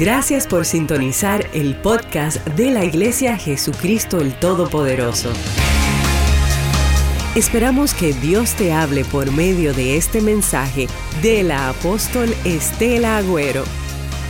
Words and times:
Gracias 0.00 0.46
por 0.46 0.64
sintonizar 0.64 1.46
el 1.52 1.76
podcast 1.76 2.42
de 2.56 2.70
la 2.70 2.86
Iglesia 2.86 3.36
Jesucristo 3.36 4.18
el 4.18 4.32
Todopoderoso. 4.32 5.30
Esperamos 7.36 7.92
que 7.92 8.14
Dios 8.14 8.54
te 8.54 8.72
hable 8.72 9.04
por 9.04 9.30
medio 9.30 9.74
de 9.74 9.98
este 9.98 10.22
mensaje 10.22 10.86
de 11.20 11.42
la 11.42 11.68
apóstol 11.68 12.34
Estela 12.46 13.18
Agüero. 13.18 13.64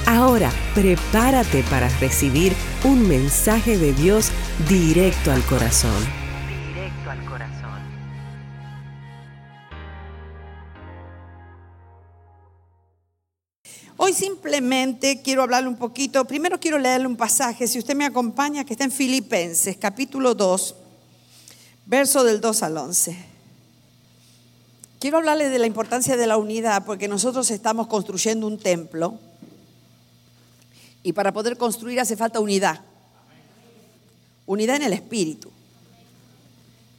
Ahora, 0.07 0.51
prepárate 0.75 1.63
para 1.71 1.89
recibir 2.01 2.53
un 2.83 3.07
mensaje 3.07 3.79
de 3.79 3.93
Dios 3.93 4.33
directo 4.69 5.31
al 5.31 5.43
corazón. 5.43 6.20
Hoy 14.11 14.17
simplemente 14.17 15.23
quiero 15.23 15.45
hablarle 15.45 15.69
un 15.69 15.77
poquito, 15.77 16.25
primero 16.25 16.59
quiero 16.59 16.79
leerle 16.79 17.07
un 17.07 17.15
pasaje, 17.15 17.69
si 17.69 17.79
usted 17.79 17.95
me 17.95 18.05
acompaña, 18.05 18.65
que 18.65 18.73
está 18.73 18.83
en 18.83 18.91
Filipenses, 18.91 19.77
capítulo 19.77 20.35
2, 20.35 20.75
verso 21.87 22.25
del 22.25 22.41
2 22.41 22.63
al 22.65 22.77
11. 22.77 23.17
Quiero 24.99 25.19
hablarle 25.19 25.49
de 25.49 25.61
la 25.61 25.67
importancia 25.69 26.17
de 26.17 26.27
la 26.27 26.39
unidad 26.39 26.85
porque 26.85 27.07
nosotros 27.07 27.53
estamos 27.53 27.87
construyendo 27.87 28.49
un 28.49 28.59
templo 28.59 29.15
y 31.05 31.13
para 31.13 31.33
poder 31.33 31.57
construir 31.57 32.01
hace 32.01 32.17
falta 32.17 32.41
unidad. 32.41 32.81
Unidad 34.45 34.75
en 34.75 34.83
el 34.83 34.93
espíritu. 34.93 35.53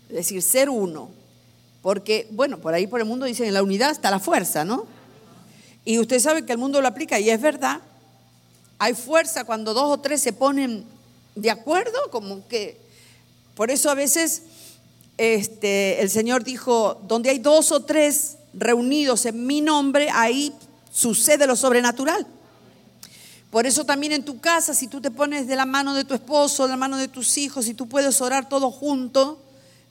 Es 0.08 0.16
decir, 0.16 0.42
ser 0.42 0.70
uno. 0.70 1.10
Porque, 1.82 2.30
bueno, 2.32 2.60
por 2.60 2.74
ahí 2.74 2.88
por 2.88 3.02
el 3.02 3.06
mundo 3.06 3.26
dicen 3.26 3.48
en 3.48 3.54
la 3.54 3.64
unidad 3.64 3.92
está 3.92 4.10
la 4.10 4.20
fuerza, 4.20 4.64
¿no? 4.64 5.01
Y 5.86 6.00
usted 6.00 6.20
sabe 6.20 6.46
que 6.46 6.52
el 6.52 6.58
mundo 6.58 6.82
lo 6.82 6.88
aplica 6.88 7.20
y 7.20 7.30
es 7.30 7.42
verdad. 7.42 7.82
Hay 8.78 8.94
fuerza 8.94 9.44
cuando 9.44 9.74
dos 9.74 9.86
o 9.86 10.00
tres 10.00 10.22
se 10.22 10.34
ponen 10.34 10.86
de 11.36 11.52
acuerdo, 11.52 11.98
como 12.12 12.48
que... 12.48 12.80
Por 13.56 13.70
eso 13.70 13.90
a 13.90 13.96
veces 13.96 14.44
este, 15.18 16.02
el 16.02 16.10
Señor 16.10 16.44
dijo, 16.44 17.00
donde 17.08 17.30
hay 17.30 17.40
dos 17.40 17.72
o 17.72 17.82
tres 17.84 18.38
reunidos 18.54 19.26
en 19.26 19.46
mi 19.46 19.62
nombre, 19.62 20.10
ahí 20.12 20.54
sucede 20.92 21.46
lo 21.46 21.56
sobrenatural. 21.56 22.26
Por 23.52 23.66
eso 23.66 23.86
también 23.86 24.14
en 24.14 24.24
tu 24.24 24.40
casa, 24.40 24.74
si 24.74 24.88
tú 24.88 25.02
te 25.02 25.12
pones 25.12 25.46
de 25.46 25.56
la 25.56 25.66
mano 25.66 25.94
de 25.94 26.06
tu 26.06 26.14
esposo, 26.14 26.64
de 26.64 26.70
la 26.70 26.78
mano 26.78 26.98
de 26.98 27.08
tus 27.08 27.38
hijos, 27.38 27.68
y 27.68 27.74
tú 27.74 27.88
puedes 27.88 28.22
orar 28.22 28.48
todos 28.48 28.74
juntos, 28.74 29.38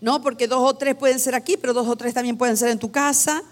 ¿no? 0.01 0.23
Porque 0.23 0.49
dos 0.49 0.63
o 0.63 0.75
tres 0.75 0.95
pueden 0.95 1.21
ser 1.21 1.35
aquí, 1.35 1.57
pero 1.57 1.75
dos 1.75 1.87
o 1.87 1.95
tres 1.95 2.15
también 2.15 2.39
pueden 2.39 2.57
ser 2.57 2.71
en 2.71 2.79
tu 2.79 2.91
casa. 2.91 3.43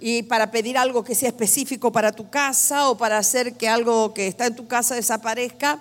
Y 0.00 0.22
para 0.22 0.50
pedir 0.50 0.78
algo 0.78 1.02
que 1.02 1.14
sea 1.14 1.28
específico 1.28 1.90
para 1.90 2.12
tu 2.12 2.30
casa 2.30 2.88
o 2.88 2.96
para 2.96 3.18
hacer 3.18 3.54
que 3.54 3.68
algo 3.68 4.14
que 4.14 4.28
está 4.28 4.46
en 4.46 4.54
tu 4.54 4.68
casa 4.68 4.94
desaparezca, 4.94 5.80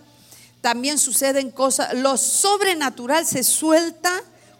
también 0.61 0.97
suceden 0.97 1.51
cosas. 1.51 1.93
Lo 1.93 2.17
sobrenatural 2.17 3.25
se 3.25 3.43
suelta 3.43 4.11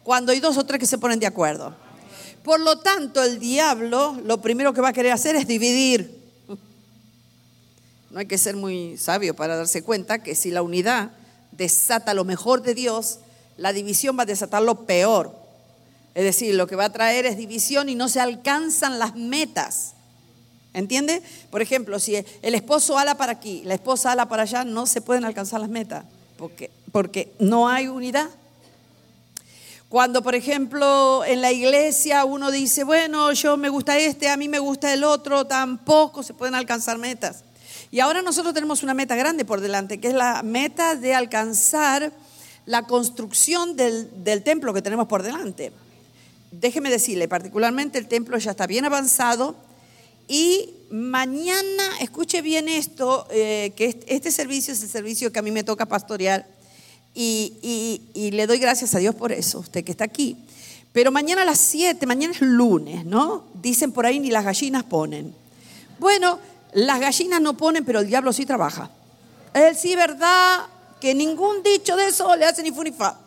cuando 0.04 0.32
hay 0.32 0.40
dos 0.40 0.58
o 0.58 0.66
tres 0.66 0.80
que 0.80 0.86
se 0.86 0.98
ponen 0.98 1.20
de 1.20 1.26
acuerdo. 1.26 1.76
Por 2.44 2.60
lo 2.60 2.80
tanto, 2.80 3.24
el 3.24 3.40
diablo 3.40 4.18
lo 4.24 4.42
primero 4.42 4.74
que 4.74 4.82
va 4.82 4.90
a 4.90 4.94
querer 4.94 5.12
hacer 5.12 5.36
es 5.36 5.48
dividir. 5.48 6.18
No 8.10 8.20
hay 8.20 8.26
que 8.26 8.38
ser 8.38 8.56
muy 8.56 8.98
sabio 8.98 9.36
para 9.36 9.58
darse 9.58 9.84
cuenta 9.84 10.24
que 10.24 10.34
si 10.34 10.50
la 10.50 10.62
unidad 10.62 11.12
desata 11.52 12.14
lo 12.14 12.24
mejor 12.24 12.62
de 12.62 12.74
Dios, 12.74 13.20
la 13.58 13.74
división 13.74 14.18
va 14.18 14.24
a 14.24 14.28
desatar 14.28 14.62
lo 14.62 14.86
peor. 14.86 15.36
Es 16.18 16.24
decir, 16.24 16.56
lo 16.56 16.66
que 16.66 16.76
va 16.76 16.86
a 16.86 16.92
traer 16.92 17.28
es 17.28 17.38
división 17.38 17.90
y 17.90 17.94
no 17.94 18.10
se 18.10 18.20
alcanzan 18.20 18.98
las 18.98 19.16
metas. 19.16 19.94
¿Entiende? 20.74 21.22
Por 21.52 21.62
ejemplo, 21.62 22.00
si 22.00 22.16
el 22.16 22.56
esposo 22.56 22.98
ala 22.98 23.18
para 23.18 23.34
aquí, 23.34 23.62
la 23.66 23.76
esposa 23.76 24.14
ala 24.14 24.28
para 24.28 24.42
allá, 24.42 24.64
no 24.64 24.88
se 24.88 25.02
pueden 25.02 25.26
alcanzar 25.26 25.60
las 25.60 25.70
metas, 25.70 26.06
porque, 26.36 26.72
porque 26.92 27.32
no 27.38 27.70
hay 27.70 27.88
unidad. 27.88 28.32
Cuando, 29.90 30.24
por 30.24 30.34
ejemplo, 30.34 31.24
en 31.24 31.40
la 31.40 31.52
iglesia 31.52 32.26
uno 32.26 32.50
dice, 32.50 32.84
bueno, 32.84 33.32
yo 33.34 33.56
me 33.56 33.70
gusta 33.70 34.00
este, 34.00 34.28
a 34.28 34.38
mí 34.38 34.48
me 34.50 34.58
gusta 34.58 34.92
el 34.92 35.04
otro, 35.04 35.46
tampoco 35.46 36.24
se 36.24 36.34
pueden 36.34 36.56
alcanzar 36.56 36.98
metas. 36.98 37.44
Y 37.92 38.00
ahora 38.00 38.24
nosotros 38.24 38.56
tenemos 38.56 38.82
una 38.82 38.96
meta 38.96 39.16
grande 39.16 39.46
por 39.46 39.62
delante, 39.62 40.00
que 40.00 40.08
es 40.08 40.16
la 40.16 40.42
meta 40.42 40.96
de 40.96 41.14
alcanzar 41.14 42.12
la 42.66 42.88
construcción 42.88 43.76
del, 43.76 44.24
del 44.24 44.42
templo 44.42 44.74
que 44.74 44.82
tenemos 44.82 45.08
por 45.08 45.22
delante. 45.22 45.72
Déjeme 46.52 46.90
decirle, 46.90 47.28
particularmente 47.28 47.98
el 47.98 48.08
templo 48.08 48.38
ya 48.38 48.52
está 48.52 48.68
bien 48.68 48.86
avanzado 48.86 49.56
y 50.28 50.74
mañana, 50.90 52.00
escuche 52.02 52.42
bien 52.42 52.68
esto, 52.68 53.28
eh, 53.32 53.74
que 53.76 54.00
este 54.08 54.32
servicio 54.32 54.74
es 54.74 54.82
el 54.82 54.90
servicio 54.90 55.32
que 55.32 55.40
a 55.40 55.42
mí 55.42 55.52
me 55.52 55.64
toca 55.64 55.86
pastorear 55.86 56.46
y, 57.14 58.02
le 58.32 58.46
doy 58.46 58.60
gracias 58.60 58.94
a 58.94 59.00
Dios 59.00 59.16
por 59.16 59.32
eso, 59.32 59.60
usted 59.60 59.84
que 59.84 59.92
está 59.92 60.04
aquí. 60.04 60.38
Pero 60.94 61.12
mañana 61.12 61.42
a 61.42 61.46
las 61.46 61.60
7, 61.60 62.06
mañana 62.06 62.34
es 62.34 62.42
lunes, 62.42 63.06
¿no? 63.06 63.46
Dicen 63.56 63.92
por 63.92 64.06
ahí 64.06 64.20
ni 64.20 64.30
las 64.30 64.46
gallinas 64.46 64.84
ponen. 64.84 65.34
Bueno, 66.00 66.40
las 66.74 67.00
gallinas 67.00 67.42
no 67.42 67.58
ponen, 67.58 67.86
pero 67.86 68.02
el 68.02 68.08
diablo 68.08 68.34
sí 68.34 68.46
trabaja. 68.46 68.92
Él 69.54 69.76
sí, 69.76 69.96
¿verdad? 69.96 70.66
Que 71.02 71.16
ningún 71.16 71.64
dicho 71.64 71.96
de 71.96 72.08
eso 72.08 72.36
le 72.36 72.46
hace 72.46 72.64
ni 72.64 72.72
funifa. 72.72 73.18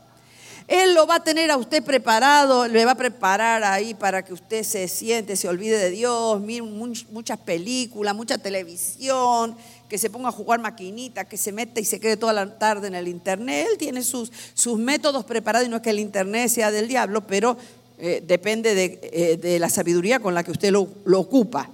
Él 0.71 0.95
lo 0.95 1.05
va 1.05 1.17
a 1.17 1.25
tener 1.25 1.51
a 1.51 1.57
usted 1.57 1.83
preparado, 1.83 2.69
le 2.69 2.85
va 2.85 2.93
a 2.93 2.95
preparar 2.95 3.65
ahí 3.65 3.93
para 3.93 4.25
que 4.25 4.33
usted 4.33 4.63
se 4.63 4.87
siente, 4.87 5.35
se 5.35 5.49
olvide 5.49 5.77
de 5.77 5.91
Dios, 5.91 6.41
mire 6.41 6.63
muchas 6.63 7.39
películas, 7.41 8.15
mucha 8.15 8.39
televisión, 8.39 9.57
que 9.89 9.99
se 9.99 10.11
ponga 10.11 10.29
a 10.29 10.33
jugar 10.33 10.61
maquinita, 10.61 11.25
que 11.25 11.37
se 11.37 11.51
meta 11.51 11.81
y 11.81 11.85
se 11.85 11.99
quede 11.99 12.17
toda 12.17 12.33
la 12.33 12.57
tarde 12.57 12.87
en 12.87 12.95
el 12.95 13.09
Internet. 13.09 13.67
Él 13.69 13.79
tiene 13.79 14.05
sus, 14.05 14.31
sus 14.55 14.79
métodos 14.79 15.25
preparados 15.25 15.67
y 15.67 15.71
no 15.71 15.79
es 15.79 15.83
que 15.83 15.91
el 15.91 15.99
Internet 15.99 16.49
sea 16.49 16.71
del 16.71 16.87
diablo, 16.87 17.27
pero 17.27 17.57
eh, 17.99 18.23
depende 18.25 18.77
de, 18.77 19.01
eh, 19.13 19.37
de, 19.39 19.59
la 19.59 19.71
sabiduría 19.71 20.21
con 20.21 20.35
la 20.35 20.45
que 20.45 20.53
usted 20.53 20.71
lo, 20.71 20.87
lo 21.05 21.19
ocupa. 21.19 21.69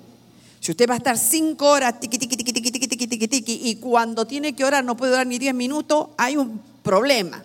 Si 0.59 0.71
usted 0.71 0.89
va 0.89 0.95
a 0.95 0.97
estar 0.97 1.19
cinco 1.19 1.69
horas, 1.69 2.01
tiqui, 2.01 2.17
tiqui, 2.17 2.39
tiqui, 2.39 2.51
tiqui, 2.51 2.71
tiqui, 2.71 3.07
tiqui, 3.07 3.29
tiqui, 3.29 3.61
y 3.63 3.77
cuando 3.77 4.27
tiene 4.27 4.55
que 4.55 4.65
orar 4.65 4.83
no 4.83 4.97
puede 4.97 5.13
orar 5.13 5.27
ni 5.27 5.39
diez 5.39 5.55
minutos, 5.55 6.09
hay 6.17 6.39
un 6.39 6.63
problema. 6.83 7.45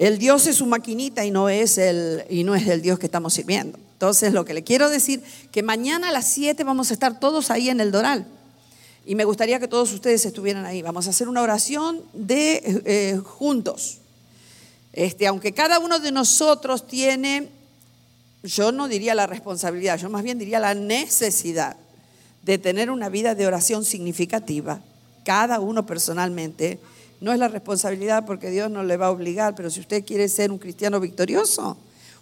El 0.00 0.16
Dios 0.16 0.46
es 0.46 0.56
su 0.56 0.64
maquinita 0.64 1.26
y 1.26 1.30
no 1.30 1.50
es 1.50 1.76
el, 1.76 2.24
y 2.30 2.42
no 2.42 2.54
es 2.54 2.66
el 2.66 2.80
Dios 2.80 2.98
que 2.98 3.04
estamos 3.04 3.34
sirviendo. 3.34 3.78
Entonces, 3.92 4.32
lo 4.32 4.46
que 4.46 4.54
le 4.54 4.64
quiero 4.64 4.88
decir, 4.88 5.22
que 5.52 5.62
mañana 5.62 6.08
a 6.08 6.10
las 6.10 6.26
7 6.28 6.64
vamos 6.64 6.90
a 6.90 6.94
estar 6.94 7.20
todos 7.20 7.50
ahí 7.50 7.68
en 7.68 7.80
el 7.80 7.92
Doral. 7.92 8.26
Y 9.04 9.14
me 9.14 9.26
gustaría 9.26 9.60
que 9.60 9.68
todos 9.68 9.92
ustedes 9.92 10.24
estuvieran 10.24 10.64
ahí. 10.64 10.80
Vamos 10.80 11.06
a 11.06 11.10
hacer 11.10 11.28
una 11.28 11.42
oración 11.42 12.00
de 12.14 12.62
eh, 12.86 13.20
juntos. 13.22 13.98
Este, 14.94 15.26
aunque 15.26 15.52
cada 15.52 15.78
uno 15.78 15.98
de 15.98 16.12
nosotros 16.12 16.86
tiene, 16.86 17.50
yo 18.42 18.72
no 18.72 18.88
diría 18.88 19.14
la 19.14 19.26
responsabilidad, 19.26 19.98
yo 19.98 20.08
más 20.08 20.22
bien 20.22 20.38
diría 20.38 20.60
la 20.60 20.72
necesidad 20.72 21.76
de 22.42 22.56
tener 22.56 22.90
una 22.90 23.10
vida 23.10 23.34
de 23.34 23.46
oración 23.46 23.84
significativa, 23.84 24.80
cada 25.26 25.60
uno 25.60 25.84
personalmente. 25.84 26.78
No 27.20 27.32
es 27.32 27.38
la 27.38 27.48
responsabilidad 27.48 28.24
porque 28.26 28.50
Dios 28.50 28.70
no 28.70 28.82
le 28.82 28.96
va 28.96 29.06
a 29.06 29.10
obligar, 29.10 29.54
pero 29.54 29.70
si 29.70 29.80
usted 29.80 30.04
quiere 30.04 30.28
ser 30.28 30.50
un 30.50 30.58
cristiano 30.58 31.00
victorioso, 31.00 31.76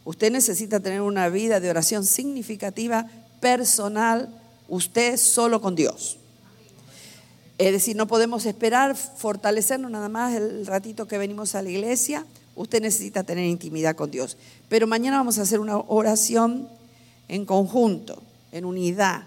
Usted 0.08 0.32
necesita 0.32 0.80
tener 0.80 1.02
una 1.02 1.28
vida 1.28 1.60
de 1.60 1.68
oración 1.68 2.02
significativa, 2.06 3.06
personal, 3.40 4.34
usted 4.66 5.18
solo 5.18 5.60
con 5.60 5.74
Dios. 5.74 6.16
Es 7.58 7.72
decir, 7.72 7.94
no 7.94 8.06
podemos 8.06 8.46
esperar 8.46 8.96
fortalecernos 8.96 9.90
nada 9.90 10.08
más 10.08 10.34
el 10.34 10.64
ratito 10.64 11.06
que 11.06 11.18
venimos 11.18 11.54
a 11.54 11.60
la 11.60 11.68
iglesia. 11.68 12.24
Usted 12.56 12.80
necesita 12.80 13.22
tener 13.22 13.44
intimidad 13.44 13.96
con 13.96 14.10
Dios. 14.10 14.38
Pero 14.70 14.86
mañana 14.86 15.18
vamos 15.18 15.38
a 15.38 15.42
hacer 15.42 15.60
una 15.60 15.76
oración 15.76 16.70
en 17.28 17.44
conjunto, 17.44 18.22
en 18.50 18.64
unidad, 18.64 19.24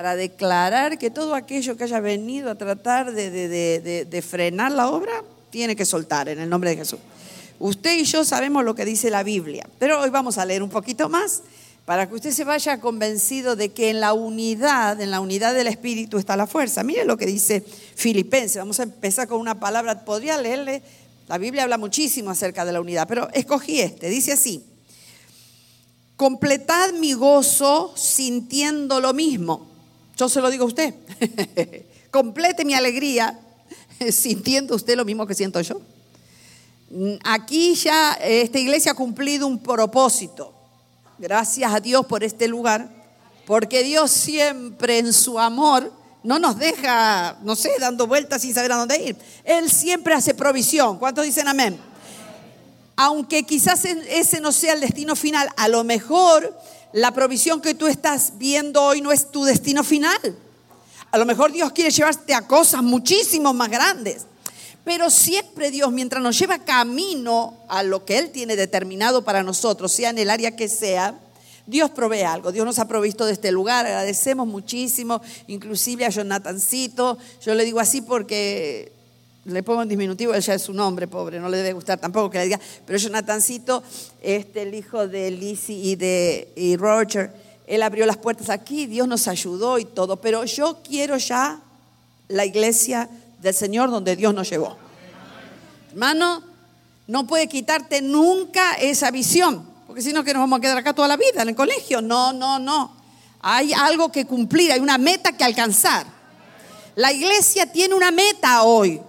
para 0.00 0.16
declarar 0.16 0.96
que 0.96 1.10
todo 1.10 1.34
aquello 1.34 1.76
que 1.76 1.84
haya 1.84 2.00
venido 2.00 2.50
a 2.50 2.54
tratar 2.54 3.12
de, 3.12 4.24
frenar 4.26 4.72
la 4.72 4.88
obra, 4.88 5.12
tiene 5.50 5.76
que 5.76 5.84
soltar 5.84 6.30
en 6.30 6.40
el 6.40 6.48
nombre 6.48 6.70
de 6.70 6.76
Jesús. 6.76 6.98
Usted 7.58 7.98
y 7.98 8.04
yo 8.04 8.24
sabemos 8.24 8.64
lo 8.64 8.74
que 8.74 8.86
dice 8.86 9.10
la 9.10 9.22
Biblia, 9.22 9.68
pero 9.78 10.00
hoy 10.00 10.08
vamos 10.08 10.38
a 10.38 10.46
leer 10.46 10.62
un 10.62 10.70
poquito 10.70 11.10
más 11.10 11.42
para 11.84 12.08
que 12.08 12.14
usted 12.14 12.30
se 12.30 12.44
vaya 12.44 12.80
convencido 12.80 13.56
de 13.56 13.72
que 13.72 13.90
en 13.90 14.00
la 14.00 14.14
unidad, 14.14 14.98
en 15.02 15.10
la 15.10 15.20
unidad 15.20 15.52
del 15.52 15.66
Espíritu 15.66 16.16
está 16.16 16.34
la 16.34 16.46
fuerza. 16.46 16.82
Mire 16.82 17.04
lo 17.04 17.18
que 17.18 17.26
dice 17.26 17.62
Filipenses. 17.94 18.56
Vamos 18.56 18.80
a 18.80 18.84
empezar 18.84 19.28
con 19.28 19.38
una 19.38 19.60
palabra. 19.60 20.06
Podría 20.06 20.38
leerle, 20.38 20.82
la 21.28 21.36
Biblia 21.36 21.64
habla 21.64 21.76
muchísimo 21.76 22.30
acerca 22.30 22.64
de 22.64 22.72
la 22.72 22.80
unidad, 22.80 23.06
pero 23.06 23.28
escogí 23.34 23.80
este. 23.80 24.08
Dice 24.08 24.32
así, 24.32 24.64
completad 26.16 26.94
mi 26.94 27.12
gozo 27.12 27.92
sintiendo 27.98 28.98
lo 29.00 29.12
mismo. 29.12 29.69
Yo 30.20 30.28
se 30.28 30.42
lo 30.42 30.50
digo 30.50 30.64
a 30.64 30.66
usted. 30.66 30.94
Complete 32.10 32.62
mi 32.66 32.74
alegría 32.74 33.40
sintiendo 34.12 34.74
usted 34.74 34.94
lo 34.94 35.06
mismo 35.06 35.26
que 35.26 35.34
siento 35.34 35.62
yo. 35.62 35.80
Aquí 37.24 37.74
ya 37.74 38.12
esta 38.20 38.58
iglesia 38.58 38.92
ha 38.92 38.94
cumplido 38.94 39.46
un 39.46 39.62
propósito. 39.62 40.52
Gracias 41.16 41.72
a 41.72 41.80
Dios 41.80 42.04
por 42.04 42.22
este 42.22 42.48
lugar, 42.48 42.86
porque 43.46 43.82
Dios 43.82 44.10
siempre 44.10 44.98
en 44.98 45.14
su 45.14 45.38
amor 45.38 45.90
no 46.22 46.38
nos 46.38 46.58
deja, 46.58 47.38
no 47.42 47.56
sé, 47.56 47.70
dando 47.80 48.06
vueltas 48.06 48.42
sin 48.42 48.52
saber 48.52 48.72
a 48.72 48.76
dónde 48.76 49.02
ir. 49.02 49.16
Él 49.42 49.70
siempre 49.70 50.12
hace 50.12 50.34
provisión. 50.34 50.98
¿Cuántos 50.98 51.24
dicen 51.24 51.48
amén? 51.48 51.80
Aunque 52.94 53.44
quizás 53.44 53.86
ese 53.86 54.38
no 54.42 54.52
sea 54.52 54.74
el 54.74 54.80
destino 54.82 55.16
final, 55.16 55.48
a 55.56 55.66
lo 55.68 55.82
mejor 55.82 56.54
la 56.92 57.12
provisión 57.12 57.60
que 57.60 57.74
tú 57.74 57.86
estás 57.86 58.32
viendo 58.36 58.82
hoy 58.82 59.00
no 59.00 59.12
es 59.12 59.30
tu 59.30 59.44
destino 59.44 59.84
final. 59.84 60.36
A 61.10 61.18
lo 61.18 61.26
mejor 61.26 61.52
Dios 61.52 61.72
quiere 61.72 61.90
llevarte 61.90 62.34
a 62.34 62.46
cosas 62.46 62.82
muchísimo 62.82 63.52
más 63.52 63.68
grandes. 63.68 64.26
Pero 64.84 65.10
siempre 65.10 65.70
Dios, 65.70 65.92
mientras 65.92 66.22
nos 66.22 66.38
lleva 66.38 66.58
camino 66.58 67.58
a 67.68 67.82
lo 67.82 68.04
que 68.04 68.18
Él 68.18 68.30
tiene 68.30 68.56
determinado 68.56 69.22
para 69.22 69.42
nosotros, 69.42 69.92
sea 69.92 70.10
en 70.10 70.18
el 70.18 70.30
área 70.30 70.56
que 70.56 70.68
sea, 70.68 71.18
Dios 71.66 71.90
provee 71.90 72.22
algo. 72.22 72.50
Dios 72.50 72.64
nos 72.64 72.78
ha 72.78 72.88
provisto 72.88 73.26
de 73.26 73.32
este 73.32 73.52
lugar. 73.52 73.86
Agradecemos 73.86 74.46
muchísimo, 74.46 75.20
inclusive 75.46 76.06
a 76.06 76.10
Jonathancito. 76.10 77.18
Yo 77.44 77.54
le 77.54 77.64
digo 77.64 77.78
así 77.78 78.00
porque 78.00 78.92
le 79.44 79.62
pongo 79.62 79.82
en 79.82 79.88
diminutivo, 79.88 80.34
él 80.34 80.42
ya 80.42 80.54
es 80.54 80.62
su 80.62 80.74
nombre, 80.74 81.08
pobre, 81.08 81.40
no 81.40 81.48
le 81.48 81.56
debe 81.56 81.72
gustar 81.72 81.98
tampoco 81.98 82.30
que 82.30 82.38
le 82.38 82.44
diga. 82.44 82.60
Pero 82.86 82.98
Jonathancito, 82.98 83.82
este, 84.22 84.62
el 84.62 84.74
hijo 84.74 85.08
de 85.08 85.30
Lizzie 85.30 85.76
y 85.76 85.96
de 85.96 86.52
y 86.56 86.76
Roger, 86.76 87.32
él 87.66 87.82
abrió 87.82 88.04
las 88.04 88.16
puertas 88.16 88.50
aquí, 88.50 88.86
Dios 88.86 89.08
nos 89.08 89.28
ayudó 89.28 89.78
y 89.78 89.84
todo. 89.84 90.16
Pero 90.16 90.44
yo 90.44 90.78
quiero 90.82 91.16
ya 91.16 91.60
la 92.28 92.44
iglesia 92.44 93.08
del 93.40 93.54
Señor 93.54 93.90
donde 93.90 94.16
Dios 94.16 94.34
nos 94.34 94.50
llevó. 94.50 94.76
Hermano, 95.92 96.42
no 97.06 97.26
puede 97.26 97.48
quitarte 97.48 98.02
nunca 98.02 98.74
esa 98.74 99.10
visión, 99.10 99.66
porque 99.86 100.02
si 100.02 100.12
no 100.12 100.22
que 100.22 100.32
nos 100.32 100.42
vamos 100.42 100.58
a 100.58 100.60
quedar 100.60 100.78
acá 100.78 100.92
toda 100.92 101.08
la 101.08 101.16
vida 101.16 101.42
en 101.42 101.48
el 101.48 101.54
colegio. 101.54 102.02
No, 102.02 102.32
no, 102.32 102.58
no. 102.58 102.94
Hay 103.40 103.72
algo 103.72 104.12
que 104.12 104.26
cumplir, 104.26 104.70
hay 104.70 104.80
una 104.80 104.98
meta 104.98 105.32
que 105.32 105.44
alcanzar. 105.44 106.06
La 106.94 107.12
iglesia 107.12 107.66
tiene 107.66 107.94
una 107.94 108.10
meta 108.10 108.64
hoy. 108.64 109.00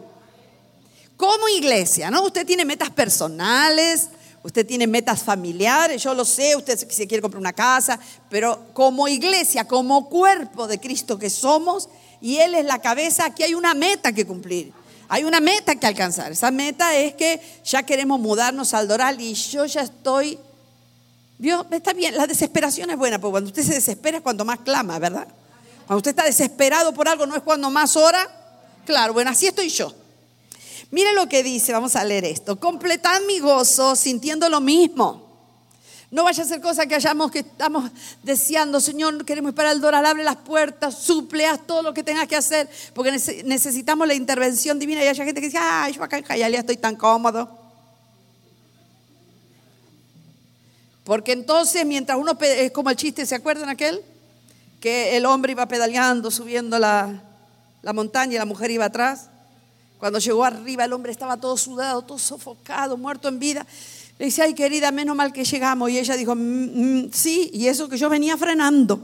Como 1.21 1.47
iglesia, 1.49 2.09
¿no? 2.09 2.23
Usted 2.23 2.47
tiene 2.47 2.65
metas 2.65 2.89
personales, 2.89 4.09
usted 4.41 4.65
tiene 4.65 4.87
metas 4.87 5.21
familiares, 5.21 6.01
yo 6.01 6.15
lo 6.15 6.25
sé, 6.25 6.55
usted 6.55 6.75
se 6.75 7.05
quiere 7.05 7.21
comprar 7.21 7.39
una 7.39 7.53
casa, 7.53 7.99
pero 8.27 8.69
como 8.73 9.07
iglesia, 9.07 9.67
como 9.67 10.09
cuerpo 10.09 10.65
de 10.67 10.79
Cristo 10.79 11.19
que 11.19 11.29
somos, 11.29 11.89
y 12.21 12.37
Él 12.37 12.55
es 12.55 12.65
la 12.65 12.79
cabeza, 12.79 13.25
aquí 13.25 13.43
hay 13.43 13.53
una 13.53 13.75
meta 13.75 14.11
que 14.11 14.25
cumplir. 14.25 14.73
Hay 15.09 15.23
una 15.23 15.39
meta 15.39 15.75
que 15.75 15.85
alcanzar. 15.85 16.31
Esa 16.31 16.49
meta 16.49 16.97
es 16.97 17.13
que 17.13 17.39
ya 17.63 17.83
queremos 17.83 18.19
mudarnos 18.19 18.73
al 18.73 18.87
Doral 18.87 19.21
y 19.21 19.35
yo 19.35 19.67
ya 19.67 19.81
estoy... 19.81 20.39
Dios, 21.37 21.67
está 21.69 21.93
bien, 21.93 22.17
la 22.17 22.25
desesperación 22.25 22.89
es 22.89 22.97
buena, 22.97 23.21
porque 23.21 23.33
cuando 23.33 23.49
usted 23.49 23.61
se 23.61 23.75
desespera 23.75 24.17
es 24.17 24.23
cuando 24.23 24.43
más 24.43 24.61
clama, 24.61 24.97
¿verdad? 24.97 25.27
Cuando 25.85 25.97
usted 25.97 26.09
está 26.09 26.23
desesperado 26.23 26.95
por 26.95 27.07
algo, 27.07 27.27
¿no 27.27 27.35
es 27.35 27.43
cuando 27.43 27.69
más 27.69 27.95
ora? 27.95 28.27
Claro, 28.87 29.13
bueno, 29.13 29.29
así 29.29 29.45
estoy 29.45 29.69
yo. 29.69 30.00
Mire 30.91 31.13
lo 31.13 31.27
que 31.27 31.41
dice, 31.41 31.71
vamos 31.71 31.95
a 31.95 32.03
leer 32.03 32.25
esto. 32.25 32.59
Completad 32.59 33.21
mi 33.25 33.39
gozo 33.39 33.95
sintiendo 33.95 34.49
lo 34.49 34.61
mismo 34.61 35.31
no 36.11 36.25
vaya 36.25 36.43
a 36.43 36.45
ser 36.45 36.59
cosa 36.59 36.85
que 36.85 36.95
hayamos 36.95 37.31
que 37.31 37.39
estamos 37.39 37.89
deseando, 38.21 38.81
Señor, 38.81 39.23
queremos 39.23 39.51
esperar 39.51 39.73
el 39.73 39.79
Doral, 39.79 40.05
abre 40.05 40.25
las 40.25 40.35
puertas, 40.35 40.97
supleas 40.97 41.65
todo 41.65 41.81
lo 41.81 41.93
que 41.93 42.03
tengas 42.03 42.27
que 42.27 42.35
hacer, 42.35 42.69
porque 42.93 43.11
necesitamos 43.45 44.05
la 44.05 44.13
intervención 44.13 44.77
divina. 44.77 45.01
Y 45.01 45.07
hay 45.07 45.15
gente 45.15 45.39
que 45.39 45.47
dice, 45.47 45.57
ay, 45.57 45.93
yo 45.93 46.03
acá 46.03 46.17
en 46.17 46.25
Jayalía 46.25 46.59
estoy 46.59 46.75
tan 46.75 46.97
cómodo. 46.97 47.57
Porque 51.05 51.31
entonces, 51.31 51.85
mientras 51.85 52.17
uno, 52.17 52.37
es 52.41 52.71
como 52.71 52.89
el 52.89 52.97
chiste, 52.97 53.25
¿se 53.25 53.35
acuerdan 53.35 53.69
aquel? 53.69 54.01
Que 54.81 55.15
el 55.15 55.25
hombre 55.25 55.53
iba 55.53 55.65
pedaleando, 55.65 56.29
subiendo 56.29 56.77
la, 56.77 57.23
la 57.81 57.93
montaña 57.93 58.35
y 58.35 58.37
la 58.37 58.45
mujer 58.45 58.69
iba 58.69 58.83
atrás. 58.83 59.29
Cuando 60.01 60.17
llegó 60.17 60.43
arriba, 60.43 60.83
el 60.83 60.93
hombre 60.93 61.11
estaba 61.11 61.37
todo 61.37 61.55
sudado, 61.55 62.01
todo 62.01 62.17
sofocado, 62.17 62.97
muerto 62.97 63.27
en 63.27 63.37
vida. 63.37 63.63
Le 64.17 64.25
dice, 64.25 64.41
ay 64.41 64.55
querida, 64.55 64.89
menos 64.91 65.15
mal 65.15 65.31
que 65.31 65.45
llegamos. 65.45 65.91
Y 65.91 65.99
ella 65.99 66.17
dijo, 66.17 66.33
mm, 66.33 66.39
mm, 66.39 67.11
sí, 67.13 67.51
y 67.53 67.67
eso 67.67 67.87
que 67.87 67.99
yo 67.99 68.09
venía 68.09 68.35
frenando. 68.35 68.99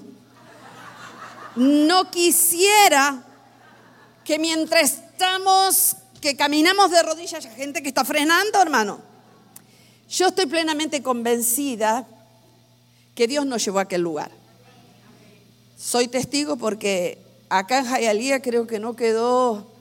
No 1.55 2.09
quisiera 2.09 3.23
que 4.25 4.39
mientras 4.39 4.93
estamos, 4.93 5.97
que 6.19 6.35
caminamos 6.35 6.89
de 6.89 7.03
rodillas, 7.03 7.45
haya 7.45 7.51
gente 7.51 7.83
que 7.83 7.89
está 7.89 8.03
frenando, 8.03 8.59
hermano. 8.59 8.99
Yo 10.09 10.29
estoy 10.29 10.47
plenamente 10.47 11.03
convencida 11.03 12.07
que 13.13 13.27
Dios 13.27 13.45
nos 13.45 13.63
llevó 13.63 13.77
a 13.77 13.83
aquel 13.83 14.01
lugar. 14.01 14.31
Soy 15.77 16.07
testigo 16.07 16.57
porque 16.57 17.19
acá 17.49 17.77
en 17.77 17.85
Jayalía 17.85 18.41
creo 18.41 18.65
que 18.65 18.79
no 18.79 18.95
quedó 18.95 19.76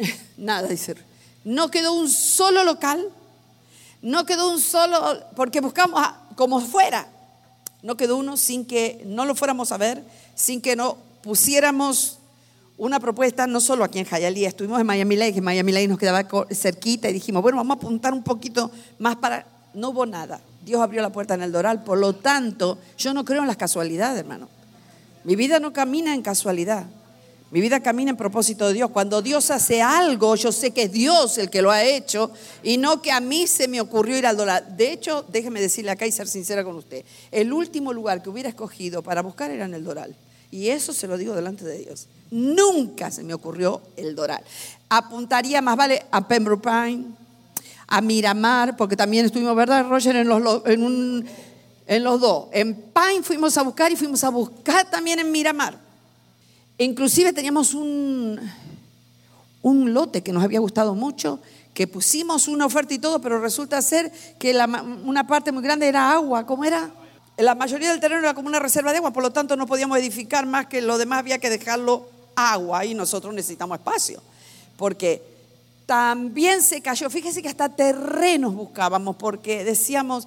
nada, 0.36 0.68
dice. 0.68 0.94
No 1.44 1.70
quedó 1.70 1.92
un 1.94 2.08
solo 2.08 2.64
local 2.64 3.10
no 4.02 4.24
quedó 4.24 4.50
un 4.50 4.60
solo, 4.60 5.18
porque 5.36 5.60
buscamos 5.60 6.02
como 6.34 6.60
fuera. 6.60 7.06
No 7.82 7.96
quedó 7.96 8.16
uno 8.16 8.36
sin 8.36 8.64
que 8.64 9.02
no 9.06 9.24
lo 9.24 9.34
fuéramos 9.34 9.72
a 9.72 9.78
ver, 9.78 10.02
sin 10.34 10.60
que 10.60 10.76
no 10.76 10.96
pusiéramos 11.22 12.18
una 12.78 12.98
propuesta, 12.98 13.46
no 13.46 13.60
solo 13.60 13.84
aquí 13.84 13.98
en 13.98 14.06
Hialeah, 14.06 14.48
estuvimos 14.48 14.80
en 14.80 14.86
Miami 14.86 15.16
Lake, 15.16 15.38
en 15.38 15.44
Miami 15.44 15.72
Lake 15.72 15.88
nos 15.88 15.98
quedaba 15.98 16.26
cerquita 16.50 17.10
y 17.10 17.12
dijimos, 17.12 17.42
bueno, 17.42 17.58
vamos 17.58 17.76
a 17.76 17.78
apuntar 17.78 18.14
un 18.14 18.22
poquito 18.22 18.70
más 18.98 19.16
para... 19.16 19.46
No 19.72 19.90
hubo 19.90 20.04
nada. 20.04 20.40
Dios 20.64 20.80
abrió 20.80 21.00
la 21.00 21.10
puerta 21.10 21.34
en 21.34 21.42
el 21.42 21.52
Doral, 21.52 21.84
por 21.84 21.98
lo 21.98 22.14
tanto, 22.14 22.78
yo 22.98 23.14
no 23.14 23.24
creo 23.24 23.42
en 23.42 23.46
las 23.46 23.56
casualidades, 23.56 24.18
hermano. 24.18 24.48
Mi 25.24 25.36
vida 25.36 25.60
no 25.60 25.72
camina 25.72 26.12
en 26.14 26.22
casualidad. 26.22 26.86
Mi 27.50 27.60
vida 27.60 27.80
camina 27.80 28.10
en 28.10 28.16
propósito 28.16 28.68
de 28.68 28.74
Dios. 28.74 28.90
Cuando 28.90 29.22
Dios 29.22 29.50
hace 29.50 29.82
algo, 29.82 30.36
yo 30.36 30.52
sé 30.52 30.70
que 30.70 30.84
es 30.84 30.92
Dios 30.92 31.36
el 31.36 31.50
que 31.50 31.62
lo 31.62 31.72
ha 31.72 31.82
hecho 31.82 32.30
y 32.62 32.78
no 32.78 33.02
que 33.02 33.10
a 33.10 33.18
mí 33.18 33.48
se 33.48 33.66
me 33.66 33.80
ocurrió 33.80 34.16
ir 34.16 34.26
al 34.26 34.36
dólar. 34.36 34.76
De 34.76 34.92
hecho, 34.92 35.24
déjeme 35.28 35.60
decirle 35.60 35.90
acá 35.90 36.06
y 36.06 36.12
ser 36.12 36.28
sincera 36.28 36.62
con 36.62 36.76
usted. 36.76 37.04
El 37.32 37.52
último 37.52 37.92
lugar 37.92 38.22
que 38.22 38.30
hubiera 38.30 38.48
escogido 38.48 39.02
para 39.02 39.22
buscar 39.22 39.50
era 39.50 39.64
en 39.64 39.74
el 39.74 39.82
Doral. 39.82 40.14
Y 40.52 40.68
eso 40.68 40.92
se 40.92 41.08
lo 41.08 41.18
digo 41.18 41.34
delante 41.34 41.64
de 41.64 41.78
Dios. 41.78 42.06
Nunca 42.30 43.10
se 43.10 43.24
me 43.24 43.34
ocurrió 43.34 43.80
el 43.96 44.14
Doral. 44.14 44.44
Apuntaría 44.88 45.60
más 45.60 45.76
vale 45.76 46.04
a 46.12 46.28
Pembroke 46.28 46.62
Pine, 46.62 47.06
a 47.88 48.00
Miramar, 48.00 48.76
porque 48.76 48.96
también 48.96 49.26
estuvimos, 49.26 49.56
¿verdad, 49.56 49.88
Roger? 49.88 50.14
En 50.14 50.28
los, 50.28 50.64
en, 50.66 51.28
en 51.88 52.04
los 52.04 52.20
dos. 52.20 52.46
En 52.52 52.76
Pine 52.76 53.24
fuimos 53.24 53.58
a 53.58 53.62
buscar 53.62 53.90
y 53.90 53.96
fuimos 53.96 54.22
a 54.22 54.28
buscar 54.28 54.88
también 54.88 55.18
en 55.18 55.32
Miramar. 55.32 55.89
Inclusive 56.80 57.34
teníamos 57.34 57.74
un, 57.74 58.40
un 59.60 59.92
lote 59.92 60.22
que 60.22 60.32
nos 60.32 60.42
había 60.42 60.60
gustado 60.60 60.94
mucho, 60.94 61.38
que 61.74 61.86
pusimos 61.86 62.48
una 62.48 62.64
oferta 62.64 62.94
y 62.94 62.98
todo, 62.98 63.20
pero 63.20 63.38
resulta 63.38 63.82
ser 63.82 64.10
que 64.38 64.58
una 65.04 65.26
parte 65.26 65.52
muy 65.52 65.62
grande 65.62 65.86
era 65.86 66.10
agua. 66.10 66.46
¿Cómo 66.46 66.64
era? 66.64 66.90
La 67.36 67.54
mayoría 67.54 67.90
del 67.90 68.00
terreno 68.00 68.22
era 68.22 68.32
como 68.32 68.48
una 68.48 68.60
reserva 68.60 68.92
de 68.92 68.96
agua, 68.96 69.12
por 69.12 69.22
lo 69.22 69.30
tanto 69.30 69.56
no 69.56 69.66
podíamos 69.66 69.98
edificar 69.98 70.46
más 70.46 70.68
que 70.68 70.80
lo 70.80 70.96
demás 70.96 71.18
había 71.18 71.38
que 71.38 71.50
dejarlo 71.50 72.08
agua 72.34 72.86
y 72.86 72.94
nosotros 72.94 73.34
necesitamos 73.34 73.78
espacio. 73.78 74.22
Porque 74.78 75.22
también 75.84 76.62
se 76.62 76.80
cayó, 76.80 77.10
fíjese 77.10 77.42
que 77.42 77.48
hasta 77.50 77.68
terrenos 77.68 78.54
buscábamos, 78.54 79.16
porque 79.16 79.64
decíamos, 79.64 80.26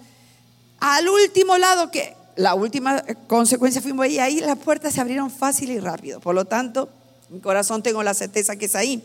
al 0.79 1.09
último 1.09 1.57
lado 1.57 1.89
que 1.89 2.15
la 2.35 2.55
última 2.55 3.03
consecuencia 3.27 3.81
fuimos 3.81 4.05
ahí, 4.05 4.19
ahí 4.19 4.39
las 4.39 4.57
puertas 4.57 4.93
se 4.93 5.01
abrieron 5.01 5.29
fácil 5.29 5.71
y 5.71 5.79
rápido. 5.79 6.19
Por 6.19 6.35
lo 6.35 6.45
tanto, 6.45 6.89
mi 7.29 7.39
corazón 7.39 7.83
tengo 7.83 8.03
la 8.03 8.13
certeza 8.13 8.55
que 8.55 8.65
es 8.65 8.75
ahí. 8.75 9.03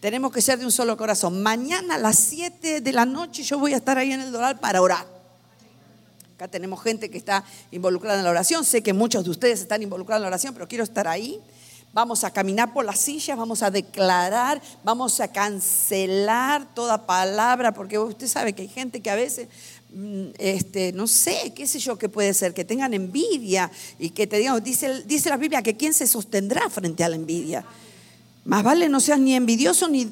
Tenemos 0.00 0.30
que 0.32 0.42
ser 0.42 0.58
de 0.58 0.64
un 0.64 0.72
solo 0.72 0.96
corazón. 0.96 1.42
Mañana 1.42 1.94
a 1.94 1.98
las 1.98 2.18
7 2.18 2.80
de 2.80 2.92
la 2.92 3.06
noche 3.06 3.42
yo 3.42 3.58
voy 3.58 3.72
a 3.72 3.76
estar 3.76 3.96
ahí 3.98 4.12
en 4.12 4.20
el 4.20 4.30
Doral 4.30 4.58
para 4.60 4.82
orar. 4.82 5.06
Acá 6.34 6.48
tenemos 6.48 6.82
gente 6.82 7.10
que 7.10 7.16
está 7.16 7.44
involucrada 7.70 8.18
en 8.18 8.24
la 8.24 8.30
oración. 8.30 8.64
Sé 8.64 8.82
que 8.82 8.92
muchos 8.92 9.24
de 9.24 9.30
ustedes 9.30 9.60
están 9.60 9.82
involucrados 9.82 10.20
en 10.20 10.22
la 10.22 10.28
oración, 10.28 10.52
pero 10.52 10.68
quiero 10.68 10.84
estar 10.84 11.08
ahí. 11.08 11.40
Vamos 11.94 12.24
a 12.24 12.30
caminar 12.30 12.74
por 12.74 12.84
las 12.84 12.98
sillas, 12.98 13.38
vamos 13.38 13.62
a 13.62 13.70
declarar, 13.70 14.60
vamos 14.84 15.18
a 15.20 15.28
cancelar 15.28 16.74
toda 16.74 17.06
palabra, 17.06 17.72
porque 17.72 17.98
usted 17.98 18.26
sabe 18.26 18.52
que 18.52 18.62
hay 18.62 18.68
gente 18.68 19.00
que 19.00 19.08
a 19.08 19.14
veces 19.14 19.48
este, 20.38 20.92
no 20.92 21.06
sé, 21.06 21.52
qué 21.54 21.66
sé 21.66 21.78
yo 21.78 21.96
qué 21.96 22.08
puede 22.08 22.34
ser, 22.34 22.52
que 22.52 22.64
tengan 22.64 22.92
envidia 22.92 23.70
y 23.98 24.10
que 24.10 24.26
te 24.26 24.38
digan, 24.38 24.62
dice, 24.62 25.02
dice 25.04 25.30
la 25.30 25.36
Biblia 25.36 25.62
que 25.62 25.76
quién 25.76 25.94
se 25.94 26.06
sostendrá 26.06 26.68
frente 26.68 27.04
a 27.04 27.08
la 27.08 27.16
envidia. 27.16 27.64
Más 28.46 28.62
vale 28.62 28.88
no 28.88 29.00
seas 29.00 29.18
ni 29.18 29.34
envidioso, 29.34 29.88
ni 29.88 30.08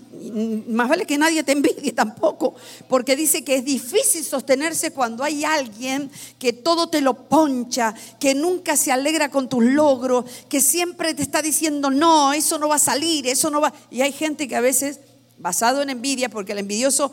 más 0.66 0.88
vale 0.88 1.06
que 1.06 1.16
nadie 1.16 1.44
te 1.44 1.52
envidie 1.52 1.92
tampoco, 1.94 2.54
porque 2.88 3.14
dice 3.14 3.44
que 3.44 3.54
es 3.54 3.64
difícil 3.64 4.24
sostenerse 4.24 4.90
cuando 4.90 5.22
hay 5.22 5.44
alguien 5.44 6.10
que 6.40 6.52
todo 6.52 6.88
te 6.88 7.00
lo 7.00 7.14
poncha, 7.14 7.94
que 8.18 8.34
nunca 8.34 8.76
se 8.76 8.90
alegra 8.90 9.30
con 9.30 9.48
tus 9.48 9.62
logros, 9.62 10.24
que 10.48 10.60
siempre 10.60 11.14
te 11.14 11.22
está 11.22 11.42
diciendo, 11.42 11.90
no, 11.90 12.32
eso 12.32 12.58
no 12.58 12.68
va 12.68 12.74
a 12.74 12.80
salir, 12.80 13.28
eso 13.28 13.50
no 13.50 13.60
va. 13.60 13.72
Y 13.88 14.00
hay 14.00 14.10
gente 14.10 14.48
que 14.48 14.56
a 14.56 14.60
veces, 14.60 14.98
basado 15.38 15.80
en 15.80 15.90
envidia, 15.90 16.28
porque 16.28 16.52
el 16.52 16.58
envidioso 16.58 17.12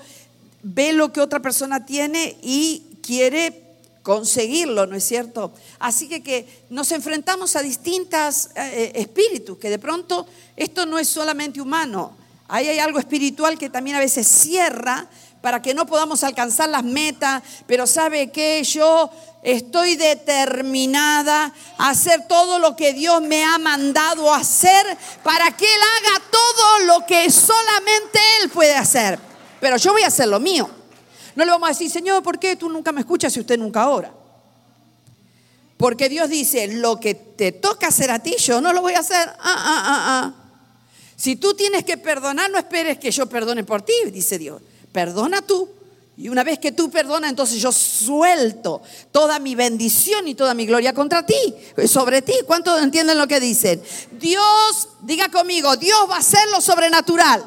ve 0.64 0.94
lo 0.94 1.12
que 1.12 1.22
otra 1.22 1.40
persona 1.40 1.86
tiene 1.86 2.38
y 2.42 2.84
quiere 3.02 3.72
conseguirlo, 4.04 4.88
¿no 4.88 4.96
es 4.96 5.04
cierto? 5.04 5.54
Así 5.80 6.08
que, 6.08 6.24
que 6.24 6.66
nos 6.70 6.92
enfrentamos 6.92 7.56
a 7.56 7.62
distintos 7.62 8.50
eh, 8.56 8.92
espíritus, 8.96 9.58
que 9.58 9.70
de 9.70 9.80
pronto 9.80 10.26
esto 10.56 10.86
no 10.86 10.98
es 10.98 11.08
solamente 11.08 11.62
humano, 11.62 12.18
ahí 12.48 12.68
hay 12.68 12.80
algo 12.80 13.00
espiritual 13.00 13.58
que 13.58 13.70
también 13.70 13.96
a 13.96 14.00
veces 14.00 14.28
cierra 14.28 15.08
para 15.42 15.62
que 15.62 15.74
no 15.74 15.86
podamos 15.86 16.24
alcanzar 16.24 16.70
las 16.70 16.84
metas, 16.84 17.42
pero 17.66 17.88
sabe 17.88 18.32
que 18.32 18.64
yo 18.64 19.10
estoy 19.44 19.96
determinada 19.96 21.52
a 21.78 21.90
hacer 21.90 22.28
todo 22.28 22.60
lo 22.60 22.76
que 22.76 22.94
Dios 22.94 23.22
me 23.22 23.44
ha 23.44 23.58
mandado 23.58 24.32
hacer 24.34 24.86
para 25.24 25.56
que 25.58 25.66
Él 25.66 25.80
haga 25.82 26.24
todo 26.32 26.80
lo 26.86 27.06
que 27.08 27.32
solamente 27.32 28.20
Él 28.42 28.50
puede 28.50 28.76
hacer. 28.76 29.31
Pero 29.62 29.78
yo 29.78 29.94
voy 29.94 30.02
a 30.02 30.08
hacer 30.08 30.28
lo 30.28 30.42
mío. 30.42 30.70
No 31.36 31.46
le 31.46 31.52
vamos 31.52 31.68
a 31.68 31.72
decir, 31.72 31.90
Señor, 31.90 32.22
¿por 32.22 32.38
qué 32.38 32.58
tú 32.58 32.68
nunca 32.68 32.92
me 32.92 33.00
escuchas 33.00 33.32
si 33.32 33.40
usted 33.40 33.58
nunca 33.58 33.88
ora? 33.88 34.12
Porque 35.78 36.10
Dios 36.10 36.30
dice, 36.30 36.68
lo 36.68 37.00
que 37.00 37.16
te 37.16 37.54
toca 37.54 37.88
hacer 37.88 38.12
a 38.12 38.20
ti, 38.20 38.36
yo 38.38 38.60
no 38.60 38.74
lo 38.74 38.82
voy 38.82 38.96
a 38.96 39.00
hacer. 39.00 39.30
Ah, 39.30 39.38
ah, 39.40 39.84
ah, 39.86 40.04
ah. 40.08 40.34
Si 41.16 41.38
tú 41.38 41.54
tienes 41.54 41.86
que 41.86 41.96
perdonar, 41.96 42.52
no 42.52 42.58
esperes 42.58 42.98
que 42.98 43.12
yo 43.12 43.28
perdone 43.28 43.64
por 43.64 43.82
ti, 43.82 43.94
dice 44.12 44.38
Dios 44.38 44.62
perdona 44.92 45.42
tú. 45.42 45.70
Y 46.18 46.30
una 46.30 46.44
vez 46.44 46.60
que 46.60 46.72
tú 46.72 46.92
perdonas, 46.92 47.32
entonces 47.32 47.60
yo 47.60 47.72
suelto 47.72 48.82
toda 49.12 49.40
mi 49.40 49.56
bendición 49.56 50.28
y 50.28 50.36
toda 50.36 50.54
mi 50.54 50.68
gloria 50.68 50.94
contra 50.94 51.26
ti, 51.26 51.56
sobre 51.88 52.22
ti. 52.22 52.34
¿Cuántos 52.46 52.80
entienden 52.82 53.18
lo 53.18 53.28
que 53.28 53.40
dicen? 53.40 53.82
Dios, 54.20 54.90
diga 55.02 55.30
conmigo, 55.30 55.78
Dios 55.78 56.00
va 56.10 56.18
a 56.18 56.20
hacer 56.20 56.48
lo 56.52 56.62
sobrenatural. 56.62 57.44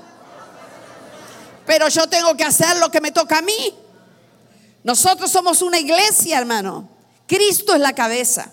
Pero 1.67 1.89
yo 1.89 2.07
tengo 2.07 2.37
que 2.37 2.45
hacer 2.45 2.79
lo 2.79 2.91
que 2.91 3.01
me 3.01 3.11
toca 3.11 3.39
a 3.39 3.43
mí. 3.43 3.75
Nosotros 4.83 5.31
somos 5.31 5.63
una 5.63 5.79
iglesia, 5.79 6.39
hermano. 6.39 6.89
Cristo 7.27 7.75
es 7.75 7.81
la 7.81 7.95
cabeza. 7.95 8.51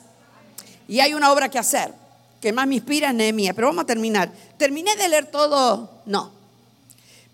Y 0.87 0.99
hay 0.99 1.13
una 1.13 1.31
obra 1.31 1.49
que 1.49 1.59
hacer, 1.59 1.93
que 2.41 2.53
más 2.53 2.67
me 2.67 2.75
inspira 2.75 3.09
es 3.09 3.15
Nehemia. 3.15 3.53
Pero 3.53 3.67
vamos 3.67 3.83
a 3.83 3.87
terminar. 3.87 4.31
¿Terminé 4.57 4.95
de 4.95 5.09
leer 5.09 5.25
todo? 5.27 5.89
No. 6.05 6.31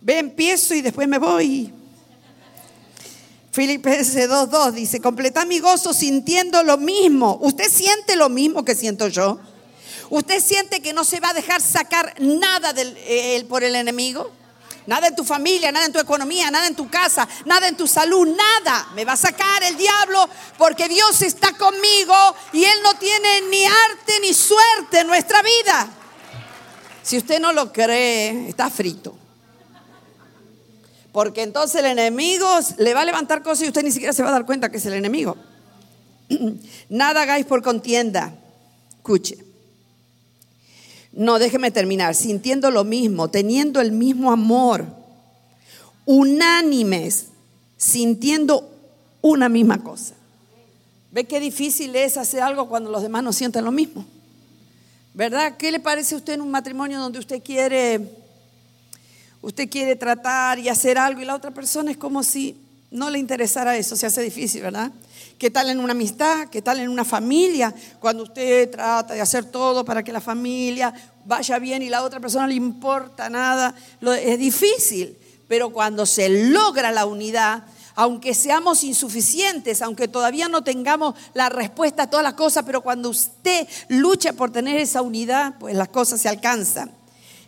Ve, 0.02 0.20
empiezo 0.20 0.74
y 0.74 0.82
después 0.82 1.08
me 1.08 1.20
voy. 1.20 1.74
Filipenses 3.52 4.30
2.2 4.30 4.72
dice, 4.74 5.02
completa 5.02 5.44
mi 5.44 5.60
gozo 5.60 5.94
sintiendo 5.94 6.64
lo 6.64 6.78
mismo. 6.78 7.40
¿Usted 7.42 7.72
siente 7.72 8.16
lo 8.16 8.30
mismo 8.30 8.64
que 8.64 8.76
siento 8.76 9.08
yo? 9.08 9.40
¿Usted 10.10 10.42
siente 10.42 10.80
que 10.80 10.94
no 10.94 11.04
se 11.04 11.20
va 11.20 11.30
a 11.30 11.34
dejar 11.34 11.62
sacar 11.62 12.14
nada 12.20 12.72
del, 12.74 12.96
eh, 13.00 13.44
por 13.50 13.64
el 13.64 13.76
enemigo? 13.76 14.32
Nada 14.88 15.08
en 15.08 15.16
tu 15.16 15.26
familia, 15.26 15.70
nada 15.70 15.86
en 15.86 15.92
tu 15.92 16.00
economía, 16.00 16.50
nada 16.50 16.66
en 16.66 16.74
tu 16.74 16.90
casa, 16.90 17.28
nada 17.46 17.68
en 17.68 17.76
tu 17.76 17.86
salud, 17.88 18.26
nada. 18.26 18.88
Me 18.96 19.04
va 19.04 19.14
a 19.14 19.18
sacar 19.18 19.62
el 19.64 19.76
diablo 19.76 20.30
porque 20.58 20.88
Dios 20.88 21.22
está 21.22 21.52
conmigo 21.58 22.16
y 22.54 22.64
Él 22.64 22.78
no 22.82 22.94
tiene 22.94 23.42
ni 23.50 23.66
arte 23.66 24.14
ni 24.22 24.34
suerte 24.34 25.02
en 25.02 25.08
nuestra 25.08 25.42
vida. 25.42 25.90
Si 27.04 27.18
usted 27.18 27.42
no 27.42 27.52
lo 27.52 27.72
cree, 27.74 28.48
está 28.48 28.70
frito. 28.70 29.18
Porque 31.12 31.42
entonces 31.42 31.82
el 31.82 31.88
enemigo 31.88 32.48
le 32.78 32.94
va 32.94 33.02
a 33.02 33.06
levantar 33.06 33.44
cosas 33.44 33.66
y 33.66 33.68
usted 33.68 33.84
ni 33.84 33.92
siquiera 33.92 34.14
se 34.14 34.24
va 34.24 34.30
a 34.30 34.34
dar 34.34 34.46
cuenta 34.46 34.72
que 34.72 34.78
es 34.78 34.86
el 34.86 34.94
enemigo. 34.94 35.36
Nada 36.90 37.24
hagáis 37.24 37.46
por 37.46 37.62
contienda. 37.62 38.34
Escuche. 38.96 39.47
No, 41.18 41.40
déjeme 41.40 41.72
terminar. 41.72 42.14
Sintiendo 42.14 42.70
lo 42.70 42.84
mismo, 42.84 43.28
teniendo 43.28 43.82
el 43.82 43.92
mismo 43.92 44.32
amor, 44.32 44.86
unánimes, 46.06 47.30
sintiendo 47.76 48.70
una 49.24 49.50
misma 49.50 49.84
cosa. 49.84 50.14
¿Ve 51.12 51.24
qué 51.24 51.40
difícil 51.40 51.96
es 51.96 52.18
hacer 52.18 52.44
algo 52.44 52.70
cuando 52.70 52.92
los 52.92 53.02
demás 53.02 53.24
no 53.24 53.34
sienten 53.34 53.66
lo 53.66 53.72
mismo? 53.72 54.06
¿Verdad? 55.16 55.58
¿Qué 55.58 55.72
le 55.72 55.80
parece 55.80 56.14
a 56.14 56.20
usted 56.20 56.34
en 56.34 56.42
un 56.42 56.52
matrimonio 56.52 57.00
donde 57.00 57.18
usted 57.18 57.42
quiere 57.42 58.00
usted 59.42 59.68
quiere 59.70 59.96
tratar 59.96 60.60
y 60.60 60.70
hacer 60.70 61.00
algo 61.00 61.22
y 61.22 61.26
la 61.26 61.34
otra 61.34 61.50
persona 61.50 61.90
es 61.90 61.98
como 61.98 62.22
si 62.22 62.56
no 62.92 63.10
le 63.10 63.18
interesara 63.18 63.76
eso, 63.76 63.96
se 63.96 64.06
hace 64.06 64.22
difícil, 64.22 64.62
¿verdad? 64.62 64.92
¿Qué 65.38 65.52
tal 65.52 65.70
en 65.70 65.80
una 65.80 65.92
amistad? 65.92 66.48
¿Qué 66.50 66.64
tal 66.64 66.80
en 66.80 66.90
una 66.90 67.06
familia? 67.06 67.74
Cuando 68.00 68.24
usted 68.24 68.72
trata 68.72 69.14
de 69.14 69.22
hacer 69.22 69.46
todo 69.46 69.86
para 69.86 70.02
que 70.02 70.12
la 70.12 70.20
familia 70.20 70.92
vaya 71.26 71.60
bien 71.60 71.84
y 71.84 71.90
la 71.90 72.02
otra 72.04 72.20
persona 72.20 72.44
no 72.44 72.50
le 72.50 72.56
importa 72.56 73.30
nada, 73.30 73.76
es 74.02 74.40
difícil. 74.40 75.16
Pero 75.48 75.72
cuando 75.72 76.08
se 76.08 76.28
logra 76.50 76.92
la 76.92 77.06
unidad, 77.06 77.66
aunque 77.94 78.34
seamos 78.34 78.84
insuficientes, 78.84 79.84
aunque 79.84 80.08
todavía 80.08 80.50
no 80.50 80.64
tengamos 80.64 81.14
la 81.36 81.50
respuesta 81.50 82.04
a 82.04 82.10
todas 82.10 82.24
las 82.24 82.34
cosas, 82.34 82.64
pero 82.66 82.82
cuando 82.82 83.10
usted 83.10 83.68
lucha 83.90 84.34
por 84.34 84.52
tener 84.52 84.78
esa 84.78 85.04
unidad, 85.04 85.54
pues 85.60 85.76
las 85.76 85.90
cosas 85.90 86.20
se 86.20 86.30
alcanzan 86.30 86.92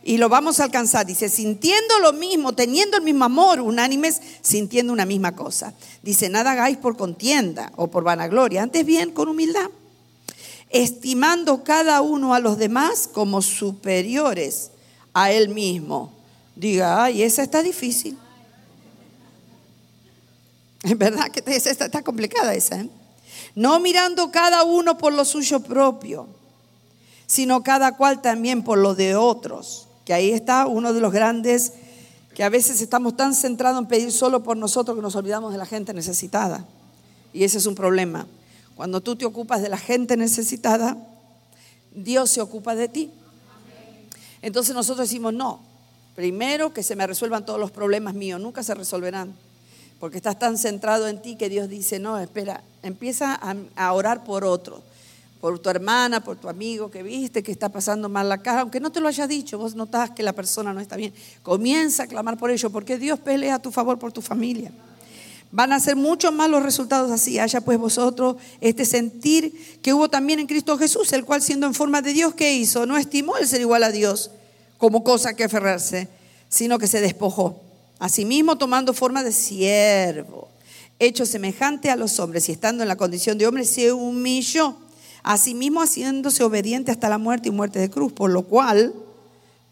y 0.03 0.17
lo 0.17 0.29
vamos 0.29 0.59
a 0.59 0.63
alcanzar. 0.63 1.05
Dice, 1.05 1.29
sintiendo 1.29 1.99
lo 1.99 2.13
mismo, 2.13 2.53
teniendo 2.53 2.97
el 2.97 3.03
mismo 3.03 3.25
amor, 3.25 3.59
unánimes, 3.59 4.21
sintiendo 4.41 4.93
una 4.93 5.05
misma 5.05 5.35
cosa. 5.35 5.73
Dice, 6.01 6.29
nada 6.29 6.51
hagáis 6.51 6.77
por 6.77 6.95
contienda 6.95 7.71
o 7.75 7.87
por 7.87 8.03
vanagloria, 8.03 8.63
antes 8.63 8.85
bien 8.85 9.11
con 9.11 9.27
humildad, 9.27 9.69
estimando 10.69 11.63
cada 11.63 12.01
uno 12.01 12.33
a 12.33 12.39
los 12.39 12.57
demás 12.57 13.09
como 13.11 13.41
superiores 13.41 14.71
a 15.13 15.31
él 15.31 15.49
mismo. 15.49 16.13
Diga, 16.55 17.03
ay, 17.03 17.23
esa 17.23 17.43
está 17.43 17.61
difícil. 17.63 18.17
Es 20.81 20.97
verdad 20.97 21.27
que 21.27 21.43
esa 21.53 21.71
está, 21.71 21.87
está 21.87 22.01
complicada 22.03 22.55
esa. 22.55 22.79
¿eh? 22.79 22.89
No 23.53 23.81
mirando 23.81 24.31
cada 24.31 24.63
uno 24.63 24.97
por 24.97 25.11
lo 25.11 25.25
suyo 25.25 25.59
propio, 25.59 26.25
sino 27.27 27.63
cada 27.63 27.97
cual 27.97 28.21
también 28.21 28.63
por 28.63 28.77
lo 28.77 28.95
de 28.95 29.17
otros 29.17 29.88
que 30.09 30.15
ahí 30.15 30.31
está 30.31 30.65
uno 30.65 30.91
de 30.91 31.01
los 31.01 31.13
grandes, 31.13 31.73
que 32.33 32.43
a 32.43 32.49
veces 32.49 32.81
estamos 32.81 33.15
tan 33.15 33.35
centrados 33.35 33.79
en 33.79 33.87
pedir 33.87 34.11
solo 34.11 34.41
por 34.41 34.57
nosotros 34.57 34.97
que 34.97 35.03
nos 35.03 35.15
olvidamos 35.15 35.51
de 35.51 35.59
la 35.59 35.67
gente 35.67 35.93
necesitada. 35.93 36.65
Y 37.31 37.43
ese 37.43 37.59
es 37.59 37.67
un 37.67 37.75
problema. 37.75 38.25
Cuando 38.75 39.01
tú 39.01 39.15
te 39.15 39.25
ocupas 39.25 39.61
de 39.61 39.69
la 39.69 39.77
gente 39.77 40.17
necesitada, 40.17 40.97
Dios 41.93 42.31
se 42.31 42.41
ocupa 42.41 42.73
de 42.73 42.87
ti. 42.87 43.11
Entonces 44.41 44.73
nosotros 44.73 45.07
decimos, 45.07 45.31
no, 45.31 45.59
primero 46.15 46.73
que 46.73 46.81
se 46.81 46.95
me 46.95 47.05
resuelvan 47.05 47.45
todos 47.45 47.59
los 47.59 47.69
problemas 47.69 48.15
míos, 48.15 48.41
nunca 48.41 48.63
se 48.63 48.73
resolverán. 48.73 49.35
Porque 49.99 50.17
estás 50.17 50.39
tan 50.39 50.57
centrado 50.57 51.07
en 51.07 51.21
ti 51.21 51.35
que 51.35 51.49
Dios 51.49 51.69
dice, 51.69 51.99
no, 51.99 52.17
espera, 52.17 52.63
empieza 52.81 53.35
a, 53.35 53.55
a 53.75 53.93
orar 53.93 54.23
por 54.23 54.43
otros 54.43 54.81
por 55.39 55.57
tu 55.59 55.69
hermana, 55.69 56.21
por 56.21 56.37
tu 56.37 56.49
amigo 56.49 56.91
que 56.91 57.01
viste 57.01 57.41
que 57.41 57.51
está 57.51 57.69
pasando 57.69 58.09
mal 58.09 58.27
la 58.27 58.39
cara, 58.39 58.61
aunque 58.61 58.79
no 58.79 58.91
te 58.91 58.99
lo 58.99 59.07
haya 59.07 59.25
dicho, 59.25 59.57
vos 59.57 59.75
notás 59.75 60.11
que 60.11 60.23
la 60.23 60.33
persona 60.33 60.73
no 60.73 60.81
está 60.81 60.97
bien. 60.97 61.13
Comienza 61.43 62.03
a 62.03 62.07
clamar 62.07 62.37
por 62.37 62.51
ello, 62.51 62.69
porque 62.69 62.97
Dios 62.97 63.19
pelea 63.19 63.55
a 63.55 63.59
tu 63.59 63.71
favor 63.71 63.97
por 63.97 64.11
tu 64.11 64.21
familia. 64.21 64.71
Van 65.51 65.73
a 65.73 65.79
ser 65.79 65.95
muchos 65.95 66.31
más 66.33 66.49
los 66.49 66.61
resultados 66.61 67.09
así. 67.09 67.39
Haya 67.39 67.61
pues 67.61 67.79
vosotros 67.79 68.35
este 68.61 68.85
sentir 68.85 69.79
que 69.81 69.93
hubo 69.93 70.09
también 70.09 70.39
en 70.39 70.47
Cristo 70.47 70.77
Jesús, 70.77 71.11
el 71.13 71.25
cual 71.25 71.41
siendo 71.41 71.65
en 71.65 71.73
forma 71.73 72.01
de 72.01 72.13
Dios, 72.13 72.35
¿qué 72.35 72.53
hizo? 72.53 72.85
No 72.85 72.97
estimó 72.97 73.37
el 73.37 73.47
ser 73.47 73.61
igual 73.61 73.83
a 73.83 73.91
Dios 73.91 74.31
como 74.77 75.03
cosa 75.03 75.33
que 75.33 75.45
aferrarse, 75.45 76.07
sino 76.49 76.77
que 76.77 76.87
se 76.87 77.01
despojó. 77.01 77.61
Asimismo 77.97 78.57
tomando 78.57 78.93
forma 78.93 79.23
de 79.23 79.31
siervo, 79.31 80.49
hecho 80.99 81.25
semejante 81.25 81.89
a 81.89 81.95
los 81.95 82.19
hombres 82.19 82.47
y 82.49 82.51
estando 82.51 82.83
en 82.83 82.89
la 82.89 82.95
condición 82.95 83.37
de 83.37 83.47
hombre, 83.47 83.65
se 83.65 83.91
humilló 83.91 84.77
asimismo 85.23 85.81
haciéndose 85.81 86.43
obediente 86.43 86.91
hasta 86.91 87.09
la 87.09 87.17
muerte 87.17 87.49
y 87.49 87.51
muerte 87.51 87.79
de 87.79 87.89
cruz, 87.89 88.13
por 88.13 88.29
lo 88.29 88.43
cual 88.43 88.93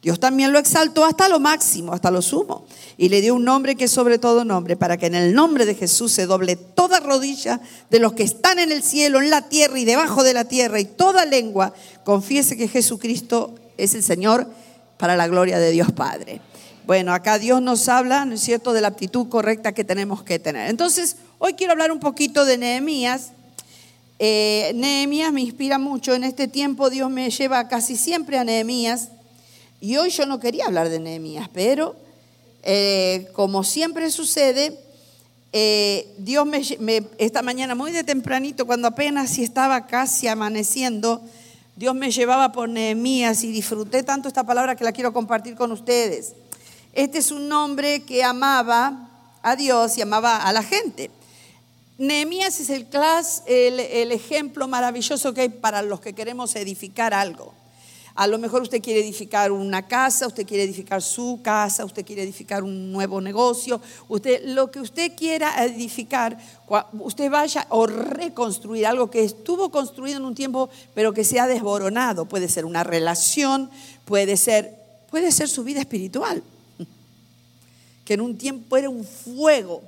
Dios 0.02 0.20
también 0.20 0.54
lo 0.54 0.60
exaltó 0.60 1.06
hasta 1.06 1.28
lo 1.28 1.40
máximo, 1.40 1.92
hasta 1.92 2.12
lo 2.12 2.22
sumo, 2.22 2.66
y 2.98 3.10
le 3.10 3.20
dio 3.20 3.36
un 3.36 3.44
nombre 3.44 3.76
que 3.76 3.86
es 3.86 3.92
sobre 3.92 4.20
todo 4.20 4.46
nombre, 4.46 4.78
para 4.78 4.98
que 4.98 5.08
en 5.08 5.16
el 5.16 5.34
nombre 5.34 5.66
de 5.66 5.76
Jesús 5.76 6.12
se 6.12 6.28
doble 6.28 6.56
toda 6.56 7.00
rodilla 7.00 7.60
de 7.90 8.00
los 8.00 8.14
que 8.14 8.24
están 8.24 8.60
en 8.60 8.72
el 8.72 8.84
cielo, 8.84 9.20
en 9.20 9.30
la 9.30 9.50
tierra 9.50 9.80
y 9.80 9.86
debajo 9.86 10.24
de 10.24 10.34
la 10.34 10.46
tierra, 10.46 10.80
y 10.80 10.86
toda 10.86 11.26
lengua 11.26 11.74
confiese 12.04 12.56
que 12.56 12.68
Jesucristo 12.68 13.56
es 13.78 13.96
el 13.96 14.04
Señor 14.04 14.48
para 14.98 15.16
la 15.16 15.28
gloria 15.28 15.60
de 15.60 15.72
Dios 15.72 15.92
Padre. 15.92 16.42
Bueno, 16.86 17.14
acá 17.14 17.38
Dios 17.38 17.62
nos 17.62 17.90
habla, 17.90 18.24
¿no 18.24 18.36
es 18.36 18.42
cierto?, 18.42 18.72
de 18.74 18.82
la 18.82 18.88
actitud 18.88 19.28
correcta 19.28 19.74
que 19.74 19.84
tenemos 19.84 20.24
que 20.24 20.40
tener. 20.40 20.70
Entonces, 20.70 21.18
hoy 21.38 21.54
quiero 21.54 21.74
hablar 21.74 21.92
un 21.92 22.00
poquito 22.00 22.46
de 22.46 22.58
Nehemías 22.58 23.32
eh, 24.20 24.72
Nehemías 24.76 25.32
me 25.32 25.42
inspira 25.42 25.78
mucho. 25.78 26.14
En 26.14 26.24
este 26.24 26.48
tiempo 26.48 26.90
Dios 26.90 27.10
me 27.10 27.30
lleva 27.30 27.68
casi 27.68 27.96
siempre 27.96 28.38
a 28.38 28.44
Nehemías. 28.44 29.10
Y 29.80 29.98
hoy 29.98 30.10
yo 30.10 30.26
no 30.26 30.40
quería 30.40 30.66
hablar 30.66 30.90
de 30.90 31.00
Nehemías, 31.00 31.50
pero 31.54 31.96
eh, 32.64 33.28
como 33.34 33.64
siempre 33.64 34.10
sucede, 34.10 34.78
eh, 35.54 36.14
Dios 36.18 36.46
me, 36.46 37.04
esta 37.18 37.42
mañana 37.42 37.76
muy 37.76 37.92
de 37.92 38.04
tempranito, 38.04 38.66
cuando 38.66 38.88
apenas 38.88 39.30
si 39.30 39.44
estaba 39.44 39.86
casi 39.86 40.28
amaneciendo, 40.28 41.22
Dios 41.76 41.94
me 41.94 42.10
llevaba 42.10 42.52
por 42.52 42.68
Nehemías 42.68 43.44
y 43.44 43.52
disfruté 43.52 44.02
tanto 44.02 44.28
esta 44.28 44.44
palabra 44.44 44.76
que 44.76 44.84
la 44.84 44.92
quiero 44.92 45.14
compartir 45.14 45.56
con 45.56 45.72
ustedes. 45.72 46.34
Este 46.94 47.20
es 47.20 47.30
un 47.30 47.52
hombre 47.52 48.02
que 48.02 48.24
amaba 48.24 49.10
a 49.44 49.56
Dios 49.56 49.96
y 49.98 50.02
amaba 50.02 50.38
a 50.38 50.52
la 50.52 50.64
gente. 50.64 51.12
Nehemías 51.98 52.60
es 52.60 52.70
el, 52.70 53.80
el 53.80 54.12
ejemplo 54.12 54.68
maravilloso 54.68 55.34
que 55.34 55.42
hay 55.42 55.50
para 55.50 55.82
los 55.82 56.00
que 56.00 56.14
queremos 56.14 56.56
edificar 56.56 57.14
algo. 57.14 57.54
A 58.14 58.26
lo 58.26 58.40
mejor 58.40 58.64
usted 58.64 58.82
quiere 58.82 59.02
edificar 59.02 59.52
una 59.52 59.88
casa, 59.88 60.26
usted 60.26 60.46
quiere 60.46 60.64
edificar 60.64 61.04
su 61.04 61.40
casa, 61.44 61.86
usted 61.86 62.04
quiere 62.04 62.24
edificar 62.24 62.64
un 62.64 62.92
nuevo 62.92 63.22
negocio, 63.22 63.80
usted 64.08 64.42
lo 64.46 64.72
que 64.72 64.80
usted 64.80 65.16
quiera 65.16 65.64
edificar, 65.64 66.36
usted 66.94 67.30
vaya 67.30 67.68
o 67.70 67.86
reconstruir 67.86 68.88
algo 68.88 69.12
que 69.12 69.24
estuvo 69.24 69.70
construido 69.70 70.18
en 70.18 70.26
un 70.26 70.34
tiempo 70.34 70.68
pero 70.96 71.14
que 71.14 71.24
se 71.24 71.40
ha 71.40 71.46
desboronado, 71.46 72.26
puede 72.26 72.50
ser 72.50 72.66
una 72.66 72.84
relación, 72.84 73.70
puede 74.06 74.36
ser 74.36 74.74
puede 75.12 75.32
ser 75.32 75.48
su 75.48 75.64
vida 75.64 75.80
espiritual, 75.80 76.42
que 78.06 78.16
en 78.16 78.22
un 78.22 78.36
tiempo 78.38 78.78
era 78.78 78.90
un 78.90 79.04
fuego 79.04 79.84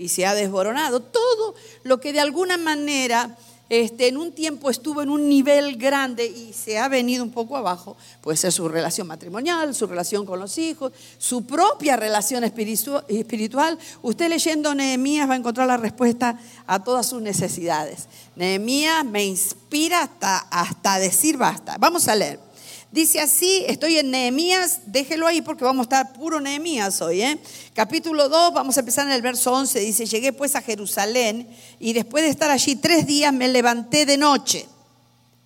y 0.00 0.08
se 0.08 0.24
ha 0.24 0.34
desboronado, 0.34 1.00
todo 1.00 1.54
lo 1.82 2.00
que 2.00 2.12
de 2.12 2.20
alguna 2.20 2.56
manera 2.56 3.36
este, 3.68 4.08
en 4.08 4.16
un 4.16 4.32
tiempo 4.32 4.68
estuvo 4.68 5.00
en 5.02 5.10
un 5.10 5.28
nivel 5.28 5.76
grande 5.76 6.26
y 6.26 6.52
se 6.52 6.78
ha 6.78 6.88
venido 6.88 7.22
un 7.22 7.30
poco 7.30 7.56
abajo, 7.56 7.96
puede 8.20 8.36
ser 8.36 8.50
su 8.50 8.68
relación 8.68 9.06
matrimonial, 9.06 9.74
su 9.74 9.86
relación 9.86 10.26
con 10.26 10.40
los 10.40 10.58
hijos, 10.58 10.92
su 11.18 11.44
propia 11.44 11.96
relación 11.96 12.42
espiritual. 12.42 13.78
Usted 14.02 14.28
leyendo 14.28 14.74
Nehemías 14.74 15.28
va 15.28 15.34
a 15.34 15.36
encontrar 15.36 15.68
la 15.68 15.76
respuesta 15.76 16.40
a 16.66 16.82
todas 16.82 17.06
sus 17.06 17.22
necesidades. 17.22 18.08
Nehemías 18.34 19.04
me 19.04 19.24
inspira 19.24 20.02
hasta, 20.02 20.38
hasta 20.50 20.98
decir 20.98 21.36
basta. 21.36 21.76
Vamos 21.78 22.08
a 22.08 22.16
leer. 22.16 22.49
Dice 22.92 23.20
así, 23.20 23.64
estoy 23.68 23.98
en 23.98 24.10
Nehemías, 24.10 24.80
déjelo 24.86 25.28
ahí 25.28 25.42
porque 25.42 25.62
vamos 25.62 25.84
a 25.84 25.88
estar 26.00 26.12
puro 26.12 26.40
Nehemías 26.40 27.00
hoy. 27.00 27.22
¿eh? 27.22 27.38
Capítulo 27.72 28.28
2, 28.28 28.52
vamos 28.52 28.76
a 28.76 28.80
empezar 28.80 29.06
en 29.06 29.12
el 29.12 29.22
verso 29.22 29.52
11, 29.52 29.78
dice, 29.78 30.06
llegué 30.06 30.32
pues 30.32 30.56
a 30.56 30.62
Jerusalén 30.62 31.48
y 31.78 31.92
después 31.92 32.24
de 32.24 32.30
estar 32.30 32.50
allí 32.50 32.74
tres 32.74 33.06
días 33.06 33.32
me 33.32 33.46
levanté 33.46 34.06
de 34.06 34.16
noche. 34.16 34.66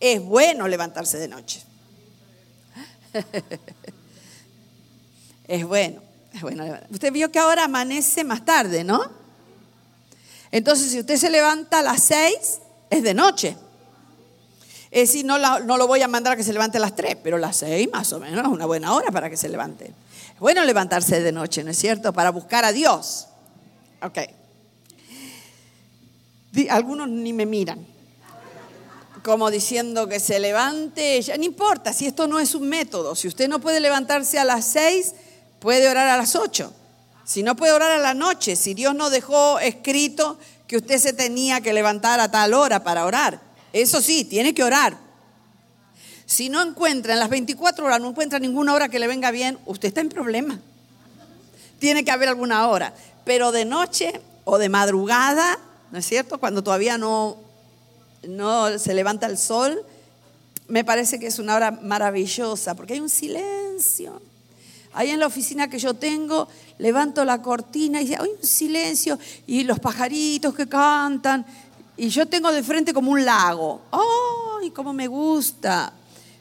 Es 0.00 0.24
bueno 0.24 0.66
levantarse 0.68 1.18
de 1.18 1.28
noche. 1.28 1.62
es 5.46 5.66
bueno, 5.66 6.02
es 6.32 6.40
bueno. 6.40 6.64
Usted 6.88 7.12
vio 7.12 7.30
que 7.30 7.40
ahora 7.40 7.64
amanece 7.64 8.24
más 8.24 8.42
tarde, 8.42 8.84
¿no? 8.84 9.02
Entonces, 10.50 10.92
si 10.92 11.00
usted 11.00 11.18
se 11.18 11.28
levanta 11.28 11.80
a 11.80 11.82
las 11.82 12.04
seis, 12.04 12.60
es 12.88 13.02
de 13.02 13.12
noche. 13.12 13.54
Es 14.94 15.08
decir, 15.08 15.26
no, 15.26 15.38
lo 15.38 15.86
voy 15.88 16.02
a 16.02 16.06
mandar 16.06 16.34
a 16.34 16.36
que 16.36 16.44
se 16.44 16.52
levante 16.52 16.78
a 16.78 16.80
las 16.80 16.94
3, 16.94 17.16
pero 17.20 17.36
las 17.36 17.56
6 17.56 17.88
más 17.92 18.12
o 18.12 18.20
menos 18.20 18.46
una 18.46 18.64
buena 18.64 18.94
hora 18.94 19.10
para 19.10 19.28
que 19.28 19.36
se 19.36 19.48
levante. 19.48 19.86
Es 19.86 20.38
bueno 20.38 20.64
levantarse 20.64 21.20
de 21.20 21.32
noche, 21.32 21.64
¿no 21.64 21.72
es 21.72 21.78
cierto? 21.78 22.12
Para 22.12 22.30
buscar 22.30 22.64
a 22.64 22.70
Dios. 22.70 23.26
Ok. 24.00 24.18
Algunos 26.70 27.08
ni 27.08 27.32
me 27.32 27.44
miran. 27.44 27.84
Como 29.24 29.50
diciendo 29.50 30.06
que 30.06 30.20
se 30.20 30.38
levante, 30.38 31.20
ya 31.22 31.36
no 31.38 31.42
importa, 31.42 31.92
si 31.92 32.06
esto 32.06 32.28
no 32.28 32.38
es 32.38 32.54
un 32.54 32.68
método. 32.68 33.16
Si 33.16 33.26
usted 33.26 33.48
no 33.48 33.60
puede 33.60 33.80
levantarse 33.80 34.38
a 34.38 34.44
las 34.44 34.64
6, 34.66 35.12
puede 35.58 35.88
orar 35.88 36.06
a 36.06 36.16
las 36.16 36.36
8. 36.36 36.72
Si 37.24 37.42
no 37.42 37.56
puede 37.56 37.72
orar 37.72 37.90
a 37.90 37.98
la 37.98 38.14
noche, 38.14 38.54
si 38.54 38.74
Dios 38.74 38.94
no 38.94 39.10
dejó 39.10 39.58
escrito 39.58 40.38
que 40.68 40.76
usted 40.76 40.98
se 40.98 41.12
tenía 41.12 41.60
que 41.62 41.72
levantar 41.72 42.20
a 42.20 42.30
tal 42.30 42.54
hora 42.54 42.84
para 42.84 43.06
orar, 43.06 43.53
eso 43.74 44.00
sí, 44.00 44.24
tiene 44.24 44.54
que 44.54 44.62
orar. 44.62 44.96
Si 46.26 46.48
no 46.48 46.62
encuentra 46.62 47.12
en 47.12 47.18
las 47.18 47.28
24 47.28 47.84
horas, 47.84 48.00
no 48.00 48.10
encuentra 48.10 48.38
ninguna 48.38 48.72
hora 48.72 48.88
que 48.88 49.00
le 49.00 49.08
venga 49.08 49.32
bien, 49.32 49.58
usted 49.66 49.88
está 49.88 50.00
en 50.00 50.10
problema. 50.10 50.60
Tiene 51.80 52.04
que 52.04 52.12
haber 52.12 52.28
alguna 52.28 52.68
hora. 52.68 52.94
Pero 53.24 53.50
de 53.50 53.64
noche 53.64 54.20
o 54.44 54.58
de 54.58 54.68
madrugada, 54.68 55.58
¿no 55.90 55.98
es 55.98 56.06
cierto? 56.06 56.38
Cuando 56.38 56.62
todavía 56.62 56.98
no, 56.98 57.36
no 58.28 58.78
se 58.78 58.94
levanta 58.94 59.26
el 59.26 59.36
sol, 59.36 59.84
me 60.68 60.84
parece 60.84 61.18
que 61.18 61.26
es 61.26 61.40
una 61.40 61.56
hora 61.56 61.72
maravillosa, 61.72 62.76
porque 62.76 62.94
hay 62.94 63.00
un 63.00 63.10
silencio. 63.10 64.22
Ahí 64.92 65.10
en 65.10 65.18
la 65.18 65.26
oficina 65.26 65.68
que 65.68 65.80
yo 65.80 65.94
tengo, 65.94 66.46
levanto 66.78 67.24
la 67.24 67.42
cortina 67.42 68.00
y 68.00 68.14
hay 68.14 68.20
un 68.20 68.46
silencio 68.46 69.18
y 69.48 69.64
los 69.64 69.80
pajaritos 69.80 70.54
que 70.54 70.68
cantan 70.68 71.44
y 71.96 72.08
yo 72.08 72.26
tengo 72.26 72.52
de 72.52 72.62
frente 72.62 72.92
como 72.92 73.12
un 73.12 73.24
lago. 73.24 73.82
¡Ay, 73.92 74.70
cómo 74.70 74.92
me 74.92 75.06
gusta! 75.06 75.92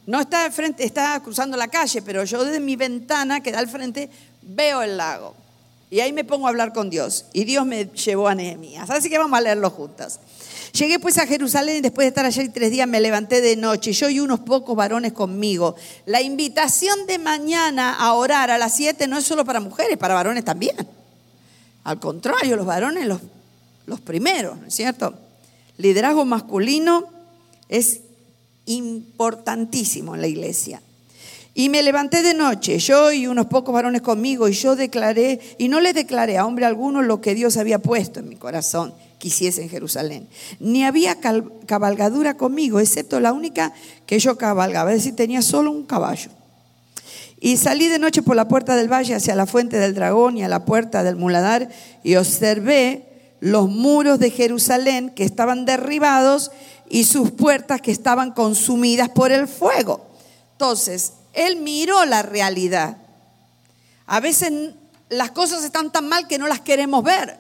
No 0.06 0.20
está 0.20 0.44
de 0.44 0.52
frente, 0.52 0.84
está 0.84 1.20
cruzando 1.22 1.56
la 1.56 1.68
calle, 1.68 2.02
pero 2.02 2.24
yo 2.24 2.44
desde 2.44 2.60
mi 2.60 2.76
ventana 2.76 3.42
que 3.42 3.52
da 3.52 3.60
al 3.60 3.70
frente 3.70 4.10
veo 4.42 4.82
el 4.82 4.98
lago. 4.98 5.34
Y 5.90 6.00
ahí 6.00 6.12
me 6.12 6.24
pongo 6.24 6.48
a 6.48 6.50
hablar 6.50 6.74
con 6.74 6.90
Dios. 6.90 7.26
Y 7.34 7.44
Dios 7.44 7.66
me 7.66 7.86
llevó 7.86 8.28
a 8.28 8.36
Nehemías. 8.36 8.90
Así 8.90 9.10
que 9.10 9.18
vamos 9.18 9.38
a 9.38 9.42
leerlo 9.42 9.70
juntos. 9.70 10.20
Llegué 10.74 10.98
pues 10.98 11.20
a 11.20 11.28
Jerusalén 11.28 11.78
y 11.78 11.82
después 11.82 12.06
de 12.06 12.10
estar 12.10 12.26
allí 12.26 12.50
tres 12.50 12.72
días 12.72 12.88
me 12.88 13.00
levanté 13.00 13.42
de 13.42 13.56
noche, 13.56 13.94
yo 13.94 14.10
y 14.10 14.20
unos 14.20 14.40
pocos 14.40 14.76
varones 14.76 15.14
conmigo. 15.14 15.76
La 16.08 16.20
invitación 16.20 17.06
de 17.06 17.20
mañana 17.20 17.94
a 17.94 18.14
orar 18.14 18.50
a 18.50 18.58
las 18.58 18.76
siete 18.76 19.08
no 19.08 19.20
es 19.20 19.24
solo 19.24 19.46
para 19.46 19.60
mujeres, 19.60 19.98
para 19.98 20.16
varones 20.16 20.44
también. 20.44 20.76
Al 21.84 22.00
contrario, 22.00 22.56
los 22.56 22.66
varones 22.66 23.06
los, 23.06 23.22
los 23.86 24.02
primeros, 24.02 24.58
¿no 24.58 24.68
es 24.68 24.74
cierto? 24.74 25.14
Liderazgo 25.78 26.26
masculino 26.26 27.06
es 27.70 28.02
importantísimo 28.66 30.16
en 30.16 30.22
la 30.22 30.28
iglesia. 30.28 30.82
Y 31.56 31.70
me 31.70 31.84
levanté 31.84 32.24
de 32.24 32.34
noche, 32.34 32.80
yo 32.80 33.12
y 33.12 33.28
unos 33.28 33.46
pocos 33.46 33.74
varones 33.74 34.02
conmigo, 34.02 34.48
y 34.48 34.54
yo 34.54 34.76
declaré, 34.76 35.40
y 35.60 35.68
no 35.68 35.82
le 35.82 35.94
declaré 35.94 36.38
a 36.38 36.46
hombre 36.46 36.66
alguno 36.66 37.04
lo 37.04 37.22
que 37.22 37.36
Dios 37.36 37.58
había 37.58 37.78
puesto 37.78 38.20
en 38.20 38.30
mi 38.30 38.36
corazón, 38.36 38.92
quisiese 39.20 39.62
en 39.62 39.70
Jerusalén. 39.70 40.28
Ni 40.60 40.84
había 40.84 41.18
cabalgadura 41.68 42.38
conmigo, 42.38 42.80
excepto 42.80 43.20
la 43.20 43.34
única 43.34 43.72
que 44.08 44.18
yo 44.18 44.36
cabalgaba, 44.36 44.92
es 44.92 45.04
decir, 45.04 45.16
tenía 45.16 45.44
solo 45.44 45.72
un 45.72 45.84
caballo. 45.84 46.32
Y 47.40 47.58
salí 47.58 47.88
de 47.88 48.00
noche 48.00 48.24
por 48.24 48.36
la 48.36 48.48
puerta 48.48 48.76
del 48.76 48.92
valle 48.92 49.14
hacia 49.14 49.36
la 49.36 49.46
fuente 49.46 49.78
del 49.78 49.94
dragón 49.94 50.38
y 50.38 50.44
a 50.44 50.48
la 50.48 50.66
puerta 50.66 51.04
del 51.04 51.18
muladar, 51.18 51.70
y 52.04 52.16
observé 52.16 53.13
los 53.44 53.68
muros 53.68 54.20
de 54.20 54.32
Jerusalén 54.32 55.10
que 55.10 55.26
estaban 55.26 55.66
derribados 55.66 56.50
y 56.90 57.04
sus 57.04 57.30
puertas 57.32 57.82
que 57.82 57.92
estaban 57.92 58.32
consumidas 58.32 59.10
por 59.10 59.34
el 59.34 59.50
fuego. 59.50 60.00
Entonces, 60.54 61.12
él 61.34 61.58
miró 61.58 62.06
la 62.06 62.22
realidad. 62.22 62.96
A 64.06 64.22
veces 64.22 64.72
las 65.10 65.32
cosas 65.32 65.66
están 65.66 65.92
tan 65.92 66.08
mal 66.08 66.26
que 66.30 66.38
no 66.38 66.48
las 66.48 66.62
queremos 66.62 67.04
ver, 67.04 67.38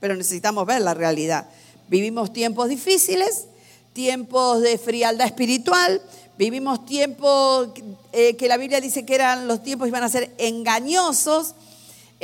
pero 0.00 0.16
necesitamos 0.16 0.66
ver 0.66 0.82
la 0.82 0.92
realidad. 0.92 1.46
Vivimos 1.86 2.32
tiempos 2.32 2.68
difíciles, 2.68 3.44
tiempos 3.92 4.60
de 4.60 4.76
frialdad 4.76 5.24
espiritual, 5.24 6.02
vivimos 6.36 6.84
tiempos 6.84 7.68
eh, 8.12 8.34
que 8.34 8.48
la 8.48 8.56
Biblia 8.56 8.80
dice 8.80 9.06
que 9.06 9.14
eran 9.14 9.46
los 9.46 9.62
tiempos 9.62 9.86
iban 9.86 10.02
a 10.02 10.08
ser 10.08 10.34
engañosos 10.36 11.54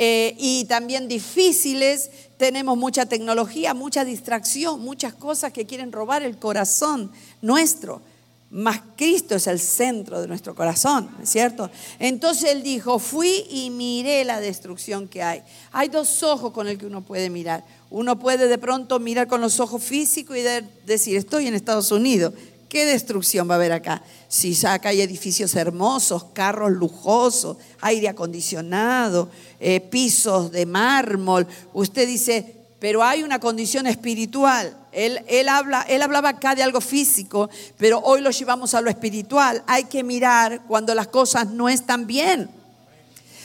eh, 0.03 0.35
y 0.39 0.65
también 0.65 1.07
difíciles, 1.07 2.09
tenemos 2.37 2.75
mucha 2.75 3.05
tecnología, 3.05 3.75
mucha 3.75 4.03
distracción, 4.03 4.81
muchas 4.81 5.13
cosas 5.13 5.53
que 5.53 5.67
quieren 5.67 5.91
robar 5.91 6.23
el 6.23 6.39
corazón 6.39 7.11
nuestro. 7.43 8.01
Mas 8.49 8.81
Cristo 8.97 9.35
es 9.35 9.45
el 9.45 9.59
centro 9.59 10.19
de 10.19 10.27
nuestro 10.27 10.55
corazón, 10.55 11.07
¿es 11.21 11.29
cierto? 11.29 11.69
Entonces 11.99 12.49
él 12.49 12.63
dijo, 12.63 12.97
fui 12.97 13.45
y 13.51 13.69
miré 13.69 14.25
la 14.25 14.39
destrucción 14.39 15.07
que 15.07 15.21
hay. 15.21 15.43
Hay 15.71 15.89
dos 15.89 16.23
ojos 16.23 16.51
con 16.51 16.67
el 16.67 16.79
que 16.79 16.87
uno 16.87 17.03
puede 17.03 17.29
mirar. 17.29 17.63
Uno 17.91 18.17
puede 18.17 18.47
de 18.47 18.57
pronto 18.57 18.99
mirar 18.99 19.27
con 19.27 19.39
los 19.39 19.59
ojos 19.59 19.83
físicos 19.83 20.35
y 20.35 20.41
decir, 20.87 21.15
estoy 21.15 21.45
en 21.45 21.53
Estados 21.53 21.91
Unidos, 21.91 22.33
¿Qué 22.71 22.85
destrucción 22.85 23.49
va 23.49 23.55
a 23.55 23.57
haber 23.57 23.73
acá? 23.73 24.01
Si 24.29 24.57
acá 24.65 24.87
hay 24.87 25.01
edificios 25.01 25.55
hermosos, 25.55 26.27
carros 26.31 26.71
lujosos, 26.71 27.57
aire 27.81 28.07
acondicionado, 28.07 29.27
eh, 29.59 29.81
pisos 29.81 30.53
de 30.53 30.65
mármol. 30.65 31.45
Usted 31.73 32.07
dice, 32.07 32.55
pero 32.79 33.03
hay 33.03 33.23
una 33.23 33.39
condición 33.39 33.87
espiritual. 33.87 34.73
Él, 34.93 35.19
él, 35.27 35.49
habla, 35.49 35.81
él 35.81 36.01
hablaba 36.01 36.29
acá 36.29 36.55
de 36.55 36.63
algo 36.63 36.79
físico, 36.79 37.49
pero 37.75 37.99
hoy 37.99 38.21
lo 38.21 38.31
llevamos 38.31 38.73
a 38.73 38.79
lo 38.79 38.89
espiritual. 38.89 39.61
Hay 39.67 39.83
que 39.83 40.01
mirar 40.01 40.61
cuando 40.65 40.95
las 40.95 41.07
cosas 41.07 41.47
no 41.47 41.67
están 41.67 42.07
bien. 42.07 42.49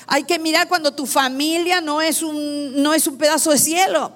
Hay 0.06 0.22
que 0.22 0.38
mirar 0.38 0.68
cuando 0.68 0.94
tu 0.94 1.04
familia 1.04 1.80
no 1.80 2.00
es 2.00 2.22
un, 2.22 2.80
no 2.80 2.94
es 2.94 3.08
un 3.08 3.18
pedazo 3.18 3.50
de 3.50 3.58
cielo. 3.58 4.12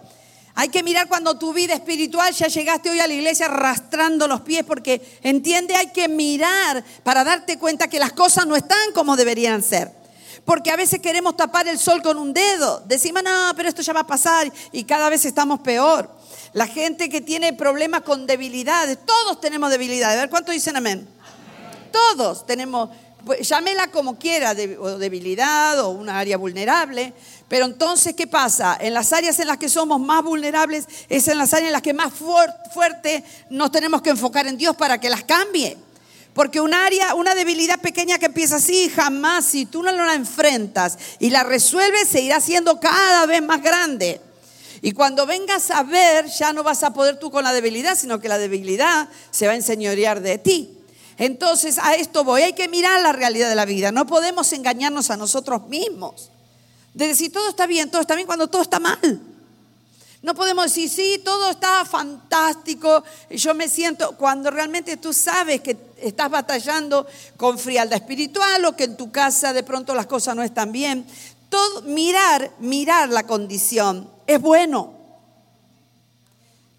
Hay 0.54 0.68
que 0.68 0.82
mirar 0.82 1.08
cuando 1.08 1.38
tu 1.38 1.52
vida 1.52 1.74
espiritual 1.74 2.32
ya 2.32 2.48
llegaste 2.48 2.90
hoy 2.90 3.00
a 3.00 3.06
la 3.06 3.14
iglesia 3.14 3.46
arrastrando 3.46 4.26
los 4.26 4.40
pies, 4.40 4.64
porque 4.64 5.00
entiende, 5.22 5.76
hay 5.76 5.92
que 5.92 6.08
mirar 6.08 6.84
para 7.02 7.24
darte 7.24 7.58
cuenta 7.58 7.88
que 7.88 7.98
las 7.98 8.12
cosas 8.12 8.46
no 8.46 8.56
están 8.56 8.92
como 8.92 9.16
deberían 9.16 9.62
ser. 9.62 9.92
Porque 10.44 10.70
a 10.70 10.76
veces 10.76 11.00
queremos 11.00 11.36
tapar 11.36 11.68
el 11.68 11.78
sol 11.78 12.02
con 12.02 12.18
un 12.18 12.32
dedo. 12.32 12.82
Decimos, 12.86 13.22
no, 13.22 13.52
pero 13.56 13.68
esto 13.68 13.82
ya 13.82 13.92
va 13.92 14.00
a 14.00 14.06
pasar 14.06 14.52
y 14.72 14.84
cada 14.84 15.08
vez 15.08 15.24
estamos 15.24 15.60
peor. 15.60 16.10
La 16.52 16.66
gente 16.66 17.08
que 17.08 17.20
tiene 17.20 17.52
problemas 17.52 18.02
con 18.02 18.26
debilidades, 18.26 18.98
todos 19.04 19.40
tenemos 19.40 19.70
debilidades. 19.70 20.16
A 20.16 20.20
ver, 20.22 20.30
¿cuántos 20.30 20.54
dicen 20.54 20.76
amén? 20.76 21.08
Todos 21.92 22.46
tenemos 22.46 22.90
pues, 23.24 23.46
llámela 23.46 23.88
como 23.88 24.18
quiera, 24.18 24.54
debilidad 24.54 25.78
o 25.80 25.90
una 25.90 26.18
área 26.18 26.36
vulnerable. 26.36 27.12
Pero 27.50 27.64
entonces, 27.64 28.14
¿qué 28.14 28.28
pasa? 28.28 28.78
En 28.80 28.94
las 28.94 29.12
áreas 29.12 29.36
en 29.40 29.48
las 29.48 29.56
que 29.56 29.68
somos 29.68 29.98
más 29.98 30.22
vulnerables 30.22 30.84
es 31.08 31.26
en 31.26 31.36
las 31.36 31.52
áreas 31.52 31.66
en 31.66 31.72
las 31.72 31.82
que 31.82 31.92
más 31.92 32.12
fuerte 32.14 33.24
nos 33.50 33.72
tenemos 33.72 34.02
que 34.02 34.10
enfocar 34.10 34.46
en 34.46 34.56
Dios 34.56 34.76
para 34.76 35.00
que 35.00 35.10
las 35.10 35.24
cambie. 35.24 35.76
Porque 36.32 36.60
área, 36.60 37.16
una 37.16 37.34
debilidad 37.34 37.80
pequeña 37.80 38.20
que 38.20 38.26
empieza 38.26 38.54
así, 38.54 38.88
jamás, 38.88 39.46
si 39.46 39.66
tú 39.66 39.82
no 39.82 39.90
la 39.90 40.14
enfrentas 40.14 40.96
y 41.18 41.30
la 41.30 41.42
resuelves, 41.42 42.06
se 42.08 42.20
irá 42.20 42.36
haciendo 42.36 42.78
cada 42.78 43.26
vez 43.26 43.42
más 43.42 43.60
grande. 43.60 44.20
Y 44.80 44.92
cuando 44.92 45.26
vengas 45.26 45.72
a 45.72 45.82
ver, 45.82 46.26
ya 46.26 46.52
no 46.52 46.62
vas 46.62 46.84
a 46.84 46.92
poder 46.92 47.18
tú 47.18 47.32
con 47.32 47.42
la 47.42 47.52
debilidad, 47.52 47.98
sino 47.98 48.20
que 48.20 48.28
la 48.28 48.38
debilidad 48.38 49.08
se 49.32 49.46
va 49.46 49.54
a 49.54 49.56
enseñorear 49.56 50.20
de 50.20 50.38
ti. 50.38 50.78
Entonces, 51.18 51.78
a 51.78 51.96
esto 51.96 52.22
voy. 52.22 52.42
Hay 52.42 52.52
que 52.52 52.68
mirar 52.68 53.00
la 53.00 53.10
realidad 53.10 53.48
de 53.48 53.56
la 53.56 53.64
vida. 53.64 53.90
No 53.90 54.06
podemos 54.06 54.52
engañarnos 54.52 55.10
a 55.10 55.16
nosotros 55.16 55.66
mismos. 55.66 56.30
De 56.94 57.06
decir, 57.08 57.32
todo 57.32 57.48
está 57.48 57.66
bien, 57.66 57.90
todo 57.90 58.00
está 58.00 58.14
bien 58.14 58.26
cuando 58.26 58.48
todo 58.48 58.62
está 58.62 58.80
mal. 58.80 59.20
No 60.22 60.34
podemos 60.34 60.66
decir, 60.66 60.90
sí, 60.90 61.22
todo 61.24 61.50
está 61.50 61.84
fantástico, 61.86 63.02
yo 63.30 63.54
me 63.54 63.68
siento, 63.68 64.16
cuando 64.18 64.50
realmente 64.50 64.98
tú 64.98 65.14
sabes 65.14 65.62
que 65.62 65.78
estás 65.96 66.30
batallando 66.30 67.06
con 67.38 67.58
frialdad 67.58 67.98
espiritual 67.98 68.66
o 68.66 68.76
que 68.76 68.84
en 68.84 68.98
tu 68.98 69.10
casa 69.10 69.54
de 69.54 69.62
pronto 69.62 69.94
las 69.94 70.06
cosas 70.06 70.36
no 70.36 70.42
están 70.42 70.72
bien. 70.72 71.06
Todo, 71.48 71.82
mirar, 71.82 72.50
mirar 72.58 73.08
la 73.08 73.26
condición 73.26 74.10
es 74.26 74.40
bueno. 74.40 74.92